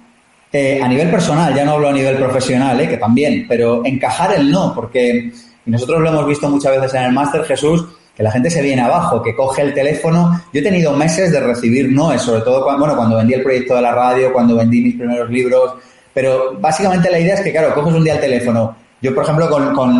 eh, 0.51 0.79
a 0.81 0.87
nivel 0.87 1.11
personal, 1.11 1.53
ya 1.53 1.65
no 1.65 1.73
hablo 1.73 1.89
a 1.89 1.93
nivel 1.93 2.15
profesional, 2.15 2.79
eh, 2.79 2.87
que 2.87 2.97
también, 2.97 3.45
pero 3.47 3.85
encajar 3.85 4.35
el 4.35 4.49
no, 4.49 4.73
porque 4.73 5.31
nosotros 5.65 6.01
lo 6.01 6.09
hemos 6.09 6.27
visto 6.27 6.49
muchas 6.49 6.75
veces 6.75 6.93
en 6.93 7.03
el 7.03 7.11
máster, 7.11 7.43
Jesús, 7.43 7.85
que 8.15 8.23
la 8.23 8.31
gente 8.31 8.49
se 8.49 8.61
viene 8.61 8.81
abajo, 8.81 9.21
que 9.21 9.35
coge 9.35 9.61
el 9.61 9.73
teléfono. 9.73 10.41
Yo 10.53 10.61
he 10.61 10.63
tenido 10.63 10.93
meses 10.93 11.31
de 11.31 11.39
recibir 11.39 11.91
noes, 11.91 12.21
sobre 12.21 12.41
todo 12.41 12.63
cuando, 12.63 12.79
bueno, 12.79 12.95
cuando 12.95 13.17
vendí 13.17 13.33
el 13.33 13.43
proyecto 13.43 13.75
de 13.75 13.81
la 13.81 13.93
radio, 13.93 14.31
cuando 14.31 14.55
vendí 14.55 14.81
mis 14.81 14.95
primeros 14.95 15.29
libros, 15.29 15.73
pero 16.13 16.57
básicamente 16.59 17.11
la 17.11 17.19
idea 17.19 17.35
es 17.35 17.41
que, 17.41 17.51
claro, 17.51 17.73
coges 17.73 17.93
un 17.93 18.03
día 18.03 18.13
el 18.13 18.21
teléfono, 18.21 18.75
yo, 19.01 19.13
por 19.13 19.23
ejemplo, 19.23 19.49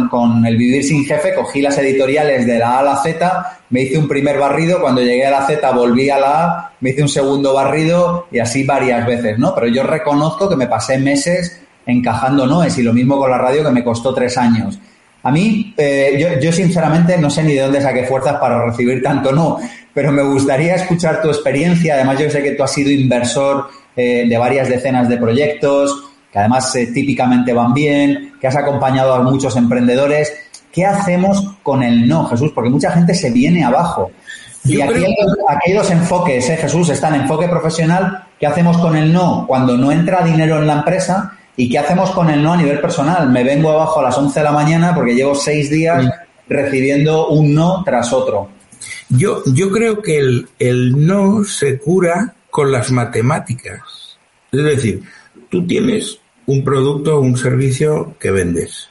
con, 0.09 0.45
el 0.47 0.57
Vivir 0.57 0.83
sin 0.83 1.05
Jefe, 1.05 1.35
cogí 1.35 1.61
las 1.61 1.77
editoriales 1.77 2.47
de 2.47 2.57
la 2.57 2.71
A 2.71 2.79
a 2.79 2.83
la 2.83 2.95
Z, 2.97 3.59
me 3.69 3.81
hice 3.81 3.99
un 3.99 4.07
primer 4.07 4.39
barrido, 4.39 4.81
cuando 4.81 5.01
llegué 5.01 5.25
a 5.27 5.29
la 5.31 5.45
Z 5.45 5.69
volví 5.73 6.09
a 6.09 6.17
la 6.17 6.43
A, 6.43 6.71
me 6.79 6.91
hice 6.91 7.03
un 7.03 7.09
segundo 7.09 7.53
barrido 7.53 8.25
y 8.31 8.39
así 8.39 8.63
varias 8.63 9.05
veces, 9.05 9.37
¿no? 9.37 9.53
Pero 9.53 9.67
yo 9.67 9.83
reconozco 9.83 10.49
que 10.49 10.55
me 10.55 10.67
pasé 10.67 10.97
meses 10.97 11.61
encajando 11.85 12.47
noes 12.47 12.77
y 12.79 12.83
lo 12.83 12.93
mismo 12.93 13.19
con 13.19 13.29
la 13.29 13.37
radio 13.37 13.63
que 13.63 13.69
me 13.69 13.83
costó 13.83 14.11
tres 14.11 14.37
años. 14.39 14.79
A 15.25 15.31
mí, 15.31 15.73
eh, 15.75 16.37
yo, 16.39 16.51
sinceramente 16.51 17.17
no 17.17 17.31
sé 17.31 17.41
ni 17.41 17.55
de 17.55 17.61
dónde 17.61 17.81
saqué 17.81 18.05
fuerzas 18.05 18.37
para 18.37 18.63
recibir 18.63 19.01
tanto 19.01 19.31
no, 19.31 19.57
pero 19.91 20.11
me 20.11 20.21
gustaría 20.21 20.75
escuchar 20.75 21.19
tu 21.19 21.29
experiencia. 21.29 21.95
Además, 21.95 22.19
yo 22.19 22.29
sé 22.29 22.43
que 22.43 22.51
tú 22.51 22.61
has 22.61 22.71
sido 22.71 22.91
inversor 22.91 23.67
eh, 23.95 24.25
de 24.29 24.37
varias 24.37 24.69
decenas 24.69 25.09
de 25.09 25.17
proyectos, 25.17 26.11
que 26.31 26.37
además 26.37 26.75
eh, 26.75 26.91
típicamente 26.93 27.53
van 27.53 27.73
bien, 27.73 28.33
que 28.39 28.45
has 28.45 28.55
acompañado 28.55 29.15
a 29.15 29.23
muchos 29.23 29.55
emprendedores. 29.55 30.31
¿Qué 30.71 30.85
hacemos 30.85 31.55
con 31.63 31.81
el 31.81 32.07
no, 32.07 32.25
Jesús? 32.25 32.51
Porque 32.53 32.69
mucha 32.69 32.91
gente 32.91 33.15
se 33.15 33.31
viene 33.31 33.63
abajo. 33.63 34.11
y 34.63 34.79
aquí, 34.79 35.03
hay, 35.65 35.73
dos 35.73 35.89
enfoques, 35.89 36.47
¿eh, 36.51 36.57
Jesús. 36.57 36.89
Está 36.89 37.07
el 37.07 37.21
enfoque 37.21 37.47
profesional. 37.47 38.25
¿Qué 38.39 38.45
hacemos 38.45 38.77
con 38.77 38.95
el 38.95 39.11
no 39.11 39.45
cuando 39.47 39.75
no 39.75 39.91
entra 39.91 40.23
dinero 40.23 40.59
en 40.59 40.67
la 40.67 40.73
empresa? 40.73 41.31
¿Y 41.57 41.69
qué 41.69 41.79
hacemos 41.79 42.11
con 42.11 42.29
el 42.29 42.43
no 42.43 42.53
a 42.53 42.57
nivel 42.57 42.79
personal? 42.79 43.29
Me 43.29 43.43
vengo 43.43 43.71
abajo 43.71 43.99
a 43.99 44.03
las 44.03 44.17
11 44.17 44.39
de 44.39 44.43
la 44.43 44.51
mañana 44.51 44.93
porque 44.93 45.15
llevo 45.15 45.35
seis 45.35 45.69
días 45.69 46.05
recibiendo 46.47 47.29
un 47.29 47.53
no 47.53 47.83
tras 47.83 48.11
otro. 48.11 48.49
Yo, 49.09 49.43
yo 49.45 49.71
creo 49.71 50.01
que 50.01 50.17
el, 50.17 50.49
el 50.59 51.05
no 51.05 51.43
se 51.43 51.79
cura 51.79 52.35
con 52.49 52.71
las 52.71 52.91
matemáticas. 52.91 54.17
Es 54.51 54.63
decir, 54.63 55.03
tú 55.49 55.65
tienes 55.65 56.19
un 56.45 56.63
producto 56.63 57.17
o 57.17 57.21
un 57.21 57.37
servicio 57.37 58.15
que 58.19 58.31
vendes. 58.31 58.89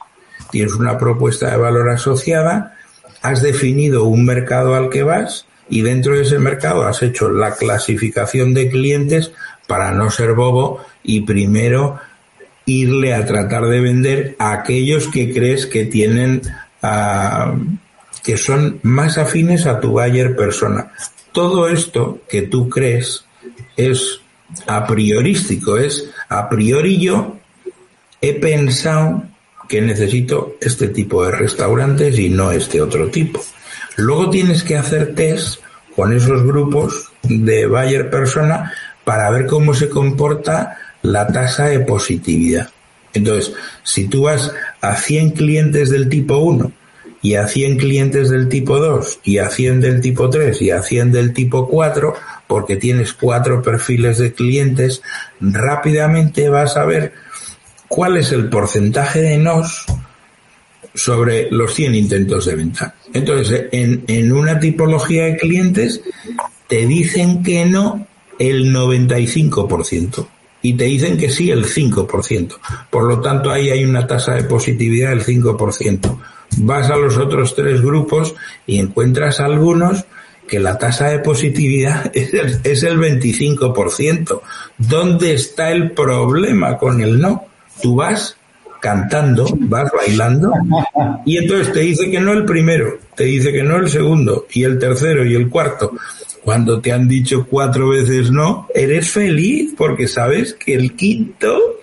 Tienes 0.51 0.73
una 0.73 0.97
propuesta 0.97 1.51
de 1.51 1.57
valor 1.57 1.89
asociada, 1.89 2.75
has 3.21 3.41
definido 3.41 4.05
un 4.05 4.25
mercado 4.25 4.75
al 4.75 4.89
que 4.89 5.03
vas 5.03 5.45
y 5.69 5.81
dentro 5.81 6.15
de 6.15 6.21
ese 6.21 6.39
mercado 6.39 6.85
has 6.85 7.01
hecho 7.01 7.29
la 7.29 7.55
clasificación 7.55 8.53
de 8.53 8.69
clientes 8.69 9.31
para 9.67 9.91
no 9.91 10.11
ser 10.11 10.33
bobo 10.33 10.81
y 11.03 11.21
primero 11.21 11.99
irle 12.65 13.13
a 13.13 13.25
tratar 13.25 13.65
de 13.65 13.79
vender 13.79 14.35
a 14.39 14.53
aquellos 14.53 15.07
que 15.07 15.33
crees 15.33 15.65
que 15.65 15.85
tienen 15.85 16.41
ah, 16.81 17.53
que 18.23 18.37
son 18.37 18.79
más 18.81 19.17
afines 19.17 19.67
a 19.67 19.79
tu 19.79 19.91
buyer 19.91 20.35
persona. 20.35 20.91
Todo 21.31 21.67
esto 21.67 22.21
que 22.27 22.43
tú 22.43 22.69
crees 22.69 23.25
es 23.77 24.21
a 24.67 24.87
priorístico, 24.87 25.77
es 25.77 26.09
a 26.29 26.49
priori 26.49 26.97
yo 26.97 27.37
he 28.21 28.33
pensado 28.33 29.23
que 29.67 29.81
necesito 29.81 30.55
este 30.61 30.87
tipo 30.89 31.25
de 31.25 31.31
restaurantes 31.31 32.17
y 32.17 32.29
no 32.29 32.51
este 32.51 32.81
otro 32.81 33.09
tipo. 33.09 33.43
Luego 33.97 34.29
tienes 34.29 34.63
que 34.63 34.77
hacer 34.77 35.13
test 35.15 35.61
con 35.95 36.13
esos 36.13 36.43
grupos 36.43 37.11
de 37.23 37.67
buyer 37.67 38.09
persona 38.09 38.71
para 39.03 39.29
ver 39.29 39.45
cómo 39.45 39.73
se 39.73 39.89
comporta 39.89 40.77
la 41.05 41.27
tasa 41.27 41.65
de 41.67 41.79
positividad. 41.79 42.69
Entonces, 43.13 43.53
si 43.83 44.07
tú 44.07 44.23
vas 44.23 44.51
a 44.81 44.95
100 44.95 45.31
clientes 45.31 45.89
del 45.89 46.09
tipo 46.09 46.37
1 46.37 46.71
y 47.21 47.35
a 47.35 47.47
100 47.47 47.77
clientes 47.77 48.29
del 48.29 48.49
tipo 48.49 48.77
2 48.77 49.19
y 49.23 49.37
a 49.37 49.49
100 49.49 49.81
del 49.81 50.01
tipo 50.01 50.29
3 50.29 50.61
y 50.61 50.71
a 50.71 50.81
100 50.81 51.11
del 51.11 51.33
tipo 51.33 51.67
4, 51.67 52.13
porque 52.45 52.75
tienes 52.75 53.13
cuatro 53.13 53.61
perfiles 53.61 54.17
de 54.17 54.33
clientes, 54.33 55.01
rápidamente 55.39 56.49
vas 56.49 56.77
a 56.77 56.85
ver 56.85 57.13
cuál 57.87 58.17
es 58.17 58.31
el 58.31 58.49
porcentaje 58.49 59.21
de 59.21 59.37
nos 59.37 59.85
sobre 60.93 61.49
los 61.51 61.73
100 61.73 61.95
intentos 61.95 62.45
de 62.45 62.55
venta. 62.55 62.95
Entonces, 63.13 63.65
en, 63.71 64.03
en 64.07 64.33
una 64.33 64.59
tipología 64.59 65.25
de 65.25 65.37
clientes 65.37 66.01
te 66.67 66.85
dicen 66.85 67.43
que 67.43 67.65
no 67.65 68.07
el 68.39 68.73
95% 68.73 70.27
y 70.65 70.73
te 70.73 70.85
dicen 70.85 71.15
que 71.15 71.29
sí 71.29 71.51
el 71.51 71.65
5%. 71.65 72.55
Por 72.89 73.03
lo 73.03 73.21
tanto, 73.21 73.51
ahí 73.51 73.69
hay 73.69 73.85
una 73.85 74.07
tasa 74.07 74.33
de 74.33 74.45
positividad 74.45 75.11
del 75.11 75.23
5%. 75.23 76.17
Vas 76.57 76.89
a 76.89 76.95
los 76.95 77.17
otros 77.17 77.53
tres 77.53 77.83
grupos 77.83 78.33
y 78.65 78.79
encuentras 78.79 79.39
algunos 79.39 80.05
que 80.47 80.59
la 80.59 80.79
tasa 80.79 81.09
de 81.09 81.19
positividad 81.19 82.09
es 82.15 82.33
el, 82.33 82.59
es 82.63 82.81
el 82.81 82.97
25%. 82.97 84.41
¿Dónde 84.79 85.35
está 85.35 85.71
el 85.71 85.91
problema 85.91 86.79
con 86.79 86.99
el 86.99 87.21
no? 87.21 87.45
Tú 87.79 87.97
vas 87.97 88.35
cantando, 88.81 89.47
vas 89.61 89.91
bailando 89.95 90.51
y 91.25 91.37
entonces 91.37 91.73
te 91.73 91.81
dice 91.81 92.09
que 92.09 92.19
no 92.19 92.33
el 92.33 92.45
primero, 92.45 92.97
te 93.15 93.25
dice 93.25 93.51
que 93.51 93.63
no 93.63 93.77
el 93.77 93.89
segundo 93.89 94.47
y 94.51 94.63
el 94.63 94.79
tercero 94.79 95.23
y 95.23 95.35
el 95.35 95.47
cuarto. 95.47 95.91
Cuando 96.45 96.79
te 96.79 96.91
han 96.91 97.07
dicho 97.07 97.47
cuatro 97.49 97.89
veces 97.89 98.29
no, 98.29 98.67
eres 98.75 99.09
feliz 99.09 99.73
porque 99.75 100.07
sabes 100.07 100.53
que 100.53 100.75
el 100.75 100.95
quinto 100.95 101.81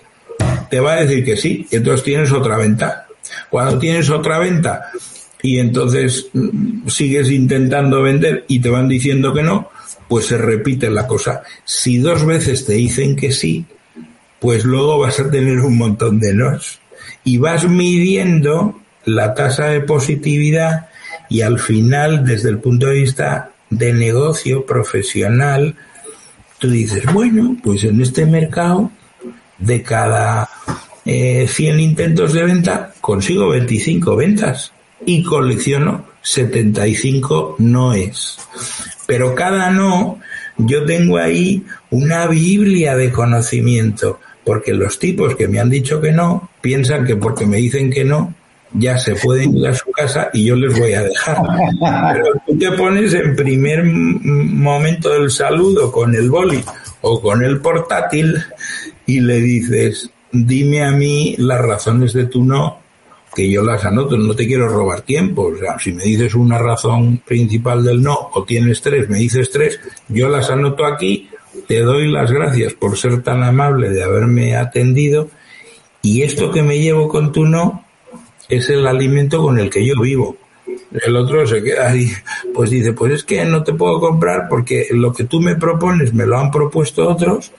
te 0.69 0.79
va 0.79 0.93
a 0.93 1.01
decir 1.03 1.25
que 1.25 1.35
sí, 1.35 1.67
y 1.69 1.75
entonces 1.75 2.05
tienes 2.05 2.31
otra 2.31 2.57
venta. 2.57 3.05
Cuando 3.49 3.77
tienes 3.77 4.09
otra 4.09 4.39
venta 4.39 4.89
y 5.41 5.59
entonces 5.59 6.27
mm, 6.31 6.87
sigues 6.87 7.29
intentando 7.29 8.01
vender 8.01 8.45
y 8.47 8.59
te 8.59 8.69
van 8.69 8.87
diciendo 8.87 9.33
que 9.33 9.43
no, 9.43 9.69
pues 10.07 10.27
se 10.27 10.37
repite 10.37 10.89
la 10.89 11.07
cosa. 11.07 11.43
Si 11.65 11.97
dos 11.97 12.25
veces 12.25 12.65
te 12.65 12.73
dicen 12.73 13.17
que 13.17 13.33
sí, 13.33 13.65
pues 14.39 14.63
luego 14.63 14.97
vas 14.97 15.19
a 15.19 15.29
tener 15.29 15.59
un 15.59 15.77
montón 15.77 16.21
de 16.21 16.33
nos. 16.33 16.79
Y 17.25 17.37
vas 17.37 17.67
midiendo 17.67 18.79
la 19.03 19.33
tasa 19.33 19.65
de 19.65 19.81
positividad 19.81 20.87
y 21.29 21.41
al 21.41 21.59
final, 21.59 22.25
desde 22.25 22.47
el 22.47 22.59
punto 22.59 22.87
de 22.87 22.93
vista 22.93 23.52
de 23.77 23.93
negocio 23.93 24.65
profesional, 24.65 25.75
tú 26.59 26.69
dices, 26.69 27.03
bueno, 27.13 27.57
pues 27.63 27.83
en 27.83 28.01
este 28.01 28.25
mercado, 28.25 28.91
de 29.57 29.81
cada 29.81 30.49
eh, 31.05 31.47
100 31.47 31.79
intentos 31.79 32.33
de 32.33 32.43
venta, 32.43 32.93
consigo 33.01 33.49
25 33.49 34.15
ventas 34.15 34.71
y 35.05 35.23
colecciono 35.23 36.05
75 36.21 37.57
noes. 37.59 38.37
Pero 39.05 39.35
cada 39.35 39.69
no, 39.71 40.19
yo 40.57 40.85
tengo 40.85 41.17
ahí 41.17 41.63
una 41.89 42.27
Biblia 42.27 42.95
de 42.95 43.11
conocimiento, 43.11 44.19
porque 44.43 44.73
los 44.73 44.99
tipos 44.99 45.35
que 45.35 45.47
me 45.47 45.59
han 45.59 45.69
dicho 45.69 45.99
que 46.01 46.11
no, 46.11 46.49
piensan 46.61 47.05
que 47.05 47.15
porque 47.15 47.45
me 47.45 47.57
dicen 47.57 47.89
que 47.91 48.03
no, 48.03 48.33
ya 48.73 48.97
se 48.97 49.15
pueden 49.15 49.57
ir 49.57 49.67
a 49.67 49.73
su 49.73 49.91
casa 49.91 50.29
y 50.33 50.45
yo 50.45 50.55
les 50.55 50.77
voy 50.77 50.93
a 50.93 51.03
dejar. 51.03 51.37
Pero 52.13 52.33
tú 52.45 52.57
te 52.57 52.71
pones 52.71 53.13
en 53.13 53.35
primer 53.35 53.83
momento 53.83 55.09
del 55.09 55.29
saludo 55.29 55.91
con 55.91 56.15
el 56.15 56.29
boli 56.29 56.63
o 57.01 57.21
con 57.21 57.43
el 57.43 57.59
portátil 57.59 58.37
y 59.05 59.19
le 59.19 59.39
dices, 59.39 60.09
dime 60.31 60.83
a 60.83 60.91
mí 60.91 61.35
las 61.37 61.61
razones 61.61 62.13
de 62.13 62.25
tu 62.25 62.43
no, 62.43 62.79
que 63.35 63.49
yo 63.49 63.63
las 63.63 63.85
anoto, 63.85 64.17
no 64.17 64.35
te 64.35 64.47
quiero 64.47 64.67
robar 64.67 65.01
tiempo. 65.01 65.51
O 65.53 65.57
sea, 65.57 65.77
si 65.77 65.91
me 65.91 66.03
dices 66.03 66.33
una 66.33 66.57
razón 66.57 67.21
principal 67.25 67.83
del 67.83 68.01
no 68.01 68.31
o 68.33 68.43
tienes 68.43 68.81
tres, 68.81 69.09
me 69.09 69.19
dices 69.19 69.51
tres, 69.51 69.79
yo 70.07 70.29
las 70.29 70.49
anoto 70.49 70.85
aquí, 70.85 71.29
te 71.67 71.81
doy 71.81 72.11
las 72.11 72.31
gracias 72.31 72.73
por 72.73 72.97
ser 72.97 73.21
tan 73.21 73.43
amable 73.43 73.89
de 73.89 74.03
haberme 74.03 74.55
atendido 74.55 75.29
y 76.01 76.23
esto 76.23 76.51
que 76.51 76.63
me 76.63 76.79
llevo 76.79 77.07
con 77.07 77.31
tu 77.31 77.45
no 77.45 77.85
es 78.49 78.69
el 78.69 78.85
alimento 78.87 79.41
con 79.41 79.59
el 79.59 79.69
que 79.69 79.85
yo 79.85 79.99
vivo. 80.01 80.37
El 80.91 81.15
otro 81.15 81.45
se 81.45 81.61
queda 81.61 81.89
ahí, 81.89 82.11
pues 82.53 82.69
dice, 82.69 82.93
pues 82.93 83.13
es 83.13 83.23
que 83.23 83.43
no 83.45 83.63
te 83.63 83.73
puedo 83.73 83.99
comprar 83.99 84.47
porque 84.47 84.87
lo 84.91 85.11
que 85.13 85.25
tú 85.25 85.41
me 85.41 85.55
propones 85.55 86.13
me 86.13 86.25
lo 86.25 86.37
han 86.37 86.51
propuesto 86.51 87.09
otros 87.09 87.51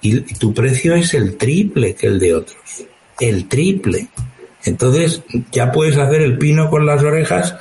y 0.00 0.20
tu 0.34 0.54
precio 0.54 0.94
es 0.94 1.14
el 1.14 1.36
triple 1.36 1.94
que 1.94 2.06
el 2.06 2.18
de 2.18 2.34
otros. 2.34 2.84
El 3.18 3.48
triple. 3.48 4.08
Entonces 4.64 5.22
ya 5.52 5.72
puedes 5.72 5.96
hacer 5.96 6.22
el 6.22 6.38
pino 6.38 6.70
con 6.70 6.86
las 6.86 7.02
orejas 7.02 7.56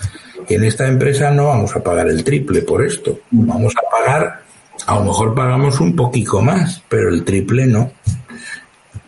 que 0.48 0.56
en 0.56 0.64
esta 0.64 0.88
empresa 0.88 1.32
no 1.32 1.48
vamos 1.48 1.76
a 1.76 1.84
pagar 1.84 2.08
el 2.08 2.24
triple 2.24 2.62
por 2.62 2.86
esto. 2.86 3.20
Vamos 3.32 3.74
a 3.76 3.90
pagar, 3.90 4.44
a 4.86 4.96
lo 4.96 5.06
mejor 5.06 5.34
pagamos 5.34 5.80
un 5.80 5.96
poquito 5.96 6.42
más, 6.42 6.84
pero 6.88 7.10
el 7.10 7.24
triple 7.24 7.66
no. 7.66 7.92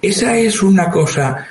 Esa 0.02 0.38
es 0.38 0.64
una 0.64 0.90
cosa 0.90 1.48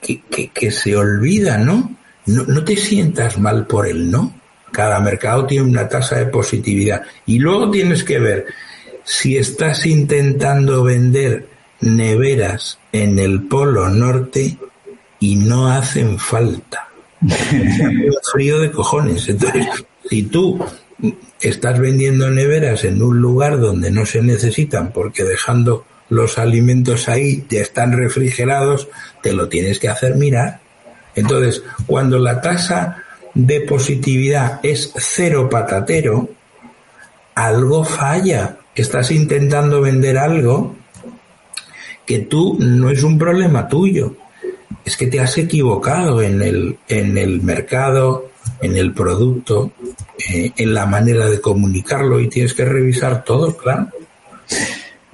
que, 0.00 0.70
se 0.70 0.96
olvida, 0.96 1.58
¿no? 1.58 1.96
¿no? 2.26 2.44
No 2.44 2.64
te 2.64 2.76
sientas 2.76 3.38
mal 3.38 3.66
por 3.66 3.86
el 3.86 4.10
no. 4.10 4.34
Cada 4.72 5.00
mercado 5.00 5.46
tiene 5.46 5.68
una 5.68 5.88
tasa 5.88 6.16
de 6.16 6.26
positividad. 6.26 7.02
Y 7.26 7.38
luego 7.38 7.70
tienes 7.70 8.04
que 8.04 8.18
ver 8.18 8.46
si 9.04 9.36
estás 9.36 9.86
intentando 9.86 10.84
vender 10.84 11.48
neveras 11.80 12.78
en 12.92 13.18
el 13.18 13.42
polo 13.42 13.88
norte 13.88 14.56
y 15.18 15.36
no 15.36 15.68
hacen 15.68 16.18
falta. 16.18 16.88
frío 18.32 18.60
de 18.60 18.70
cojones. 18.70 19.28
Entonces, 19.28 19.66
si 20.08 20.22
tú 20.24 20.64
estás 21.40 21.78
vendiendo 21.78 22.30
neveras 22.30 22.84
en 22.84 23.02
un 23.02 23.20
lugar 23.20 23.60
donde 23.60 23.90
no 23.90 24.06
se 24.06 24.22
necesitan 24.22 24.92
porque 24.92 25.24
dejando 25.24 25.84
los 26.10 26.38
alimentos 26.38 27.08
ahí 27.08 27.44
ya 27.48 27.62
están 27.62 27.92
refrigerados, 27.92 28.88
te 29.22 29.32
lo 29.32 29.48
tienes 29.48 29.78
que 29.78 29.88
hacer 29.88 30.16
mirar. 30.16 30.60
Entonces, 31.14 31.62
cuando 31.86 32.18
la 32.18 32.40
tasa 32.40 33.04
de 33.34 33.60
positividad 33.62 34.60
es 34.62 34.92
cero 34.96 35.48
patatero, 35.48 36.28
algo 37.34 37.84
falla. 37.84 38.58
Estás 38.74 39.10
intentando 39.10 39.80
vender 39.80 40.18
algo 40.18 40.76
que 42.06 42.20
tú 42.20 42.56
no 42.60 42.90
es 42.90 43.02
un 43.02 43.18
problema 43.18 43.68
tuyo. 43.68 44.16
Es 44.84 44.96
que 44.96 45.06
te 45.06 45.20
has 45.20 45.38
equivocado 45.38 46.22
en 46.22 46.42
el, 46.42 46.78
en 46.88 47.16
el 47.18 47.40
mercado, 47.42 48.30
en 48.60 48.76
el 48.76 48.92
producto, 48.92 49.72
eh, 50.28 50.52
en 50.56 50.74
la 50.74 50.86
manera 50.86 51.28
de 51.28 51.40
comunicarlo 51.40 52.18
y 52.20 52.28
tienes 52.28 52.54
que 52.54 52.64
revisar 52.64 53.24
todo, 53.24 53.56
claro. 53.56 53.88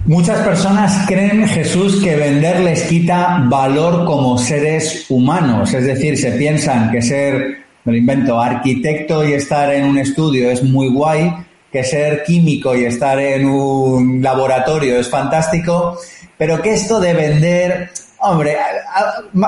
Muchas 0.06 0.38
personas 0.46 1.04
creen, 1.08 1.48
Jesús, 1.48 2.00
que 2.00 2.14
vender 2.14 2.60
les 2.60 2.82
quita 2.84 3.42
valor 3.48 4.04
como 4.04 4.38
seres 4.38 5.04
humanos. 5.08 5.74
Es 5.74 5.84
decir, 5.84 6.16
se 6.16 6.30
piensan 6.30 6.92
que 6.92 7.02
ser, 7.02 7.64
me 7.82 7.92
lo 7.92 7.98
invento, 7.98 8.40
arquitecto 8.40 9.26
y 9.26 9.32
estar 9.32 9.74
en 9.74 9.84
un 9.84 9.98
estudio 9.98 10.48
es 10.48 10.62
muy 10.62 10.90
guay, 10.90 11.32
que 11.72 11.82
ser 11.82 12.22
químico 12.22 12.76
y 12.76 12.84
estar 12.84 13.18
en 13.18 13.46
un 13.46 14.22
laboratorio 14.22 15.00
es 15.00 15.10
fantástico, 15.10 15.98
pero 16.38 16.62
que 16.62 16.74
esto 16.74 17.00
de 17.00 17.12
vender, 17.12 17.90
hombre, 18.20 18.56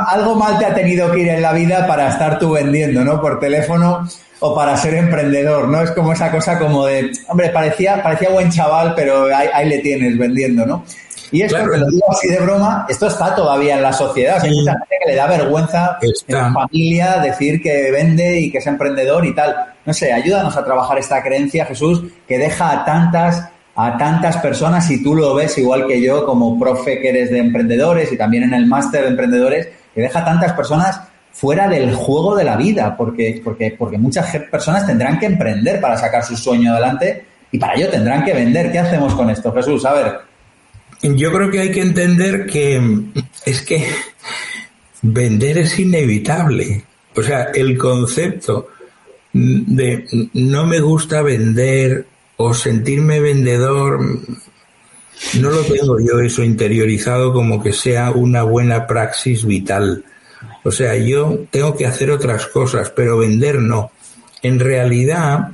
algo 0.09 0.35
mal 0.35 0.59
te 0.59 0.67
ha 0.67 0.75
tenido 0.75 1.13
que 1.13 1.21
ir 1.21 1.29
en 1.29 1.43
la 1.43 1.53
vida 1.53 1.87
para 1.87 2.09
estar 2.09 2.37
tú 2.41 2.51
vendiendo, 2.51 3.05
¿no? 3.05 3.21
Por 3.21 3.39
teléfono 3.39 4.09
o 4.41 4.55
para 4.55 4.77
ser 4.77 4.95
emprendedor, 4.95 5.69
¿no? 5.69 5.83
Es 5.83 5.91
como 5.91 6.13
esa 6.13 6.31
cosa 6.31 6.59
como 6.59 6.87
de, 6.87 7.11
hombre, 7.29 7.51
parecía, 7.51 8.03
parecía 8.03 8.31
buen 8.31 8.51
chaval, 8.51 8.95
pero 8.95 9.25
ahí, 9.35 9.49
ahí 9.53 9.69
le 9.69 9.79
tienes 9.79 10.17
vendiendo, 10.17 10.65
¿no? 10.65 10.85
Y 11.31 11.43
esto, 11.43 11.57
claro. 11.57 11.73
que 11.73 11.79
lo 11.79 11.87
digo 11.89 12.11
así 12.11 12.29
de 12.29 12.41
broma, 12.41 12.87
esto 12.89 13.07
está 13.07 13.35
todavía 13.35 13.75
en 13.75 13.83
la 13.83 13.93
sociedad. 13.93 14.43
Hay 14.43 14.51
mucha 14.51 14.73
gente 14.73 14.97
que 15.05 15.11
le 15.11 15.17
da 15.17 15.27
vergüenza 15.27 15.99
está. 16.01 16.33
en 16.33 16.45
la 16.45 16.53
familia 16.53 17.19
decir 17.19 17.61
que 17.61 17.91
vende 17.91 18.41
y 18.41 18.51
que 18.51 18.59
es 18.59 18.67
emprendedor 18.67 19.27
y 19.27 19.35
tal. 19.35 19.55
No 19.85 19.93
sé, 19.93 20.13
ayúdanos 20.13 20.57
a 20.57 20.65
trabajar 20.65 20.99
esta 20.99 21.23
creencia, 21.23 21.67
Jesús, 21.67 22.03
que 22.27 22.39
deja 22.39 22.71
a 22.71 22.85
tantas, 22.85 23.49
a 23.75 23.99
tantas 23.99 24.39
personas, 24.39 24.91
y 24.91 25.03
tú 25.03 25.15
lo 25.15 25.35
ves 25.35 25.59
igual 25.59 25.87
que 25.87 26.01
yo, 26.01 26.25
como 26.25 26.59
profe 26.59 27.01
que 27.01 27.11
eres 27.11 27.31
de 27.31 27.39
emprendedores 27.39 28.11
y 28.13 28.17
también 28.17 28.45
en 28.45 28.55
el 28.55 28.67
máster 28.67 29.03
de 29.03 29.09
emprendedores, 29.09 29.69
que 29.95 30.01
deja 30.01 30.21
a 30.21 30.25
tantas 30.25 30.53
personas 30.55 31.01
fuera 31.39 31.69
del 31.69 31.95
juego 31.95 32.35
de 32.35 32.43
la 32.43 32.57
vida, 32.57 32.97
porque, 32.97 33.41
porque, 33.45 33.77
porque 33.79 33.97
muchas 33.97 34.37
personas 34.51 34.85
tendrán 34.85 35.21
que 35.21 35.27
emprender 35.27 35.81
para 35.81 35.97
sacar 35.97 36.25
su 36.25 36.37
sueño 36.37 36.73
adelante 36.73 37.25
y 37.53 37.59
para 37.59 37.75
ello 37.75 37.89
tendrán 37.91 38.25
que 38.25 38.35
vender. 38.35 38.73
¿Qué 38.73 38.81
hacemos 38.81 39.15
con 39.15 39.31
esto, 39.31 39.53
Jesús? 39.53 39.85
A 39.85 39.93
ver. 39.93 40.19
Yo 41.01 41.33
creo 41.33 41.49
que 41.49 41.61
hay 41.61 41.71
que 41.71 41.81
entender 41.81 42.45
que 42.47 42.83
es 43.47 43.63
que 43.63 43.87
vender 45.03 45.59
es 45.59 45.79
inevitable. 45.79 46.83
O 47.15 47.23
sea, 47.23 47.51
el 47.55 47.79
concepto 47.79 48.71
de 49.33 50.07
no 50.35 50.67
me 50.67 50.81
gusta 50.81 51.23
vender 51.23 52.05
o 52.37 52.53
sentirme 52.53 53.21
vendedor, 53.21 54.01
no 55.41 55.51
lo 55.51 55.63
tengo 55.63 56.01
yo 56.01 56.19
eso 56.21 56.43
interiorizado 56.43 57.33
como 57.33 57.63
que 57.63 57.73
sea 57.73 58.11
una 58.11 58.43
buena 58.43 58.89
praxis 58.89 59.45
vital. 59.47 60.05
O 60.65 60.71
sea, 60.71 60.97
yo 60.97 61.47
tengo 61.51 61.77
que 61.77 61.87
hacer 61.87 62.11
otras 62.11 62.47
cosas, 62.47 62.91
pero 62.91 63.19
vender 63.19 63.61
no. 63.61 63.91
En 64.43 64.61
realidad, 64.61 65.53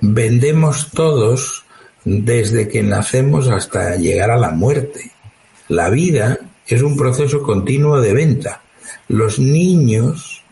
vendemos 0.00 0.90
todos 0.90 1.64
desde 2.04 2.68
que 2.68 2.82
nacemos 2.82 3.48
hasta 3.48 3.96
llegar 3.96 4.30
a 4.30 4.36
la 4.36 4.50
muerte. 4.50 5.12
La 5.68 5.88
vida 5.90 6.38
es 6.66 6.82
un 6.82 6.96
proceso 6.96 7.42
continuo 7.42 8.00
de 8.00 8.12
venta. 8.12 8.62
Los 9.08 9.38
niños 9.38 10.42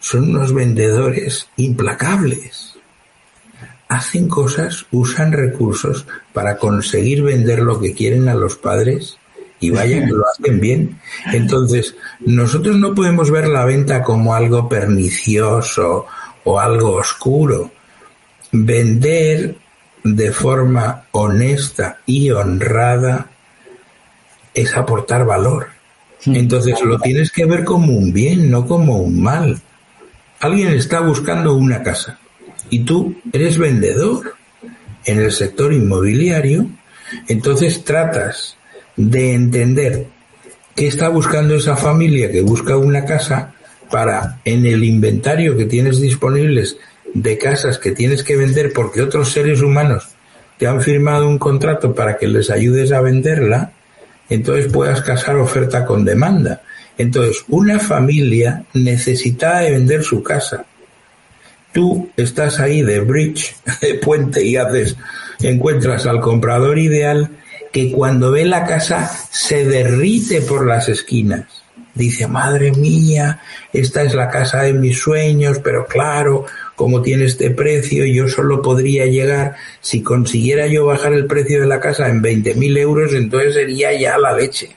son 0.00 0.30
unos 0.30 0.52
vendedores 0.52 1.48
implacables. 1.56 2.74
Hacen 3.88 4.28
cosas, 4.28 4.86
usan 4.90 5.32
recursos 5.32 6.06
para 6.32 6.56
conseguir 6.56 7.22
vender 7.22 7.60
lo 7.60 7.80
que 7.80 7.94
quieren 7.94 8.28
a 8.28 8.34
los 8.34 8.56
padres 8.56 9.18
y 9.64 9.70
vaya 9.70 10.04
que 10.04 10.12
lo 10.12 10.24
hacen 10.26 10.60
bien. 10.60 10.98
Entonces, 11.32 11.94
nosotros 12.20 12.76
no 12.76 12.94
podemos 12.94 13.30
ver 13.30 13.48
la 13.48 13.64
venta 13.64 14.02
como 14.02 14.34
algo 14.34 14.68
pernicioso 14.68 16.06
o 16.44 16.60
algo 16.60 16.96
oscuro. 16.96 17.70
Vender 18.52 19.56
de 20.02 20.32
forma 20.32 21.04
honesta 21.12 22.00
y 22.04 22.30
honrada 22.30 23.30
es 24.52 24.76
aportar 24.76 25.24
valor. 25.24 25.68
Entonces 26.26 26.80
lo 26.82 26.98
tienes 26.98 27.30
que 27.32 27.46
ver 27.46 27.64
como 27.64 27.92
un 27.92 28.12
bien, 28.12 28.50
no 28.50 28.66
como 28.66 28.98
un 28.98 29.22
mal. 29.22 29.60
Alguien 30.40 30.74
está 30.74 31.00
buscando 31.00 31.54
una 31.54 31.82
casa 31.82 32.18
y 32.68 32.80
tú 32.80 33.16
eres 33.32 33.56
vendedor 33.56 34.34
en 35.06 35.20
el 35.20 35.32
sector 35.32 35.72
inmobiliario, 35.72 36.66
entonces 37.28 37.82
tratas 37.84 38.56
de 38.96 39.34
entender 39.34 40.06
qué 40.74 40.86
está 40.86 41.08
buscando 41.08 41.54
esa 41.54 41.76
familia 41.76 42.30
que 42.30 42.42
busca 42.42 42.76
una 42.76 43.04
casa 43.04 43.54
para 43.90 44.40
en 44.44 44.66
el 44.66 44.84
inventario 44.84 45.56
que 45.56 45.66
tienes 45.66 46.00
disponibles 46.00 46.76
de 47.12 47.38
casas 47.38 47.78
que 47.78 47.92
tienes 47.92 48.24
que 48.24 48.36
vender 48.36 48.72
porque 48.72 49.02
otros 49.02 49.30
seres 49.30 49.62
humanos 49.62 50.08
te 50.58 50.66
han 50.66 50.80
firmado 50.80 51.28
un 51.28 51.38
contrato 51.38 51.94
para 51.94 52.16
que 52.16 52.28
les 52.28 52.50
ayudes 52.50 52.92
a 52.92 53.00
venderla, 53.00 53.72
entonces 54.28 54.70
puedas 54.72 55.00
casar 55.02 55.36
oferta 55.36 55.84
con 55.84 56.04
demanda. 56.04 56.62
Entonces, 56.96 57.44
una 57.48 57.78
familia 57.80 58.64
necesita 58.72 59.60
de 59.60 59.72
vender 59.72 60.04
su 60.04 60.22
casa. 60.22 60.64
Tú 61.72 62.08
estás 62.16 62.60
ahí 62.60 62.82
de 62.82 63.00
bridge, 63.00 63.56
de 63.80 63.94
puente 63.94 64.44
y 64.44 64.56
haces, 64.56 64.96
encuentras 65.40 66.06
al 66.06 66.20
comprador 66.20 66.78
ideal 66.78 67.30
que 67.74 67.90
cuando 67.90 68.30
ve 68.30 68.44
la 68.44 68.64
casa 68.64 69.10
se 69.32 69.64
derrite 69.64 70.42
por 70.42 70.64
las 70.64 70.88
esquinas. 70.88 71.46
Dice, 71.92 72.28
madre 72.28 72.70
mía, 72.70 73.40
esta 73.72 74.04
es 74.04 74.14
la 74.14 74.30
casa 74.30 74.62
de 74.62 74.74
mis 74.74 74.96
sueños, 74.96 75.58
pero 75.58 75.84
claro, 75.84 76.46
como 76.76 77.02
tiene 77.02 77.24
este 77.24 77.50
precio, 77.50 78.06
yo 78.06 78.28
solo 78.28 78.62
podría 78.62 79.06
llegar, 79.06 79.56
si 79.80 80.04
consiguiera 80.04 80.68
yo 80.68 80.86
bajar 80.86 81.14
el 81.14 81.26
precio 81.26 81.62
de 81.62 81.66
la 81.66 81.80
casa 81.80 82.08
en 82.08 82.22
20.000 82.22 82.78
euros, 82.78 83.12
entonces 83.12 83.54
sería 83.54 83.92
ya 83.92 84.18
la 84.18 84.36
leche. 84.36 84.70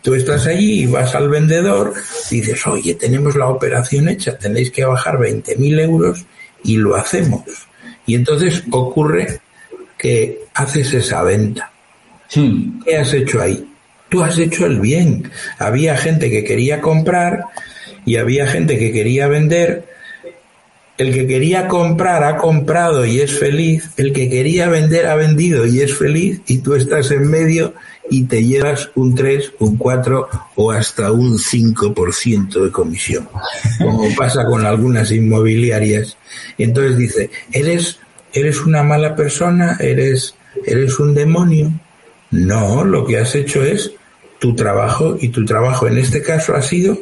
Tú 0.00 0.14
estás 0.14 0.46
allí 0.46 0.84
y 0.84 0.86
vas 0.86 1.14
al 1.14 1.28
vendedor, 1.28 1.92
dices, 2.30 2.66
oye, 2.66 2.94
tenemos 2.94 3.36
la 3.36 3.48
operación 3.48 4.08
hecha, 4.08 4.38
tenéis 4.38 4.70
que 4.70 4.86
bajar 4.86 5.18
20.000 5.18 5.80
euros 5.80 6.24
y 6.64 6.78
lo 6.78 6.96
hacemos. 6.96 7.42
Y 8.06 8.14
entonces 8.14 8.62
ocurre 8.70 9.40
que 9.98 10.44
haces 10.54 10.94
esa 10.94 11.22
venta. 11.22 11.70
¿Qué 12.84 12.96
has 12.96 13.12
hecho 13.12 13.40
ahí? 13.40 13.64
Tú 14.08 14.22
has 14.22 14.38
hecho 14.38 14.66
el 14.66 14.80
bien. 14.80 15.30
Había 15.58 15.96
gente 15.96 16.30
que 16.30 16.44
quería 16.44 16.80
comprar 16.80 17.44
y 18.04 18.16
había 18.16 18.46
gente 18.46 18.78
que 18.78 18.92
quería 18.92 19.28
vender 19.28 19.84
el 20.98 21.14
que 21.14 21.28
quería 21.28 21.68
comprar 21.68 22.24
ha 22.24 22.36
comprado 22.36 23.06
y 23.06 23.20
es 23.20 23.38
feliz, 23.38 23.90
el 23.96 24.12
que 24.12 24.28
quería 24.28 24.68
vender 24.68 25.06
ha 25.06 25.14
vendido 25.14 25.64
y 25.64 25.80
es 25.80 25.96
feliz, 25.96 26.40
y 26.46 26.58
tú 26.58 26.74
estás 26.74 27.12
en 27.12 27.30
medio 27.30 27.74
y 28.10 28.24
te 28.24 28.44
llevas 28.44 28.90
un 28.96 29.14
3, 29.14 29.52
un 29.60 29.76
4 29.76 30.28
o 30.56 30.72
hasta 30.72 31.12
un 31.12 31.38
5% 31.38 32.64
de 32.64 32.72
comisión, 32.72 33.28
como 33.78 34.12
pasa 34.16 34.44
con 34.44 34.66
algunas 34.66 35.12
inmobiliarias. 35.12 36.16
Entonces 36.58 36.98
dice, 36.98 37.30
eres, 37.52 38.00
eres 38.32 38.62
una 38.62 38.82
mala 38.82 39.14
persona, 39.14 39.76
eres, 39.78 40.34
eres 40.66 40.98
un 40.98 41.14
demonio. 41.14 41.72
No, 42.30 42.84
lo 42.84 43.06
que 43.06 43.18
has 43.18 43.34
hecho 43.34 43.62
es 43.62 43.92
tu 44.38 44.54
trabajo 44.54 45.16
y 45.20 45.28
tu 45.28 45.44
trabajo 45.44 45.86
en 45.86 45.98
este 45.98 46.22
caso 46.22 46.54
ha 46.54 46.62
sido 46.62 46.98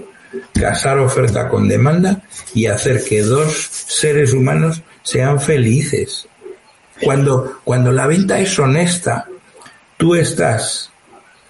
casar 0.53 0.99
oferta 0.99 1.49
con 1.49 1.68
demanda 1.68 2.22
y 2.55 2.66
hacer 2.66 3.03
que 3.05 3.22
dos 3.22 3.53
seres 3.53 4.33
humanos 4.33 4.83
sean 5.03 5.41
felices. 5.41 6.29
Cuando, 7.03 7.61
cuando 7.64 7.93
la 7.93 8.07
venta 8.07 8.39
es 8.39 8.59
honesta, 8.59 9.29
tú 9.97 10.14
estás 10.14 10.91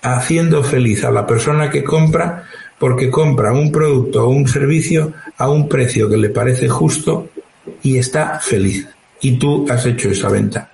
haciendo 0.02 0.62
feliz 0.62 1.04
a 1.04 1.10
la 1.10 1.26
persona 1.26 1.70
que 1.70 1.84
compra 1.84 2.44
porque 2.78 3.10
compra 3.10 3.52
un 3.52 3.72
producto 3.72 4.26
o 4.26 4.30
un 4.30 4.46
servicio 4.46 5.12
a 5.38 5.48
un 5.48 5.68
precio 5.68 6.08
que 6.08 6.16
le 6.16 6.30
parece 6.30 6.68
justo 6.68 7.30
y 7.82 7.98
está 7.98 8.38
feliz. 8.40 8.86
Y 9.20 9.38
tú 9.38 9.66
has 9.70 9.86
hecho 9.86 10.10
esa 10.10 10.28
venta. 10.28 10.70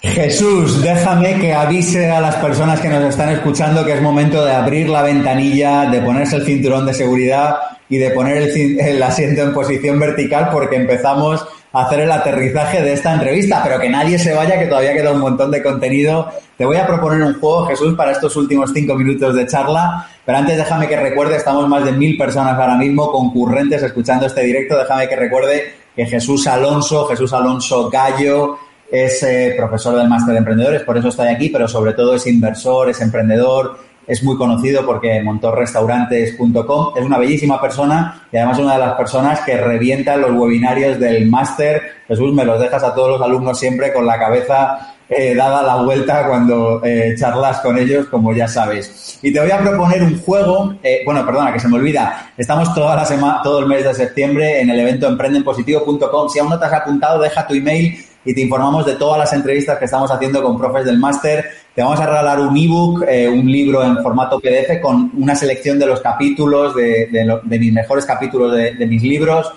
Jesús, 0.00 0.82
déjame 0.82 1.38
que 1.38 1.52
avise 1.52 2.10
a 2.10 2.20
las 2.20 2.36
personas 2.36 2.80
que 2.80 2.88
nos 2.88 3.04
están 3.04 3.28
escuchando 3.28 3.84
que 3.84 3.92
es 3.92 4.00
momento 4.00 4.42
de 4.42 4.52
abrir 4.52 4.88
la 4.88 5.02
ventanilla, 5.02 5.90
de 5.90 6.00
ponerse 6.00 6.36
el 6.36 6.46
cinturón 6.46 6.86
de 6.86 6.94
seguridad 6.94 7.56
y 7.90 7.98
de 7.98 8.10
poner 8.10 8.38
el, 8.38 9.02
asiento 9.02 9.42
en 9.42 9.52
posición 9.52 10.00
vertical 10.00 10.48
porque 10.50 10.76
empezamos 10.76 11.46
a 11.74 11.82
hacer 11.82 12.00
el 12.00 12.10
aterrizaje 12.10 12.82
de 12.82 12.94
esta 12.94 13.12
entrevista, 13.12 13.60
pero 13.62 13.78
que 13.78 13.90
nadie 13.90 14.18
se 14.18 14.32
vaya, 14.32 14.58
que 14.58 14.64
todavía 14.64 14.94
queda 14.94 15.12
un 15.12 15.20
montón 15.20 15.50
de 15.50 15.62
contenido. 15.62 16.30
Te 16.56 16.64
voy 16.64 16.78
a 16.78 16.86
proponer 16.86 17.22
un 17.22 17.38
juego, 17.38 17.66
Jesús, 17.66 17.94
para 17.94 18.12
estos 18.12 18.34
últimos 18.36 18.72
cinco 18.72 18.94
minutos 18.94 19.34
de 19.34 19.46
charla, 19.46 20.08
pero 20.24 20.38
antes 20.38 20.56
déjame 20.56 20.88
que 20.88 20.96
recuerde, 20.96 21.36
estamos 21.36 21.68
más 21.68 21.84
de 21.84 21.92
mil 21.92 22.16
personas 22.16 22.58
ahora 22.58 22.76
mismo 22.76 23.12
concurrentes 23.12 23.82
escuchando 23.82 24.24
este 24.24 24.42
directo, 24.42 24.78
déjame 24.78 25.06
que 25.06 25.16
recuerde 25.16 25.74
que 25.94 26.06
Jesús 26.06 26.46
Alonso, 26.46 27.06
Jesús 27.08 27.32
Alonso 27.34 27.90
Gallo, 27.90 28.58
es 28.90 29.22
eh, 29.22 29.54
profesor 29.56 29.96
del 29.96 30.08
máster 30.08 30.32
de 30.32 30.38
emprendedores, 30.38 30.82
por 30.82 30.96
eso 30.96 31.08
estoy 31.08 31.28
aquí, 31.28 31.48
pero 31.48 31.66
sobre 31.66 31.92
todo 31.92 32.14
es 32.14 32.26
inversor, 32.26 32.90
es 32.90 33.00
emprendedor, 33.00 33.78
es 34.06 34.22
muy 34.22 34.36
conocido 34.36 34.86
porque 34.86 35.20
montó 35.22 35.52
restaurantes.com, 35.52 36.92
es 36.96 37.04
una 37.04 37.18
bellísima 37.18 37.60
persona 37.60 38.22
y 38.30 38.36
además 38.36 38.58
una 38.58 38.74
de 38.74 38.80
las 38.80 38.94
personas 38.94 39.40
que 39.40 39.56
revienta 39.56 40.16
los 40.16 40.30
webinarios 40.32 41.00
del 41.00 41.26
máster. 41.26 41.82
Jesús, 42.06 42.32
me 42.32 42.44
los 42.44 42.60
dejas 42.60 42.84
a 42.84 42.94
todos 42.94 43.18
los 43.18 43.22
alumnos 43.22 43.58
siempre 43.58 43.92
con 43.92 44.06
la 44.06 44.18
cabeza 44.18 44.94
eh, 45.08 45.34
dada 45.34 45.62
la 45.62 45.82
vuelta 45.82 46.26
cuando 46.26 46.80
eh, 46.84 47.14
charlas 47.18 47.60
con 47.60 47.78
ellos, 47.78 48.06
como 48.06 48.32
ya 48.32 48.46
sabes. 48.46 49.18
Y 49.22 49.32
te 49.32 49.40
voy 49.40 49.50
a 49.50 49.58
proponer 49.58 50.02
un 50.04 50.20
juego, 50.20 50.74
bueno, 51.04 51.26
perdona, 51.26 51.52
que 51.52 51.60
se 51.60 51.68
me 51.68 51.76
olvida, 51.76 52.30
estamos 52.36 52.72
toda 52.74 52.94
la 52.94 53.04
semana, 53.04 53.40
todo 53.42 53.60
el 53.60 53.66
mes 53.66 53.82
de 53.82 53.94
septiembre 53.94 54.60
en 54.60 54.70
el 54.70 54.78
evento 54.78 55.08
emprendenpositivo.com. 55.08 56.28
Si 56.28 56.38
aún 56.38 56.50
no 56.50 56.58
te 56.58 56.66
has 56.66 56.72
apuntado, 56.72 57.20
deja 57.20 57.46
tu 57.46 57.54
email 57.54 58.05
y 58.26 58.34
te 58.34 58.40
informamos 58.42 58.84
de 58.84 58.96
todas 58.96 59.18
las 59.18 59.32
entrevistas 59.32 59.78
que 59.78 59.84
estamos 59.84 60.10
haciendo 60.10 60.42
con 60.42 60.58
profes 60.58 60.84
del 60.84 60.98
máster. 60.98 61.48
Te 61.74 61.82
vamos 61.82 62.00
a 62.00 62.06
regalar 62.06 62.40
un 62.40 62.56
ebook, 62.56 63.04
eh, 63.08 63.28
un 63.28 63.50
libro 63.50 63.84
en 63.84 64.02
formato 64.02 64.40
PDF 64.40 64.80
con 64.82 65.12
una 65.16 65.36
selección 65.36 65.78
de 65.78 65.86
los 65.86 66.00
capítulos, 66.00 66.74
de, 66.74 67.08
mis 67.44 67.72
mejores 67.72 68.04
capítulos 68.04 68.52
de, 68.52 68.74
de, 68.74 68.86
mis 68.86 69.02
libros. 69.02 69.52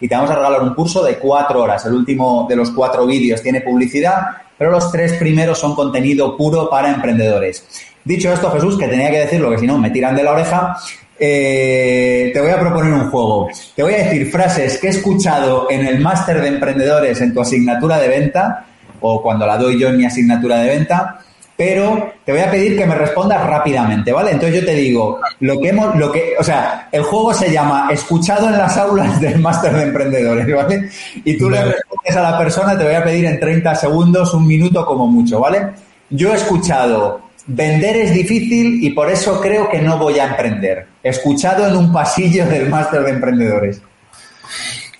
Y 0.00 0.08
te 0.08 0.14
vamos 0.14 0.30
a 0.30 0.36
regalar 0.36 0.62
un 0.62 0.74
curso 0.74 1.04
de 1.04 1.18
cuatro 1.18 1.62
horas. 1.62 1.84
El 1.84 1.92
último 1.92 2.46
de 2.48 2.56
los 2.56 2.70
cuatro 2.70 3.06
vídeos 3.06 3.42
tiene 3.42 3.60
publicidad, 3.60 4.22
pero 4.56 4.70
los 4.70 4.90
tres 4.90 5.12
primeros 5.14 5.58
son 5.58 5.74
contenido 5.74 6.36
puro 6.36 6.70
para 6.70 6.90
emprendedores. 6.90 7.66
Dicho 8.04 8.32
esto, 8.32 8.50
Jesús, 8.50 8.78
que 8.78 8.88
tenía 8.88 9.10
que 9.10 9.20
decirlo, 9.20 9.50
que 9.50 9.58
si 9.58 9.66
no 9.66 9.78
me 9.78 9.90
tiran 9.90 10.16
de 10.16 10.24
la 10.24 10.32
oreja, 10.32 10.76
eh, 11.18 12.30
te 12.32 12.40
voy 12.40 12.50
a 12.50 12.58
proponer 12.58 12.92
un 12.92 13.10
juego. 13.10 13.48
Te 13.74 13.82
voy 13.82 13.94
a 13.94 13.98
decir 13.98 14.30
frases 14.30 14.78
que 14.78 14.88
he 14.88 14.90
escuchado 14.90 15.68
en 15.70 15.86
el 15.86 16.00
máster 16.00 16.40
de 16.40 16.48
emprendedores 16.48 17.20
en 17.20 17.32
tu 17.32 17.40
asignatura 17.40 17.98
de 17.98 18.08
venta 18.08 18.66
o 19.00 19.22
cuando 19.22 19.46
la 19.46 19.56
doy 19.56 19.78
yo 19.78 19.88
en 19.88 19.98
mi 19.98 20.06
asignatura 20.06 20.58
de 20.60 20.68
venta, 20.68 21.20
pero 21.56 22.12
te 22.24 22.32
voy 22.32 22.40
a 22.40 22.50
pedir 22.50 22.76
que 22.76 22.86
me 22.86 22.94
respondas 22.94 23.46
rápidamente, 23.46 24.12
¿vale? 24.12 24.32
Entonces 24.32 24.60
yo 24.60 24.66
te 24.66 24.74
digo, 24.74 25.20
lo 25.40 25.60
que 25.60 25.68
hemos, 25.68 25.94
lo 25.96 26.10
que, 26.10 26.34
o 26.38 26.42
sea, 26.42 26.88
el 26.90 27.02
juego 27.02 27.32
se 27.34 27.52
llama 27.52 27.88
Escuchado 27.92 28.48
en 28.48 28.58
las 28.58 28.76
aulas 28.76 29.20
del 29.20 29.38
máster 29.38 29.72
de 29.72 29.82
emprendedores, 29.82 30.52
¿vale? 30.52 30.88
Y 31.24 31.36
tú 31.36 31.50
le 31.50 31.62
respondes 31.62 32.16
a 32.16 32.22
la 32.22 32.38
persona, 32.38 32.76
te 32.76 32.84
voy 32.84 32.94
a 32.94 33.04
pedir 33.04 33.26
en 33.26 33.38
30 33.38 33.74
segundos, 33.74 34.34
un 34.34 34.46
minuto 34.46 34.84
como 34.86 35.06
mucho, 35.06 35.38
¿vale? 35.38 35.70
Yo 36.10 36.32
he 36.32 36.36
escuchado 36.36 37.24
Vender 37.46 37.96
es 37.96 38.14
difícil 38.14 38.82
y 38.82 38.90
por 38.90 39.10
eso 39.10 39.38
creo 39.40 39.68
que 39.68 39.78
no 39.78 39.98
voy 39.98 40.18
a 40.18 40.28
emprender. 40.28 40.86
Escuchado 41.04 41.68
en 41.68 41.76
un 41.76 41.92
pasillo 41.92 42.46
del 42.46 42.68
máster 42.68 43.04
de 43.04 43.10
emprendedores. 43.10 43.80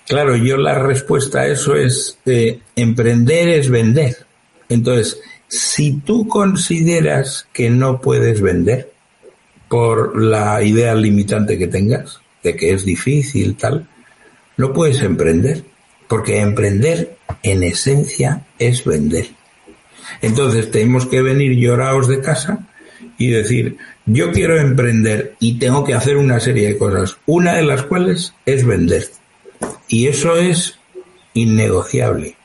Claro, 0.07 0.35
yo 0.35 0.55
la 0.57 0.75
respuesta 0.75 1.41
a 1.41 1.47
eso 1.47 1.75
es 1.75 2.19
eh, 2.25 2.59
emprender 2.75 3.49
es 3.49 3.69
vender. 3.69 4.15
Entonces, 4.69 5.19
si 5.47 5.93
tú 5.93 6.27
consideras 6.27 7.47
que 7.51 7.69
no 7.69 7.99
puedes 8.01 8.39
vender 8.39 8.91
por 9.67 10.21
la 10.21 10.61
idea 10.61 10.93
limitante 10.93 11.57
que 11.57 11.67
tengas, 11.67 12.21
de 12.43 12.55
que 12.55 12.71
es 12.71 12.85
difícil, 12.85 13.55
tal, 13.55 13.87
no 14.57 14.73
puedes 14.73 15.01
emprender, 15.01 15.63
porque 16.07 16.39
emprender 16.39 17.17
en 17.41 17.63
esencia 17.63 18.45
es 18.59 18.85
vender. 18.85 19.27
Entonces 20.21 20.69
tenemos 20.69 21.07
que 21.07 21.21
venir 21.21 21.57
llorados 21.57 22.07
de 22.07 22.21
casa 22.21 22.59
y 23.17 23.31
decir, 23.31 23.77
yo 24.05 24.31
quiero 24.31 24.59
emprender 24.59 25.35
y 25.39 25.57
tengo 25.57 25.83
que 25.83 25.93
hacer 25.93 26.17
una 26.17 26.39
serie 26.39 26.67
de 26.67 26.77
cosas, 26.77 27.17
una 27.25 27.53
de 27.53 27.63
las 27.63 27.83
cuales 27.83 28.33
es 28.45 28.65
vender. 28.65 29.07
Y 29.87 30.07
eso 30.07 30.35
es 30.35 30.79
innegociable. 31.33 32.35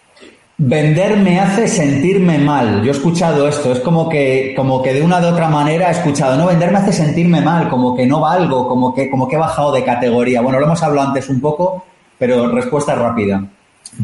Vender 0.56 1.16
me 1.16 1.40
hace 1.40 1.68
sentirme 1.68 2.38
mal. 2.38 2.82
Yo 2.82 2.88
he 2.88 2.94
escuchado 2.94 3.48
esto, 3.48 3.72
es 3.72 3.80
como 3.80 4.08
que, 4.08 4.52
como 4.54 4.82
que 4.82 4.92
de 4.92 5.02
una 5.02 5.20
de 5.20 5.28
otra 5.28 5.48
manera 5.48 5.88
he 5.88 5.92
escuchado, 5.92 6.36
no, 6.36 6.46
vender 6.46 6.70
me 6.70 6.78
hace 6.78 6.92
sentirme 6.92 7.40
mal, 7.40 7.70
como 7.70 7.96
que 7.96 8.06
no 8.06 8.20
valgo, 8.20 8.68
como 8.68 8.94
que, 8.94 9.10
como 9.10 9.26
que 9.26 9.36
he 9.36 9.38
bajado 9.38 9.72
de 9.72 9.84
categoría. 9.84 10.42
Bueno, 10.42 10.60
lo 10.60 10.66
hemos 10.66 10.82
hablado 10.82 11.08
antes 11.08 11.28
un 11.30 11.40
poco, 11.40 11.86
pero 12.18 12.50
respuesta 12.52 12.94
rápida. 12.94 13.42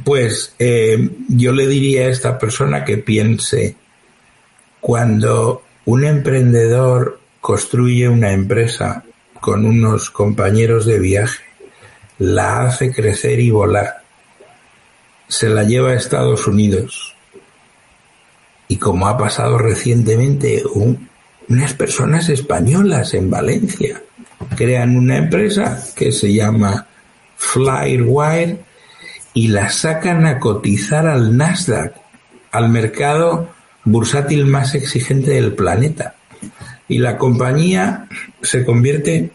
Pues 0.03 0.55
eh, 0.59 1.11
yo 1.29 1.53
le 1.53 1.67
diría 1.67 2.07
a 2.07 2.11
esta 2.11 2.39
persona 2.39 2.85
que 2.85 2.97
piense, 2.99 3.77
cuando 4.81 5.63
un 5.85 6.05
emprendedor 6.05 7.21
construye 7.47 8.09
una 8.09 8.33
empresa 8.33 9.05
con 9.41 9.65
unos 9.67 10.11
compañeros 10.11 10.85
de 10.85 10.99
viaje, 10.99 11.45
la 12.19 12.63
hace 12.63 12.93
crecer 12.93 13.39
y 13.39 13.53
volar, 13.53 14.03
se 15.29 15.49
la 15.49 15.63
lleva 15.63 15.91
a 15.91 15.95
Estados 15.95 16.49
Unidos. 16.49 17.15
Y 18.67 18.79
como 18.79 19.07
ha 19.07 19.17
pasado 19.17 19.59
recientemente, 19.59 20.65
unas 21.47 21.73
personas 21.75 22.29
españolas 22.31 23.15
en 23.15 23.31
Valencia 23.31 24.03
crean 24.57 24.97
una 24.97 25.17
empresa 25.17 25.81
que 25.95 26.11
se 26.11 26.33
llama 26.33 26.89
Flywire 27.37 28.59
y 29.35 29.47
la 29.47 29.71
sacan 29.71 30.27
a 30.27 30.41
cotizar 30.41 31.07
al 31.07 31.37
Nasdaq, 31.37 31.95
al 32.51 32.71
mercado 32.71 33.51
bursátil 33.85 34.47
más 34.47 34.75
exigente 34.75 35.31
del 35.31 35.55
planeta. 35.55 36.17
Y 36.89 36.99
la 36.99 37.19
compañía 37.19 38.09
se 38.43 38.65
convierte 38.65 39.31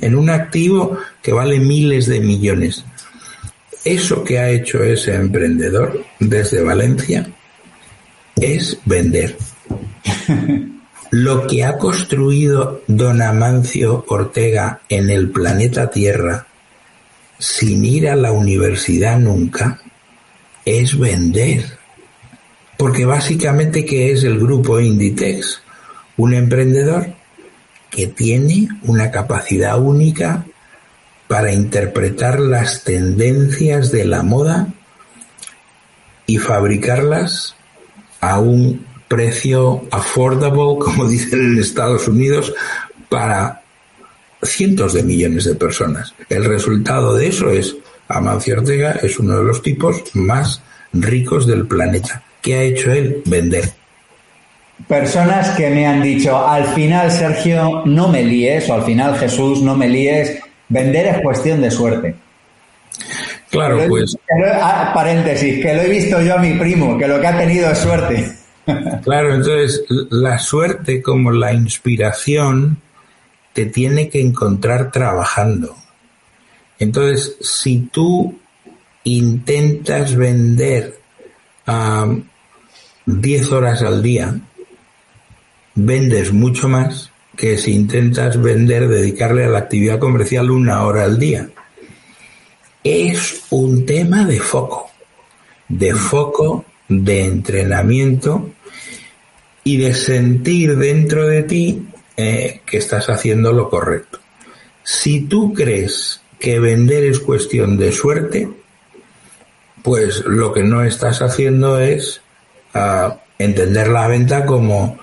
en 0.00 0.14
un 0.16 0.30
activo 0.30 0.98
que 1.22 1.32
vale 1.32 1.60
miles 1.60 2.06
de 2.06 2.20
millones. 2.20 2.84
Eso 3.84 4.24
que 4.24 4.38
ha 4.38 4.50
hecho 4.50 4.82
ese 4.82 5.14
emprendedor 5.14 6.04
desde 6.18 6.62
Valencia 6.62 7.26
es 8.34 8.78
vender. 8.84 9.36
Lo 11.10 11.46
que 11.46 11.64
ha 11.64 11.78
construido 11.78 12.82
don 12.88 13.22
Amancio 13.22 14.04
Ortega 14.08 14.80
en 14.88 15.08
el 15.08 15.30
planeta 15.30 15.88
Tierra 15.88 16.46
sin 17.38 17.84
ir 17.84 18.08
a 18.08 18.16
la 18.16 18.32
universidad 18.32 19.18
nunca 19.18 19.80
es 20.64 20.98
vender. 20.98 21.64
Porque 22.76 23.04
básicamente, 23.04 23.84
¿qué 23.84 24.12
es 24.12 24.24
el 24.24 24.38
grupo 24.38 24.80
Inditex? 24.80 25.62
Un 26.16 26.34
emprendedor 26.34 27.14
que 27.90 28.06
tiene 28.06 28.68
una 28.82 29.10
capacidad 29.10 29.80
única 29.80 30.44
para 31.28 31.52
interpretar 31.52 32.40
las 32.40 32.84
tendencias 32.84 33.90
de 33.90 34.04
la 34.04 34.22
moda 34.22 34.68
y 36.26 36.38
fabricarlas 36.38 37.54
a 38.20 38.38
un 38.38 38.84
precio 39.08 39.86
affordable, 39.90 40.78
como 40.84 41.08
dicen 41.08 41.40
en 41.40 41.58
Estados 41.58 42.08
Unidos, 42.08 42.54
para 43.08 43.62
cientos 44.42 44.92
de 44.92 45.02
millones 45.02 45.44
de 45.44 45.54
personas. 45.54 46.14
El 46.28 46.44
resultado 46.44 47.14
de 47.14 47.28
eso 47.28 47.50
es 47.50 47.76
Amancio 48.08 48.58
Ortega 48.58 48.92
es 49.02 49.18
uno 49.18 49.38
de 49.38 49.44
los 49.44 49.62
tipos 49.62 50.02
más 50.14 50.62
ricos 50.92 51.46
del 51.46 51.66
planeta. 51.66 52.22
¿Qué 52.40 52.54
ha 52.54 52.62
hecho 52.62 52.92
él? 52.92 53.22
Vender. 53.24 53.72
Personas 54.88 55.50
que 55.50 55.70
me 55.70 55.86
han 55.86 56.02
dicho, 56.02 56.46
al 56.46 56.64
final 56.66 57.10
Sergio, 57.10 57.82
no 57.86 58.08
me 58.08 58.22
líes, 58.22 58.68
o 58.68 58.74
al 58.74 58.82
final 58.82 59.16
Jesús, 59.16 59.62
no 59.62 59.74
me 59.74 59.88
líes, 59.88 60.38
Vender 60.68 61.06
es 61.06 61.22
cuestión 61.22 61.60
de 61.60 61.70
suerte. 61.70 62.16
Claro, 63.50 63.78
pues. 63.88 64.16
Ah, 64.60 64.90
paréntesis, 64.92 65.62
que 65.62 65.74
lo 65.74 65.82
he 65.82 65.88
visto 65.88 66.20
yo 66.20 66.34
a 66.34 66.38
mi 66.38 66.54
primo, 66.54 66.98
que 66.98 67.06
lo 67.06 67.20
que 67.20 67.26
ha 67.26 67.38
tenido 67.38 67.70
es 67.70 67.78
suerte. 67.78 68.32
Claro, 69.04 69.32
entonces 69.32 69.84
la 70.10 70.40
suerte 70.40 71.00
como 71.00 71.30
la 71.30 71.52
inspiración 71.52 72.78
te 73.52 73.66
tiene 73.66 74.08
que 74.08 74.20
encontrar 74.20 74.90
trabajando. 74.90 75.76
Entonces, 76.80 77.36
si 77.40 77.88
tú 77.92 78.36
intentas 79.04 80.16
vender 80.16 80.98
a 81.64 82.08
10 83.06 83.52
horas 83.52 83.82
al 83.82 84.02
día, 84.02 84.34
vendes 85.76 86.32
mucho 86.32 86.68
más 86.68 87.12
que 87.36 87.58
si 87.58 87.72
intentas 87.72 88.40
vender, 88.42 88.88
dedicarle 88.88 89.44
a 89.44 89.48
la 89.48 89.58
actividad 89.58 89.98
comercial 89.98 90.50
una 90.50 90.82
hora 90.84 91.04
al 91.04 91.18
día. 91.18 91.48
Es 92.82 93.44
un 93.50 93.84
tema 93.84 94.24
de 94.24 94.40
foco, 94.40 94.90
de 95.68 95.94
foco, 95.94 96.64
de 96.88 97.24
entrenamiento 97.24 98.50
y 99.64 99.76
de 99.76 99.94
sentir 99.94 100.76
dentro 100.76 101.26
de 101.26 101.42
ti 101.42 101.86
eh, 102.16 102.62
que 102.64 102.78
estás 102.78 103.10
haciendo 103.10 103.52
lo 103.52 103.68
correcto. 103.68 104.20
Si 104.82 105.22
tú 105.22 105.52
crees 105.52 106.22
que 106.38 106.58
vender 106.58 107.04
es 107.04 107.18
cuestión 107.18 107.76
de 107.76 107.92
suerte, 107.92 108.48
pues 109.82 110.24
lo 110.24 110.52
que 110.52 110.62
no 110.62 110.84
estás 110.84 111.20
haciendo 111.20 111.80
es 111.80 112.20
ah, 112.72 113.18
entender 113.38 113.88
la 113.88 114.06
venta 114.06 114.46
como 114.46 114.98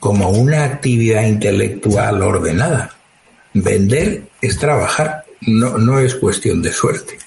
como 0.00 0.30
una 0.30 0.64
actividad 0.64 1.22
intelectual 1.22 2.22
ordenada. 2.22 2.90
Vender 3.54 4.22
es 4.40 4.58
trabajar, 4.58 5.24
no, 5.42 5.78
no 5.78 5.98
es 5.98 6.14
cuestión 6.14 6.62
de 6.62 6.72
suerte. 6.72 7.18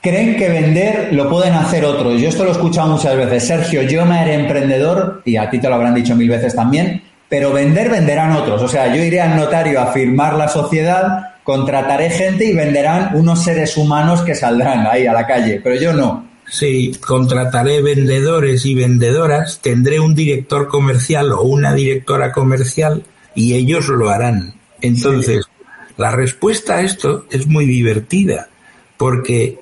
Creen 0.00 0.36
que 0.36 0.48
vender 0.48 1.08
lo 1.12 1.30
pueden 1.30 1.54
hacer 1.54 1.84
otros. 1.84 2.20
Yo 2.20 2.28
esto 2.28 2.44
lo 2.44 2.50
he 2.50 2.52
escuchado 2.52 2.88
muchas 2.88 3.16
veces. 3.16 3.46
Sergio, 3.46 3.82
yo 3.82 4.04
me 4.04 4.18
haré 4.18 4.34
emprendedor, 4.34 5.22
y 5.24 5.36
a 5.36 5.48
ti 5.48 5.58
te 5.58 5.68
lo 5.68 5.76
habrán 5.76 5.94
dicho 5.94 6.14
mil 6.14 6.28
veces 6.28 6.54
también, 6.54 7.02
pero 7.28 7.52
vender 7.52 7.90
venderán 7.90 8.32
otros. 8.32 8.62
O 8.62 8.68
sea, 8.68 8.94
yo 8.94 9.02
iré 9.02 9.20
al 9.20 9.36
notario 9.36 9.80
a 9.80 9.92
firmar 9.92 10.34
la 10.34 10.48
sociedad, 10.48 11.36
contrataré 11.42 12.10
gente 12.10 12.44
y 12.44 12.54
venderán 12.54 13.10
unos 13.14 13.42
seres 13.44 13.76
humanos 13.76 14.20
que 14.22 14.34
saldrán 14.34 14.86
ahí 14.86 15.06
a 15.06 15.12
la 15.12 15.26
calle, 15.26 15.60
pero 15.64 15.76
yo 15.76 15.92
no. 15.94 16.33
Sí, 16.48 16.96
contrataré 17.04 17.82
vendedores 17.82 18.64
y 18.66 18.74
vendedoras, 18.74 19.60
tendré 19.60 19.98
un 19.98 20.14
director 20.14 20.68
comercial 20.68 21.32
o 21.32 21.42
una 21.42 21.74
directora 21.74 22.32
comercial 22.32 23.02
y 23.34 23.54
ellos 23.54 23.88
lo 23.88 24.10
harán. 24.10 24.54
Entonces, 24.80 25.46
la 25.96 26.10
respuesta 26.10 26.76
a 26.76 26.82
esto 26.82 27.26
es 27.30 27.46
muy 27.46 27.66
divertida 27.66 28.48
porque 28.96 29.58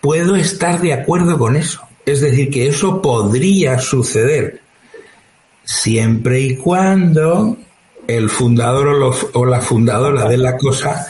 puedo 0.00 0.36
estar 0.36 0.80
de 0.80 0.92
acuerdo 0.92 1.38
con 1.38 1.56
eso. 1.56 1.82
Es 2.06 2.20
decir, 2.20 2.50
que 2.50 2.68
eso 2.68 3.02
podría 3.02 3.78
suceder 3.78 4.60
siempre 5.64 6.40
y 6.40 6.56
cuando 6.56 7.56
el 8.06 8.28
fundador 8.28 9.12
o, 9.34 9.44
la 9.44 9.60
fundadora 9.60 10.28
de 10.28 10.36
la 10.36 10.56
cosa 10.56 11.06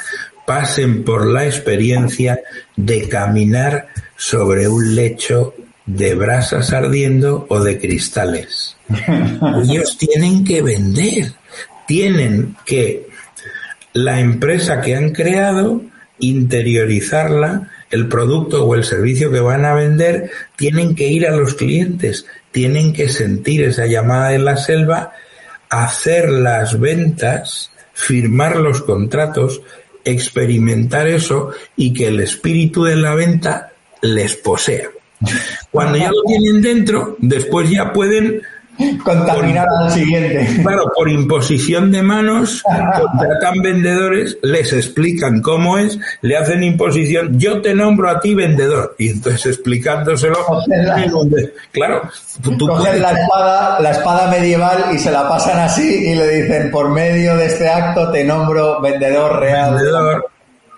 pasen 0.50 1.04
por 1.04 1.26
la 1.26 1.46
experiencia 1.46 2.40
de 2.74 3.08
caminar 3.08 3.86
sobre 4.16 4.66
un 4.66 4.96
lecho 4.96 5.54
de 5.86 6.16
brasas 6.16 6.72
ardiendo 6.72 7.46
o 7.48 7.60
de 7.60 7.78
cristales. 7.78 8.76
Ellos 9.62 9.96
tienen 9.96 10.42
que 10.42 10.60
vender, 10.60 11.34
tienen 11.86 12.56
que 12.66 13.06
la 13.92 14.18
empresa 14.18 14.80
que 14.80 14.96
han 14.96 15.10
creado 15.12 15.82
interiorizarla, 16.18 17.70
el 17.88 18.08
producto 18.08 18.66
o 18.66 18.74
el 18.74 18.82
servicio 18.82 19.30
que 19.30 19.38
van 19.38 19.64
a 19.64 19.74
vender, 19.74 20.32
tienen 20.56 20.96
que 20.96 21.06
ir 21.06 21.28
a 21.28 21.36
los 21.36 21.54
clientes, 21.54 22.26
tienen 22.50 22.92
que 22.92 23.08
sentir 23.08 23.62
esa 23.62 23.86
llamada 23.86 24.30
de 24.30 24.40
la 24.40 24.56
selva, 24.56 25.12
hacer 25.68 26.28
las 26.28 26.80
ventas, 26.80 27.70
firmar 27.92 28.56
los 28.56 28.82
contratos, 28.82 29.62
experimentar 30.04 31.06
eso 31.06 31.50
y 31.76 31.92
que 31.92 32.08
el 32.08 32.20
espíritu 32.20 32.84
de 32.84 32.96
la 32.96 33.14
venta 33.14 33.72
les 34.02 34.36
posea. 34.36 34.88
Cuando 35.70 35.98
ya 35.98 36.10
lo 36.10 36.22
tienen 36.26 36.62
dentro, 36.62 37.16
después 37.18 37.70
ya 37.70 37.92
pueden 37.92 38.42
contaminar 39.04 39.66
al 39.78 39.90
siguiente. 39.90 40.62
Claro, 40.62 40.92
por 40.94 41.08
imposición 41.08 41.90
de 41.92 42.02
manos, 42.02 42.62
contratan 43.00 43.62
vendedores, 43.62 44.38
les 44.42 44.72
explican 44.72 45.40
cómo 45.42 45.78
es, 45.78 45.98
le 46.22 46.36
hacen 46.36 46.62
imposición, 46.62 47.38
yo 47.38 47.60
te 47.60 47.74
nombro 47.74 48.10
a 48.10 48.20
ti 48.20 48.34
vendedor. 48.34 48.94
Y 48.98 49.10
entonces 49.10 49.46
explicándoselo, 49.46 50.36
claro, 51.72 52.02
tú 52.42 52.66
cogen 52.66 53.00
la 53.00 53.12
espada, 53.12 53.80
la 53.80 53.90
espada 53.90 54.30
medieval 54.30 54.84
y 54.94 54.98
se 54.98 55.10
la 55.10 55.28
pasan 55.28 55.58
así 55.58 56.10
y 56.10 56.14
le 56.14 56.42
dicen, 56.42 56.70
por 56.70 56.90
medio 56.90 57.36
de 57.36 57.46
este 57.46 57.68
acto 57.68 58.10
te 58.10 58.24
nombro 58.24 58.80
vendedor 58.80 59.40
real. 59.40 59.74
Vendedor 59.74 60.30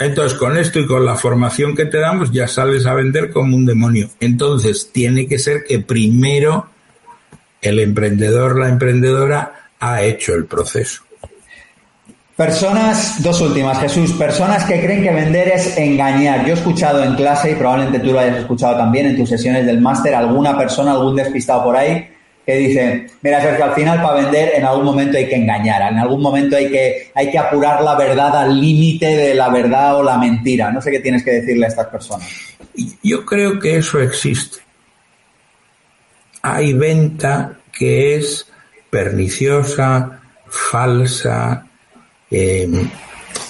entonces, 0.05 0.37
con 0.37 0.57
esto 0.57 0.81
y 0.81 0.87
con 0.87 1.05
la 1.05 1.15
formación 1.15 1.77
que 1.77 1.85
te 1.85 1.99
damos, 1.99 2.33
ya 2.33 2.49
sales 2.49 2.87
a 2.87 2.95
vender 2.95 3.31
como 3.31 3.57
un 3.57 3.67
demonio. 3.67 4.09
Entonces, 4.21 4.91
tiene 4.93 5.29
que 5.29 5.39
ser 5.39 5.65
que 5.65 5.79
primero 5.79 6.67
el 7.63 7.79
emprendedor, 7.79 8.59
la 8.59 8.69
emprendedora, 8.69 9.53
ha 9.81 10.03
hecho 10.03 10.35
el 10.35 10.45
proceso. 10.45 11.03
Personas, 12.37 13.23
dos 13.23 13.41
últimas, 13.41 13.79
Jesús, 13.79 14.13
personas 14.13 14.65
que 14.65 14.81
creen 14.81 15.03
que 15.03 15.13
vender 15.13 15.49
es 15.49 15.77
engañar. 15.79 16.45
Yo 16.45 16.55
he 16.55 16.57
escuchado 16.57 17.03
en 17.05 17.15
clase, 17.15 17.53
y 17.53 17.55
probablemente 17.55 18.01
tú 18.01 18.13
lo 18.13 18.19
hayas 18.19 18.39
escuchado 18.39 18.77
también 18.77 19.07
en 19.07 19.17
tus 19.17 19.29
sesiones 19.29 19.65
del 19.65 19.81
máster, 19.81 20.15
alguna 20.15 20.59
persona, 20.59 20.93
algún 20.93 21.15
despistado 21.15 21.65
por 21.65 21.77
ahí, 21.77 22.09
que 22.45 22.57
dice, 22.57 23.07
mira 23.21 23.41
Sergio, 23.41 23.67
al 23.67 23.75
final 23.75 24.03
para 24.03 24.23
vender 24.23 24.53
en 24.57 24.65
algún 24.65 24.85
momento 24.85 25.17
hay 25.17 25.29
que 25.29 25.37
engañar, 25.37 25.93
en 25.93 25.99
algún 25.99 26.21
momento 26.21 26.57
hay 26.57 26.69
que, 26.69 27.13
hay 27.15 27.31
que 27.31 27.39
apurar 27.39 27.83
la 27.83 27.95
verdad 27.95 28.37
al 28.37 28.61
límite 28.61 29.07
de 29.07 29.35
la 29.35 29.49
verdad 29.49 29.97
o 29.97 30.03
la 30.03 30.19
mentira. 30.19 30.73
No 30.73 30.81
sé 30.81 30.91
qué 30.91 31.01
tienes 31.01 31.23
que 31.23 31.33
decirle 31.33 31.67
a 31.67 31.69
estas 31.69 31.87
personas. 31.87 32.29
Yo 33.03 33.25
creo 33.25 33.61
que 33.61 33.77
eso 33.77 34.01
existe. 34.01 34.59
Hay 36.43 36.73
venta 36.73 37.59
que 37.73 38.17
es 38.17 38.47
perniciosa, 38.91 40.21
falsa, 40.49 41.67
eh, 42.31 42.69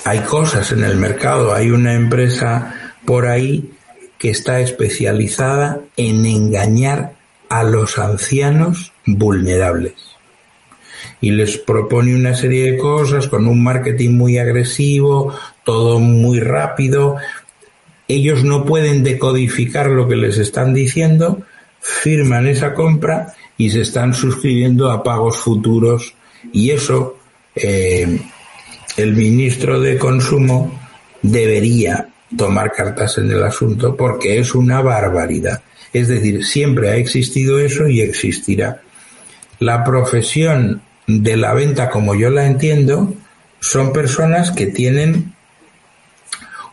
hay 0.04 0.20
cosas 0.20 0.72
en 0.72 0.84
el 0.84 0.96
mercado, 0.96 1.54
hay 1.54 1.70
una 1.70 1.94
empresa 1.94 2.74
por 3.04 3.26
ahí 3.26 3.72
que 4.18 4.30
está 4.30 4.60
especializada 4.60 5.80
en 5.96 6.26
engañar 6.26 7.14
a 7.48 7.64
los 7.64 7.98
ancianos 7.98 8.92
vulnerables 9.04 10.12
y 11.20 11.30
les 11.30 11.56
propone 11.56 12.14
una 12.14 12.34
serie 12.34 12.72
de 12.72 12.78
cosas 12.78 13.28
con 13.28 13.46
un 13.46 13.62
marketing 13.62 14.10
muy 14.10 14.38
agresivo, 14.38 15.34
todo 15.64 16.00
muy 16.00 16.40
rápido. 16.40 17.16
Ellos 18.08 18.42
no 18.44 18.64
pueden 18.64 19.04
decodificar 19.04 19.88
lo 19.88 20.08
que 20.08 20.16
les 20.16 20.38
están 20.38 20.74
diciendo, 20.74 21.42
firman 21.82 22.46
esa 22.46 22.72
compra 22.72 23.34
y 23.58 23.70
se 23.70 23.82
están 23.82 24.14
suscribiendo 24.14 24.90
a 24.90 25.02
pagos 25.02 25.36
futuros 25.36 26.14
y 26.52 26.70
eso 26.70 27.18
eh, 27.54 28.20
el 28.96 29.14
ministro 29.14 29.80
de 29.80 29.98
Consumo 29.98 30.80
debería 31.20 32.08
tomar 32.36 32.72
cartas 32.72 33.18
en 33.18 33.30
el 33.30 33.42
asunto 33.42 33.96
porque 33.96 34.38
es 34.38 34.54
una 34.54 34.80
barbaridad. 34.80 35.62
Es 35.92 36.08
decir, 36.08 36.44
siempre 36.44 36.90
ha 36.90 36.96
existido 36.96 37.58
eso 37.58 37.88
y 37.88 38.00
existirá. 38.00 38.80
La 39.58 39.84
profesión 39.84 40.82
de 41.06 41.36
la 41.36 41.52
venta, 41.52 41.90
como 41.90 42.14
yo 42.14 42.30
la 42.30 42.46
entiendo, 42.46 43.14
son 43.60 43.92
personas 43.92 44.50
que 44.50 44.66
tienen 44.66 45.34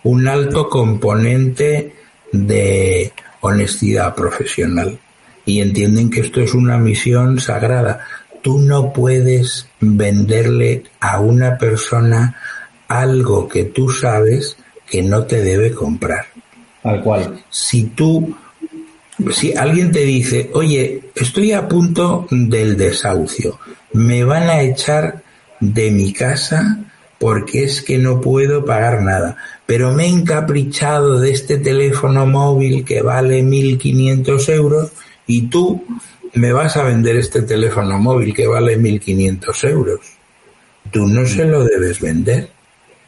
un 0.03 0.27
alto 0.27 0.69
componente 0.69 1.93
de 2.31 3.11
honestidad 3.41 4.15
profesional 4.15 4.99
y 5.45 5.61
entienden 5.61 6.09
que 6.09 6.21
esto 6.21 6.41
es 6.41 6.53
una 6.53 6.77
misión 6.77 7.39
sagrada 7.39 8.05
tú 8.41 8.59
no 8.59 8.93
puedes 8.93 9.67
venderle 9.79 10.83
a 10.99 11.19
una 11.19 11.57
persona 11.57 12.35
algo 12.87 13.47
que 13.47 13.65
tú 13.65 13.89
sabes 13.89 14.57
que 14.89 15.03
no 15.03 15.23
te 15.23 15.41
debe 15.41 15.71
comprar. 15.71 16.25
Tal 16.81 17.01
cual. 17.01 17.43
Si 17.49 17.83
tú, 17.85 18.35
si 19.31 19.55
alguien 19.55 19.91
te 19.91 19.99
dice, 19.99 20.49
oye, 20.53 21.11
estoy 21.15 21.51
a 21.51 21.67
punto 21.67 22.27
del 22.31 22.77
desahucio, 22.77 23.59
me 23.93 24.23
van 24.23 24.43
a 24.43 24.61
echar 24.61 25.21
de 25.59 25.91
mi 25.91 26.13
casa 26.13 26.79
porque 27.19 27.63
es 27.65 27.81
que 27.81 27.97
no 27.97 28.21
puedo 28.21 28.65
pagar 28.65 29.01
nada, 29.01 29.37
pero 29.65 29.93
me 29.93 30.05
he 30.05 30.09
encaprichado 30.09 31.19
de 31.19 31.31
este 31.31 31.57
teléfono 31.57 32.25
móvil 32.25 32.85
que 32.85 33.01
vale 33.01 33.43
1.500 33.43 34.53
euros 34.53 34.91
y 35.27 35.47
tú 35.47 35.83
me 36.33 36.53
vas 36.53 36.77
a 36.77 36.83
vender 36.83 37.17
este 37.17 37.41
teléfono 37.41 37.99
móvil 37.99 38.33
que 38.33 38.47
vale 38.47 38.79
1.500 38.79 39.69
euros. 39.69 39.99
Tú 40.91 41.07
no 41.07 41.25
se 41.25 41.45
lo 41.45 41.63
debes 41.63 41.99
vender. 41.99 42.49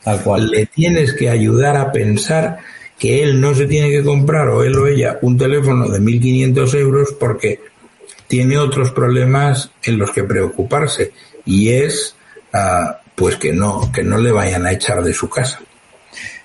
Tal 0.03 0.22
cual. 0.22 0.49
Le 0.49 0.66
tienes 0.66 1.14
que 1.14 1.30
ayudar 1.30 1.78
a 1.78 1.91
pensar 1.91 2.59
que 2.97 3.24
él 3.24 3.39
no 3.39 3.53
se 3.55 3.66
tiene 3.66 3.89
que 3.89 4.03
comprar 4.03 4.47
o 4.49 4.64
él 4.64 4.76
o 4.78 4.88
ella 4.88 5.18
un 5.22 5.38
teléfono 5.38 5.88
de 5.89 5.99
1.500 5.99 6.74
euros 6.76 7.16
porque 7.20 7.59
tiene 8.28 8.57
otros 8.57 8.91
problemas 8.91 9.72
en 9.84 9.97
los 9.97 10.12
que 10.12 10.24
preocuparse 10.24 11.12
y 11.45 11.70
es 11.70 12.16
ah, 12.53 13.01
pues 13.16 13.36
que 13.36 13.53
no 13.53 13.91
que 13.91 14.03
no 14.03 14.18
le 14.18 14.32
vayan 14.32 14.66
a 14.66 14.72
echar 14.72 15.03
de 15.03 15.14
su 15.14 15.30
casa. 15.30 15.59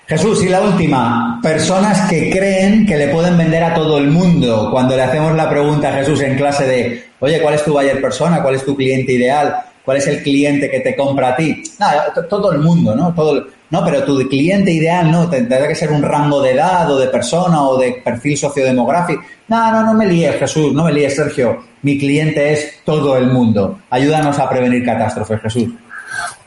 Jesús, 0.07 0.41
y 0.41 0.47
la 0.47 0.61
última, 0.61 1.37
personas 1.43 2.09
que 2.09 2.29
creen 2.29 2.85
que 2.85 2.95
le 2.95 3.09
pueden 3.09 3.37
vender 3.37 3.61
a 3.61 3.73
todo 3.73 3.97
el 3.97 4.07
mundo. 4.07 4.69
Cuando 4.71 4.95
le 4.95 5.01
hacemos 5.01 5.35
la 5.35 5.49
pregunta 5.49 5.89
a 5.89 5.97
Jesús 5.97 6.21
en 6.21 6.37
clase 6.37 6.65
de, 6.65 7.03
oye, 7.19 7.41
¿cuál 7.41 7.55
es 7.55 7.65
tu 7.65 7.73
buyer 7.73 8.01
persona? 8.01 8.41
¿Cuál 8.41 8.55
es 8.55 8.63
tu 8.63 8.73
cliente 8.73 9.11
ideal? 9.11 9.53
¿Cuál 9.83 9.97
es 9.97 10.07
el 10.07 10.23
cliente 10.23 10.71
que 10.71 10.79
te 10.79 10.95
compra 10.95 11.29
a 11.29 11.35
ti? 11.35 11.61
Nada, 11.77 12.13
todo 12.29 12.53
el 12.53 12.59
mundo, 12.59 12.95
¿no? 12.95 13.13
Todo, 13.13 13.47
no, 13.69 13.83
pero 13.83 14.05
tu 14.05 14.17
cliente 14.29 14.71
ideal 14.71 15.11
no, 15.11 15.29
tendrá 15.29 15.67
que 15.67 15.75
ser 15.75 15.91
un 15.91 16.01
rango 16.01 16.41
de 16.41 16.51
edad 16.51 16.89
o 16.89 16.97
de 16.97 17.07
persona 17.07 17.63
o 17.63 17.77
de 17.77 18.01
perfil 18.03 18.37
sociodemográfico. 18.37 19.23
No, 19.49 19.71
no, 19.73 19.83
no 19.83 19.93
me 19.93 20.05
líes, 20.05 20.37
Jesús, 20.37 20.71
no 20.71 20.85
me 20.85 20.93
líes, 20.93 21.17
Sergio. 21.17 21.65
Mi 21.81 21.99
cliente 21.99 22.53
es 22.53 22.79
todo 22.85 23.17
el 23.17 23.27
mundo. 23.27 23.79
Ayúdanos 23.89 24.39
a 24.39 24.49
prevenir 24.49 24.85
catástrofes, 24.85 25.41
Jesús. 25.41 25.67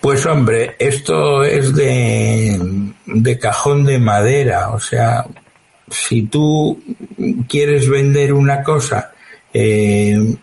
Pues 0.00 0.24
hombre, 0.26 0.76
esto 0.78 1.44
es 1.44 1.74
de, 1.74 3.38
cajón 3.40 3.84
de 3.84 3.98
madera, 3.98 4.70
o 4.70 4.80
sea, 4.80 5.26
si 5.90 6.22
tú 6.22 6.82
quieres 7.48 7.88
vender 7.88 8.32
una 8.32 8.62
cosa 8.62 9.12
eh, 9.52 10.36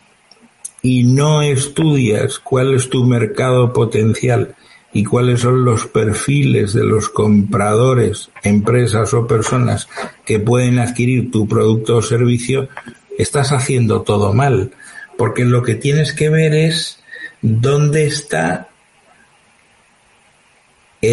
y 0.81 1.03
no 1.03 1.41
estudias 1.41 2.39
cuál 2.39 2.75
es 2.75 2.89
tu 2.89 3.05
mercado 3.05 3.73
potencial 3.73 4.55
y 4.93 5.03
cuáles 5.03 5.41
son 5.41 5.65
los 5.65 5.87
perfiles 5.87 6.73
de 6.73 6.83
los 6.83 7.09
compradores, 7.09 8.29
empresas 8.43 9.13
o 9.13 9.27
personas 9.27 9.87
que 10.25 10.39
pueden 10.39 10.79
adquirir 10.79 11.31
tu 11.31 11.47
producto 11.47 11.97
o 11.97 12.01
servicio, 12.01 12.69
estás 13.17 13.51
haciendo 13.51 14.01
todo 14.01 14.33
mal, 14.33 14.71
porque 15.17 15.45
lo 15.45 15.63
que 15.63 15.75
tienes 15.75 16.13
que 16.13 16.29
ver 16.29 16.53
es 16.53 16.99
dónde 17.41 18.05
está 18.05 18.66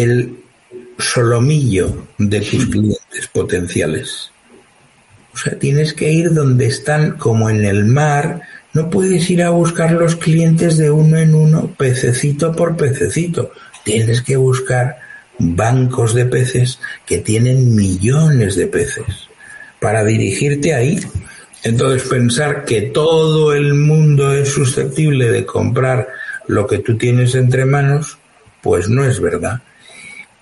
el 0.01 0.37
solomillo 0.97 2.07
de 2.17 2.41
tus 2.41 2.65
clientes 2.65 3.27
potenciales. 3.31 4.31
O 5.33 5.37
sea, 5.37 5.57
tienes 5.57 5.93
que 5.93 6.11
ir 6.11 6.33
donde 6.33 6.67
están 6.67 7.17
como 7.17 7.49
en 7.49 7.65
el 7.65 7.85
mar. 7.85 8.41
No 8.73 8.89
puedes 8.89 9.29
ir 9.29 9.43
a 9.43 9.49
buscar 9.49 9.91
los 9.91 10.15
clientes 10.15 10.77
de 10.77 10.91
uno 10.91 11.17
en 11.17 11.33
uno, 11.33 11.73
pececito 11.77 12.53
por 12.55 12.77
pececito. 12.77 13.51
Tienes 13.83 14.21
que 14.21 14.37
buscar 14.37 14.97
bancos 15.37 16.13
de 16.13 16.25
peces 16.25 16.79
que 17.05 17.17
tienen 17.17 17.75
millones 17.75 18.55
de 18.55 18.67
peces 18.67 19.27
para 19.79 20.03
dirigirte 20.03 20.73
ahí. 20.73 20.99
Entonces 21.63 22.07
pensar 22.07 22.63
que 22.65 22.81
todo 22.81 23.53
el 23.53 23.73
mundo 23.73 24.33
es 24.33 24.49
susceptible 24.49 25.31
de 25.31 25.45
comprar 25.45 26.07
lo 26.47 26.67
que 26.67 26.79
tú 26.79 26.97
tienes 26.97 27.35
entre 27.35 27.65
manos, 27.65 28.17
pues 28.61 28.87
no 28.87 29.03
es 29.03 29.19
verdad. 29.19 29.61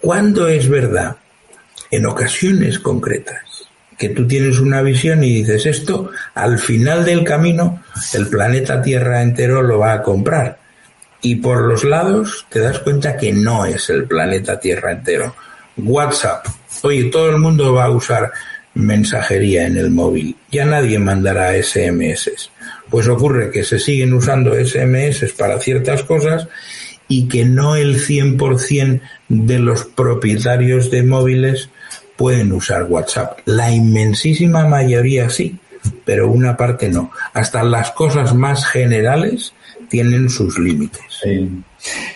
¿Cuándo 0.03 0.49
es 0.49 0.67
verdad? 0.67 1.15
En 1.89 2.05
ocasiones 2.05 2.77
concretas, 2.77 3.69
que 3.97 4.09
tú 4.09 4.27
tienes 4.27 4.59
una 4.59 4.81
visión 4.81 5.23
y 5.23 5.35
dices 5.35 5.65
esto, 5.65 6.11
al 6.35 6.59
final 6.59 7.05
del 7.05 7.23
camino 7.23 7.81
el 8.13 8.27
planeta 8.27 8.81
Tierra 8.81 9.21
entero 9.21 9.61
lo 9.61 9.79
va 9.79 9.93
a 9.93 10.03
comprar. 10.03 10.59
Y 11.21 11.35
por 11.35 11.61
los 11.61 11.85
lados 11.85 12.45
te 12.49 12.59
das 12.59 12.79
cuenta 12.79 13.15
que 13.15 13.31
no 13.31 13.65
es 13.65 13.89
el 13.91 14.03
planeta 14.03 14.59
Tierra 14.59 14.91
entero. 14.91 15.37
WhatsApp. 15.77 16.47
Oye, 16.81 17.05
todo 17.05 17.29
el 17.29 17.37
mundo 17.37 17.71
va 17.71 17.85
a 17.85 17.91
usar 17.91 18.29
mensajería 18.73 19.67
en 19.67 19.77
el 19.77 19.89
móvil. 19.89 20.35
Ya 20.51 20.65
nadie 20.65 20.99
mandará 20.99 21.53
SMS. 21.63 22.29
Pues 22.89 23.07
ocurre 23.07 23.51
que 23.51 23.63
se 23.63 23.79
siguen 23.79 24.13
usando 24.13 24.53
SMS 24.53 25.31
para 25.31 25.59
ciertas 25.59 26.03
cosas 26.03 26.49
y 27.13 27.27
que 27.27 27.45
no 27.45 27.75
el 27.75 28.03
100% 28.03 29.01
de 29.29 29.59
los 29.59 29.85
propietarios 29.85 30.89
de 30.89 31.03
móviles 31.03 31.69
pueden 32.15 32.51
usar 32.51 32.85
WhatsApp. 32.89 33.37
La 33.45 33.71
inmensísima 33.71 34.65
mayoría 34.65 35.29
sí, 35.29 35.55
pero 36.05 36.31
una 36.31 36.57
parte 36.57 36.89
no. 36.89 37.11
Hasta 37.35 37.61
las 37.61 37.91
cosas 37.91 38.33
más 38.33 38.65
generales 38.65 39.53
tienen 39.89 40.27
sus 40.27 40.57
límites. 40.57 41.03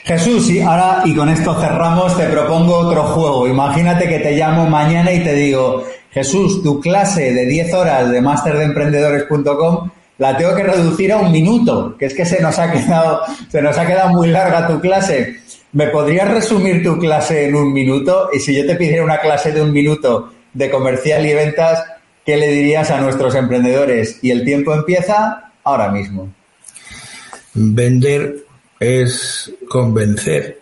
Jesús, 0.03 0.49
y 0.49 0.61
ahora 0.61 1.03
y 1.05 1.13
con 1.13 1.29
esto 1.29 1.53
cerramos, 1.61 2.17
te 2.17 2.25
propongo 2.25 2.77
otro 2.77 3.03
juego. 3.03 3.47
Imagínate 3.47 4.09
que 4.09 4.17
te 4.17 4.35
llamo 4.35 4.67
mañana 4.67 5.11
y 5.11 5.23
te 5.23 5.33
digo, 5.35 5.83
Jesús, 6.09 6.63
tu 6.63 6.81
clase 6.81 7.33
de 7.33 7.45
10 7.45 7.73
horas 7.75 8.09
de 8.09 8.19
masterdeemprendedores.com 8.19 9.91
la 10.17 10.35
tengo 10.35 10.55
que 10.55 10.63
reducir 10.63 11.11
a 11.11 11.17
un 11.17 11.31
minuto, 11.31 11.95
que 11.97 12.05
es 12.05 12.13
que 12.13 12.25
se 12.25 12.41
nos 12.41 12.57
ha 12.57 12.71
quedado, 12.71 13.21
se 13.49 13.61
nos 13.61 13.77
ha 13.77 13.85
quedado 13.85 14.09
muy 14.09 14.29
larga 14.29 14.67
tu 14.67 14.79
clase. 14.79 15.37
¿Me 15.73 15.87
podrías 15.87 16.29
resumir 16.29 16.83
tu 16.83 16.97
clase 16.97 17.47
en 17.47 17.55
un 17.55 17.71
minuto? 17.71 18.29
Y 18.33 18.39
si 18.39 18.55
yo 18.55 18.65
te 18.65 18.75
pidiera 18.75 19.03
una 19.03 19.19
clase 19.19 19.51
de 19.51 19.61
un 19.61 19.71
minuto 19.71 20.33
de 20.53 20.69
comercial 20.69 21.25
y 21.25 21.33
ventas, 21.33 21.83
¿qué 22.25 22.37
le 22.37 22.49
dirías 22.49 22.89
a 22.89 22.99
nuestros 22.99 23.35
emprendedores? 23.35 24.19
Y 24.23 24.31
el 24.31 24.43
tiempo 24.43 24.73
empieza 24.73 25.51
ahora 25.63 25.89
mismo. 25.89 26.33
Vender 27.53 28.45
es 28.79 29.51
convencer. 29.69 30.61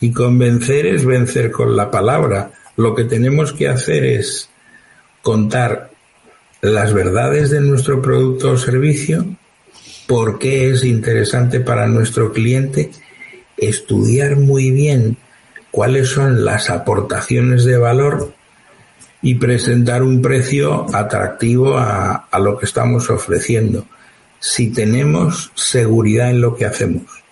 Y 0.00 0.12
convencer 0.12 0.86
es 0.86 1.04
vencer 1.04 1.50
con 1.50 1.76
la 1.76 1.90
palabra. 1.90 2.52
Lo 2.76 2.94
que 2.94 3.04
tenemos 3.04 3.52
que 3.52 3.68
hacer 3.68 4.04
es 4.04 4.48
contar 5.22 5.89
las 6.60 6.92
verdades 6.92 7.50
de 7.50 7.60
nuestro 7.60 8.02
producto 8.02 8.52
o 8.52 8.58
servicio, 8.58 9.24
por 10.06 10.38
qué 10.38 10.70
es 10.70 10.84
interesante 10.84 11.60
para 11.60 11.86
nuestro 11.86 12.32
cliente, 12.32 12.90
estudiar 13.56 14.36
muy 14.36 14.70
bien 14.70 15.16
cuáles 15.70 16.08
son 16.08 16.44
las 16.44 16.70
aportaciones 16.70 17.64
de 17.64 17.78
valor 17.78 18.32
y 19.22 19.34
presentar 19.34 20.02
un 20.02 20.22
precio 20.22 20.86
atractivo 20.94 21.76
a, 21.76 22.26
lo 22.40 22.58
que 22.58 22.66
estamos 22.66 23.10
ofreciendo. 23.10 23.86
Si 24.38 24.70
tenemos 24.70 25.52
seguridad 25.54 26.30
en 26.30 26.40
lo 26.40 26.56
que 26.56 26.64
hacemos 26.64 27.22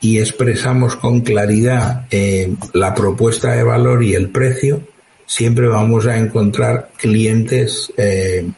y 0.00 0.18
expresamos 0.18 0.96
con 0.96 1.20
claridad 1.20 2.06
eh, 2.10 2.54
la 2.72 2.94
propuesta 2.94 3.52
de 3.52 3.62
valor 3.62 4.02
y 4.02 4.14
el 4.14 4.30
precio, 4.30 4.82
siempre 5.28 5.68
vamos 5.68 6.06
a 6.06 6.16
encontrar 6.16 6.88
clientes 6.96 7.92
eh, 7.98 8.48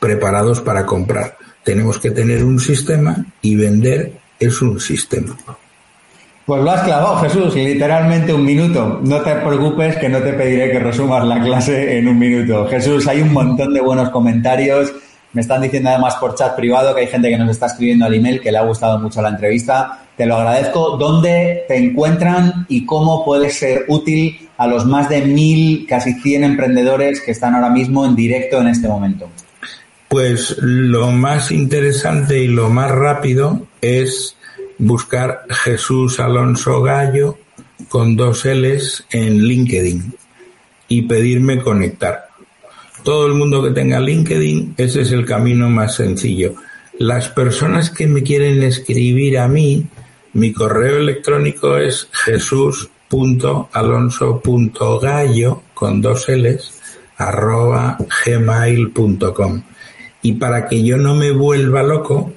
preparados 0.00 0.60
para 0.60 0.86
comprar. 0.86 1.36
Tenemos 1.62 1.98
que 1.98 2.10
tener 2.10 2.42
un 2.42 2.58
sistema 2.58 3.14
y 3.42 3.54
vender 3.54 4.14
es 4.40 4.62
un 4.62 4.80
sistema. 4.80 5.36
Pues 6.46 6.62
lo 6.64 6.70
has 6.70 6.82
clavado, 6.82 7.16
Jesús, 7.18 7.54
literalmente 7.54 8.32
un 8.32 8.44
minuto. 8.44 8.98
No 9.04 9.20
te 9.20 9.34
preocupes 9.36 9.96
que 9.98 10.08
no 10.08 10.18
te 10.20 10.32
pediré 10.32 10.72
que 10.72 10.80
resumas 10.80 11.22
la 11.24 11.40
clase 11.44 11.98
en 11.98 12.08
un 12.08 12.18
minuto. 12.18 12.66
Jesús, 12.66 13.06
hay 13.06 13.20
un 13.20 13.34
montón 13.34 13.74
de 13.74 13.80
buenos 13.80 14.08
comentarios. 14.08 14.92
Me 15.34 15.42
están 15.42 15.60
diciendo 15.60 15.90
además 15.90 16.16
por 16.16 16.34
chat 16.34 16.56
privado 16.56 16.94
que 16.94 17.02
hay 17.02 17.06
gente 17.06 17.28
que 17.28 17.36
nos 17.36 17.50
está 17.50 17.66
escribiendo 17.66 18.06
al 18.06 18.14
email 18.14 18.40
que 18.40 18.50
le 18.50 18.58
ha 18.58 18.64
gustado 18.64 18.98
mucho 18.98 19.20
la 19.20 19.28
entrevista. 19.28 20.06
Te 20.16 20.26
lo 20.26 20.36
agradezco. 20.36 20.96
¿Dónde 20.96 21.66
te 21.68 21.76
encuentran 21.76 22.64
y 22.68 22.86
cómo 22.86 23.24
puede 23.24 23.50
ser 23.50 23.84
útil 23.86 24.49
a 24.60 24.66
los 24.66 24.84
más 24.84 25.08
de 25.08 25.22
mil, 25.22 25.86
casi 25.88 26.12
cien 26.20 26.44
emprendedores 26.44 27.22
que 27.22 27.30
están 27.30 27.54
ahora 27.54 27.70
mismo 27.70 28.04
en 28.04 28.14
directo 28.14 28.60
en 28.60 28.68
este 28.68 28.88
momento? 28.88 29.30
Pues 30.06 30.58
lo 30.60 31.10
más 31.12 31.50
interesante 31.50 32.42
y 32.44 32.46
lo 32.46 32.68
más 32.68 32.90
rápido 32.90 33.66
es 33.80 34.36
buscar 34.76 35.46
Jesús 35.48 36.20
Alonso 36.20 36.82
Gallo 36.82 37.38
con 37.88 38.16
dos 38.16 38.44
L's 38.44 39.06
en 39.10 39.44
LinkedIn 39.44 40.12
y 40.88 41.02
pedirme 41.02 41.62
conectar. 41.62 42.28
Todo 43.02 43.28
el 43.28 43.32
mundo 43.32 43.62
que 43.62 43.70
tenga 43.70 43.98
LinkedIn, 43.98 44.74
ese 44.76 45.00
es 45.00 45.12
el 45.12 45.24
camino 45.24 45.70
más 45.70 45.94
sencillo. 45.94 46.54
Las 46.98 47.30
personas 47.30 47.88
que 47.88 48.06
me 48.06 48.22
quieren 48.22 48.62
escribir 48.62 49.38
a 49.38 49.48
mí, 49.48 49.86
mi 50.34 50.52
correo 50.52 50.98
electrónico 50.98 51.78
es 51.78 52.10
jesús.alonso.gallo 53.10 55.62
con 55.74 56.00
dos 56.00 56.28
L's 56.28 56.80
arroba 57.16 57.98
gmail.com. 58.24 59.62
Y 60.22 60.34
para 60.34 60.68
que 60.68 60.82
yo 60.82 60.96
no 60.96 61.14
me 61.14 61.30
vuelva 61.32 61.82
loco, 61.82 62.32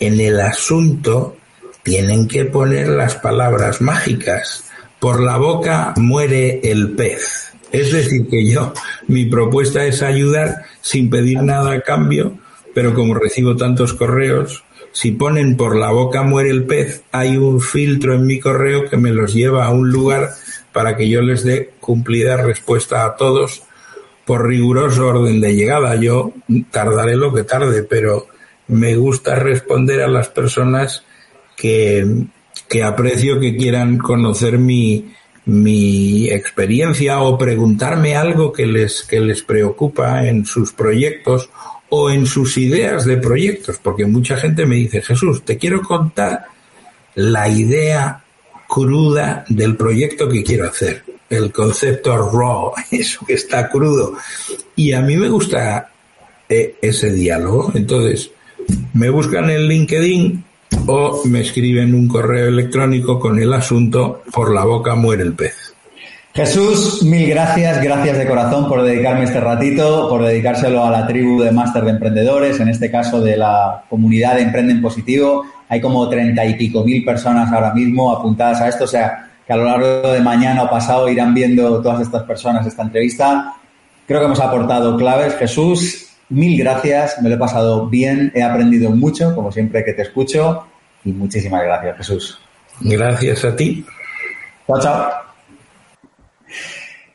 en 0.00 0.20
el 0.20 0.40
asunto 0.40 1.36
tienen 1.82 2.28
que 2.28 2.44
poner 2.44 2.88
las 2.88 3.14
palabras 3.16 3.80
mágicas. 3.80 4.64
Por 4.98 5.22
la 5.22 5.38
boca 5.38 5.94
muere 5.96 6.60
el 6.64 6.90
pez. 6.92 7.52
Es 7.72 7.92
decir, 7.92 8.28
que 8.28 8.46
yo, 8.46 8.74
mi 9.06 9.24
propuesta 9.26 9.86
es 9.86 10.02
ayudar 10.02 10.64
sin 10.80 11.10
pedir 11.10 11.42
nada 11.42 11.72
a 11.72 11.80
cambio, 11.80 12.38
pero 12.74 12.94
como 12.94 13.14
recibo 13.14 13.56
tantos 13.56 13.94
correos, 13.94 14.64
si 14.96 15.10
ponen 15.10 15.58
por 15.58 15.76
la 15.76 15.90
boca 15.90 16.22
muere 16.22 16.48
el 16.48 16.64
pez, 16.64 17.02
hay 17.12 17.36
un 17.36 17.60
filtro 17.60 18.14
en 18.14 18.24
mi 18.24 18.40
correo 18.40 18.88
que 18.88 18.96
me 18.96 19.10
los 19.10 19.34
lleva 19.34 19.66
a 19.66 19.70
un 19.70 19.90
lugar 19.90 20.30
para 20.72 20.96
que 20.96 21.06
yo 21.06 21.20
les 21.20 21.44
dé 21.44 21.72
cumplida 21.80 22.38
respuesta 22.38 23.04
a 23.04 23.14
todos 23.14 23.62
por 24.24 24.48
riguroso 24.48 25.08
orden 25.08 25.42
de 25.42 25.54
llegada. 25.54 25.96
Yo 25.96 26.32
tardaré 26.70 27.14
lo 27.14 27.34
que 27.34 27.44
tarde, 27.44 27.82
pero 27.82 28.28
me 28.68 28.96
gusta 28.96 29.34
responder 29.34 30.00
a 30.00 30.08
las 30.08 30.28
personas 30.28 31.04
que, 31.58 32.24
que 32.66 32.82
aprecio 32.82 33.38
que 33.38 33.54
quieran 33.54 33.98
conocer 33.98 34.56
mi, 34.56 35.12
mi 35.44 36.30
experiencia 36.30 37.20
o 37.20 37.36
preguntarme 37.36 38.16
algo 38.16 38.50
que 38.50 38.64
les, 38.64 39.02
que 39.02 39.20
les 39.20 39.42
preocupa 39.42 40.26
en 40.26 40.46
sus 40.46 40.72
proyectos 40.72 41.50
o 41.88 42.10
en 42.10 42.26
sus 42.26 42.56
ideas 42.58 43.04
de 43.04 43.16
proyectos, 43.16 43.78
porque 43.82 44.06
mucha 44.06 44.36
gente 44.36 44.66
me 44.66 44.76
dice, 44.76 45.02
Jesús, 45.02 45.44
te 45.44 45.56
quiero 45.56 45.82
contar 45.82 46.46
la 47.14 47.48
idea 47.48 48.22
cruda 48.68 49.44
del 49.48 49.76
proyecto 49.76 50.28
que 50.28 50.42
quiero 50.42 50.68
hacer, 50.68 51.04
el 51.30 51.52
concepto 51.52 52.30
raw, 52.30 52.72
eso 52.90 53.24
que 53.26 53.34
está 53.34 53.68
crudo. 53.68 54.14
Y 54.74 54.92
a 54.92 55.00
mí 55.00 55.16
me 55.16 55.28
gusta 55.28 55.90
eh, 56.48 56.76
ese 56.82 57.12
diálogo, 57.12 57.72
entonces 57.74 58.30
me 58.94 59.10
buscan 59.10 59.50
en 59.50 59.68
LinkedIn 59.68 60.44
o 60.86 61.22
me 61.24 61.40
escriben 61.40 61.94
un 61.94 62.08
correo 62.08 62.48
electrónico 62.48 63.18
con 63.18 63.38
el 63.38 63.52
asunto 63.52 64.22
por 64.32 64.52
la 64.52 64.64
boca 64.64 64.94
muere 64.94 65.22
el 65.22 65.34
pez. 65.34 65.65
Jesús, 66.36 67.02
mil 67.02 67.26
gracias, 67.30 67.82
gracias 67.82 68.18
de 68.18 68.26
corazón 68.26 68.68
por 68.68 68.82
dedicarme 68.82 69.24
este 69.24 69.40
ratito, 69.40 70.06
por 70.10 70.22
dedicárselo 70.22 70.84
a 70.84 70.90
la 70.90 71.06
tribu 71.06 71.40
de 71.40 71.50
Máster 71.50 71.82
de 71.82 71.92
Emprendedores, 71.92 72.60
en 72.60 72.68
este 72.68 72.90
caso 72.90 73.22
de 73.22 73.38
la 73.38 73.84
comunidad 73.88 74.34
de 74.34 74.42
Emprenden 74.42 74.82
Positivo. 74.82 75.46
Hay 75.70 75.80
como 75.80 76.06
treinta 76.10 76.44
y 76.44 76.52
pico 76.52 76.84
mil 76.84 77.02
personas 77.06 77.50
ahora 77.50 77.72
mismo 77.72 78.12
apuntadas 78.12 78.60
a 78.60 78.68
esto, 78.68 78.84
o 78.84 78.86
sea 78.86 79.30
que 79.46 79.52
a 79.54 79.56
lo 79.56 79.64
largo 79.64 80.12
de 80.12 80.20
mañana 80.20 80.64
o 80.64 80.68
pasado 80.68 81.08
irán 81.08 81.32
viendo 81.32 81.80
todas 81.80 82.02
estas 82.02 82.24
personas 82.24 82.66
esta 82.66 82.82
entrevista. 82.82 83.54
Creo 84.06 84.20
que 84.20 84.26
hemos 84.26 84.40
aportado 84.40 84.94
claves. 84.98 85.36
Jesús, 85.36 86.18
mil 86.28 86.58
gracias, 86.58 87.16
me 87.22 87.30
lo 87.30 87.36
he 87.36 87.38
pasado 87.38 87.86
bien, 87.86 88.30
he 88.34 88.42
aprendido 88.42 88.90
mucho, 88.90 89.34
como 89.34 89.50
siempre 89.50 89.82
que 89.82 89.94
te 89.94 90.02
escucho, 90.02 90.66
y 91.02 91.12
muchísimas 91.12 91.62
gracias, 91.62 91.96
Jesús. 91.96 92.38
Gracias 92.80 93.42
a 93.42 93.56
ti. 93.56 93.86
Chao, 94.66 94.80
chao. 94.82 95.25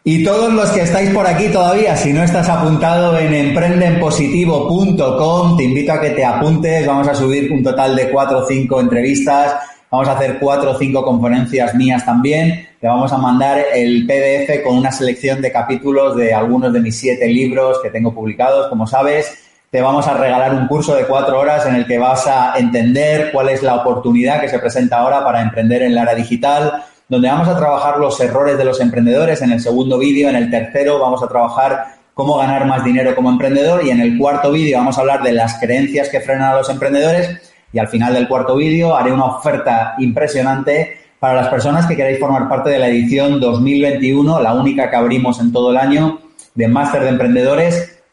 Y 0.03 0.23
todos 0.23 0.51
los 0.51 0.71
que 0.71 0.81
estáis 0.81 1.11
por 1.11 1.27
aquí 1.27 1.49
todavía, 1.49 1.95
si 1.95 2.11
no 2.11 2.23
estás 2.23 2.49
apuntado 2.49 3.19
en 3.19 3.35
emprendenpositivo.com, 3.35 5.57
te 5.57 5.63
invito 5.63 5.93
a 5.93 6.01
que 6.01 6.09
te 6.09 6.25
apuntes. 6.25 6.87
Vamos 6.87 7.07
a 7.07 7.13
subir 7.13 7.51
un 7.51 7.63
total 7.63 7.95
de 7.95 8.09
cuatro 8.09 8.39
o 8.39 8.47
cinco 8.47 8.79
entrevistas. 8.79 9.57
Vamos 9.91 10.07
a 10.07 10.13
hacer 10.13 10.39
cuatro 10.39 10.71
o 10.71 10.79
cinco 10.79 11.05
conferencias 11.05 11.75
mías 11.75 12.03
también. 12.03 12.67
Te 12.79 12.87
vamos 12.87 13.13
a 13.13 13.17
mandar 13.17 13.63
el 13.75 14.07
PDF 14.07 14.63
con 14.63 14.77
una 14.77 14.91
selección 14.91 15.39
de 15.39 15.51
capítulos 15.51 16.15
de 16.15 16.33
algunos 16.33 16.73
de 16.73 16.79
mis 16.79 16.97
siete 16.97 17.27
libros 17.27 17.77
que 17.83 17.91
tengo 17.91 18.11
publicados, 18.11 18.69
como 18.69 18.87
sabes. 18.87 19.37
Te 19.69 19.81
vamos 19.81 20.07
a 20.07 20.15
regalar 20.15 20.55
un 20.55 20.67
curso 20.67 20.95
de 20.95 21.05
cuatro 21.05 21.39
horas 21.39 21.67
en 21.67 21.75
el 21.75 21.85
que 21.85 21.99
vas 21.99 22.25
a 22.25 22.57
entender 22.57 23.31
cuál 23.31 23.49
es 23.49 23.61
la 23.61 23.75
oportunidad 23.75 24.41
que 24.41 24.49
se 24.49 24.57
presenta 24.57 24.97
ahora 24.97 25.23
para 25.23 25.43
emprender 25.43 25.83
en 25.83 25.93
la 25.93 26.01
era 26.01 26.15
digital 26.15 26.85
donde 27.11 27.27
vamos 27.27 27.49
a 27.49 27.57
trabajar 27.57 27.97
los 27.97 28.17
errores 28.21 28.57
de 28.57 28.63
los 28.63 28.79
emprendedores. 28.79 29.41
En 29.41 29.51
el 29.51 29.59
segundo 29.59 29.97
vídeo, 29.97 30.29
en 30.29 30.37
el 30.37 30.49
tercero, 30.49 30.97
vamos 30.97 31.21
a 31.21 31.27
trabajar 31.27 31.95
cómo 32.13 32.37
ganar 32.37 32.65
más 32.65 32.85
dinero 32.85 33.13
como 33.13 33.29
emprendedor 33.29 33.85
y 33.85 33.89
en 33.89 33.99
el 33.99 34.17
cuarto 34.17 34.49
vídeo 34.49 34.77
vamos 34.77 34.97
a 34.97 35.01
hablar 35.01 35.21
de 35.21 35.33
las 35.33 35.59
creencias 35.59 36.07
que 36.07 36.21
frenan 36.21 36.53
a 36.53 36.55
los 36.55 36.69
emprendedores 36.69 37.51
y 37.73 37.79
al 37.79 37.89
final 37.89 38.13
del 38.13 38.29
cuarto 38.29 38.55
vídeo 38.55 38.95
haré 38.95 39.11
una 39.11 39.25
oferta 39.25 39.95
impresionante 39.99 40.99
para 41.19 41.33
las 41.33 41.49
personas 41.49 41.85
que 41.85 41.97
queráis 41.97 42.17
formar 42.17 42.47
parte 42.47 42.69
de 42.69 42.79
la 42.79 42.87
edición 42.87 43.41
2021, 43.41 44.39
la 44.39 44.53
única 44.53 44.89
que 44.89 44.95
abrimos 44.95 45.41
en 45.41 45.51
todo 45.51 45.71
el 45.71 45.77
año 45.77 46.17
de 46.55 46.69
Máster 46.69 47.03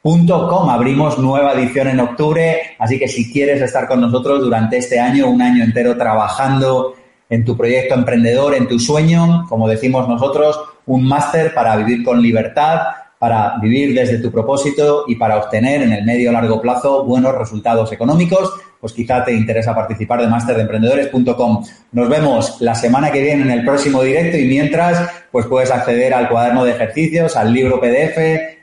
de. 0.03 0.71
Abrimos 0.71 1.21
nueva 1.21 1.53
edición 1.53 1.87
en 1.87 2.01
octubre, 2.01 2.75
así 2.81 2.99
que 2.99 3.07
si 3.07 3.33
quieres 3.33 3.63
estar 3.63 3.87
con 3.87 4.01
nosotros 4.01 4.41
durante 4.41 4.79
este 4.79 4.99
año, 4.99 5.29
un 5.29 5.41
año 5.41 5.63
entero 5.63 5.97
trabajando 5.97 6.95
en 7.31 7.45
tu 7.45 7.57
proyecto 7.57 7.95
emprendedor, 7.95 8.55
en 8.55 8.69
tu 8.69 8.79
sueño, 8.79 9.47
como 9.49 9.69
decimos 9.69 10.09
nosotros, 10.09 10.59
un 10.87 11.07
máster 11.07 11.53
para 11.55 11.77
vivir 11.77 12.03
con 12.05 12.23
libertad, 12.23 12.81
para 13.19 13.59
vivir 13.61 13.95
desde 13.95 14.19
tu 14.19 14.31
propósito 14.31 15.05
y 15.07 15.17
para 15.17 15.39
obtener 15.39 15.83
en 15.83 15.93
el 15.93 16.05
medio 16.05 16.31
largo 16.33 16.61
plazo 16.63 17.05
buenos 17.05 17.35
resultados 17.35 17.93
económicos, 17.93 18.53
pues 18.81 18.93
quizá 18.93 19.25
te 19.25 19.33
interesa 19.33 19.75
participar 19.75 20.21
de 20.21 20.29
masterdeemprendedores.com. 20.29 21.65
Nos 21.93 22.09
vemos 22.09 22.61
la 22.61 22.77
semana 22.77 23.11
que 23.11 23.21
viene 23.21 23.43
en 23.43 23.51
el 23.51 23.65
próximo 23.65 24.03
directo 24.03 24.37
y 24.37 24.45
mientras, 24.45 25.11
pues 25.33 25.47
puedes 25.47 25.71
acceder 25.73 26.15
al 26.15 26.29
cuaderno 26.29 26.65
de 26.65 26.73
ejercicios, 26.73 27.37
al 27.37 27.53
libro 27.53 27.81
PDF 27.81 28.19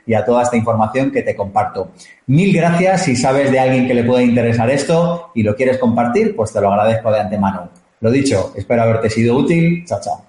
y 0.06 0.14
a 0.14 0.24
toda 0.24 0.42
esta 0.42 0.56
información 0.56 1.10
que 1.10 1.22
te 1.22 1.36
comparto. 1.36 1.90
Mil 2.26 2.56
gracias. 2.56 3.02
Si 3.02 3.14
sabes 3.14 3.50
de 3.50 3.60
alguien 3.60 3.86
que 3.86 3.94
le 3.94 4.04
pueda 4.04 4.22
interesar 4.22 4.70
esto 4.70 5.32
y 5.34 5.42
lo 5.42 5.54
quieres 5.54 5.78
compartir, 5.78 6.34
pues 6.34 6.52
te 6.52 6.60
lo 6.62 6.72
agradezco 6.72 7.12
de 7.12 7.20
antemano. 7.20 7.85
Lo 8.00 8.10
dicho, 8.10 8.52
espero 8.56 8.82
haberte 8.82 9.10
sido 9.10 9.36
útil. 9.36 9.84
Chao, 9.86 10.00
chao. 10.02 10.26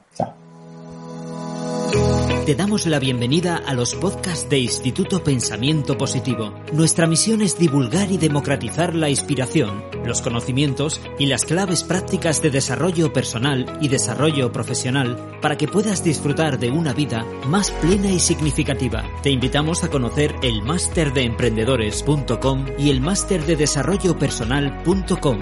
Te 2.47 2.55
damos 2.55 2.85
la 2.85 2.97
bienvenida 2.97 3.57
a 3.57 3.73
los 3.73 3.93
podcasts 3.93 4.49
de 4.49 4.59
Instituto 4.59 5.21
Pensamiento 5.21 5.97
Positivo. 5.97 6.53
Nuestra 6.71 7.05
misión 7.05 7.41
es 7.41 7.59
divulgar 7.59 8.09
y 8.09 8.17
democratizar 8.17 8.95
la 8.95 9.09
inspiración, 9.09 9.83
los 10.05 10.21
conocimientos 10.21 11.01
y 11.19 11.25
las 11.25 11.43
claves 11.43 11.83
prácticas 11.83 12.41
de 12.41 12.49
desarrollo 12.49 13.11
personal 13.11 13.77
y 13.81 13.89
desarrollo 13.89 14.53
profesional 14.53 15.37
para 15.41 15.57
que 15.57 15.67
puedas 15.67 16.05
disfrutar 16.05 16.57
de 16.57 16.71
una 16.71 16.93
vida 16.93 17.25
más 17.47 17.69
plena 17.69 18.13
y 18.13 18.19
significativa. 18.19 19.03
Te 19.23 19.29
invitamos 19.29 19.83
a 19.83 19.89
conocer 19.89 20.33
el 20.41 20.61
máster 20.61 21.11
de 21.11 21.23
emprendedores.com 21.23 22.65
y 22.79 22.91
el 22.91 23.01
máster 23.01 23.45
de 23.45 23.57
desarrollo 23.57 24.17
personal.com. 24.17 25.41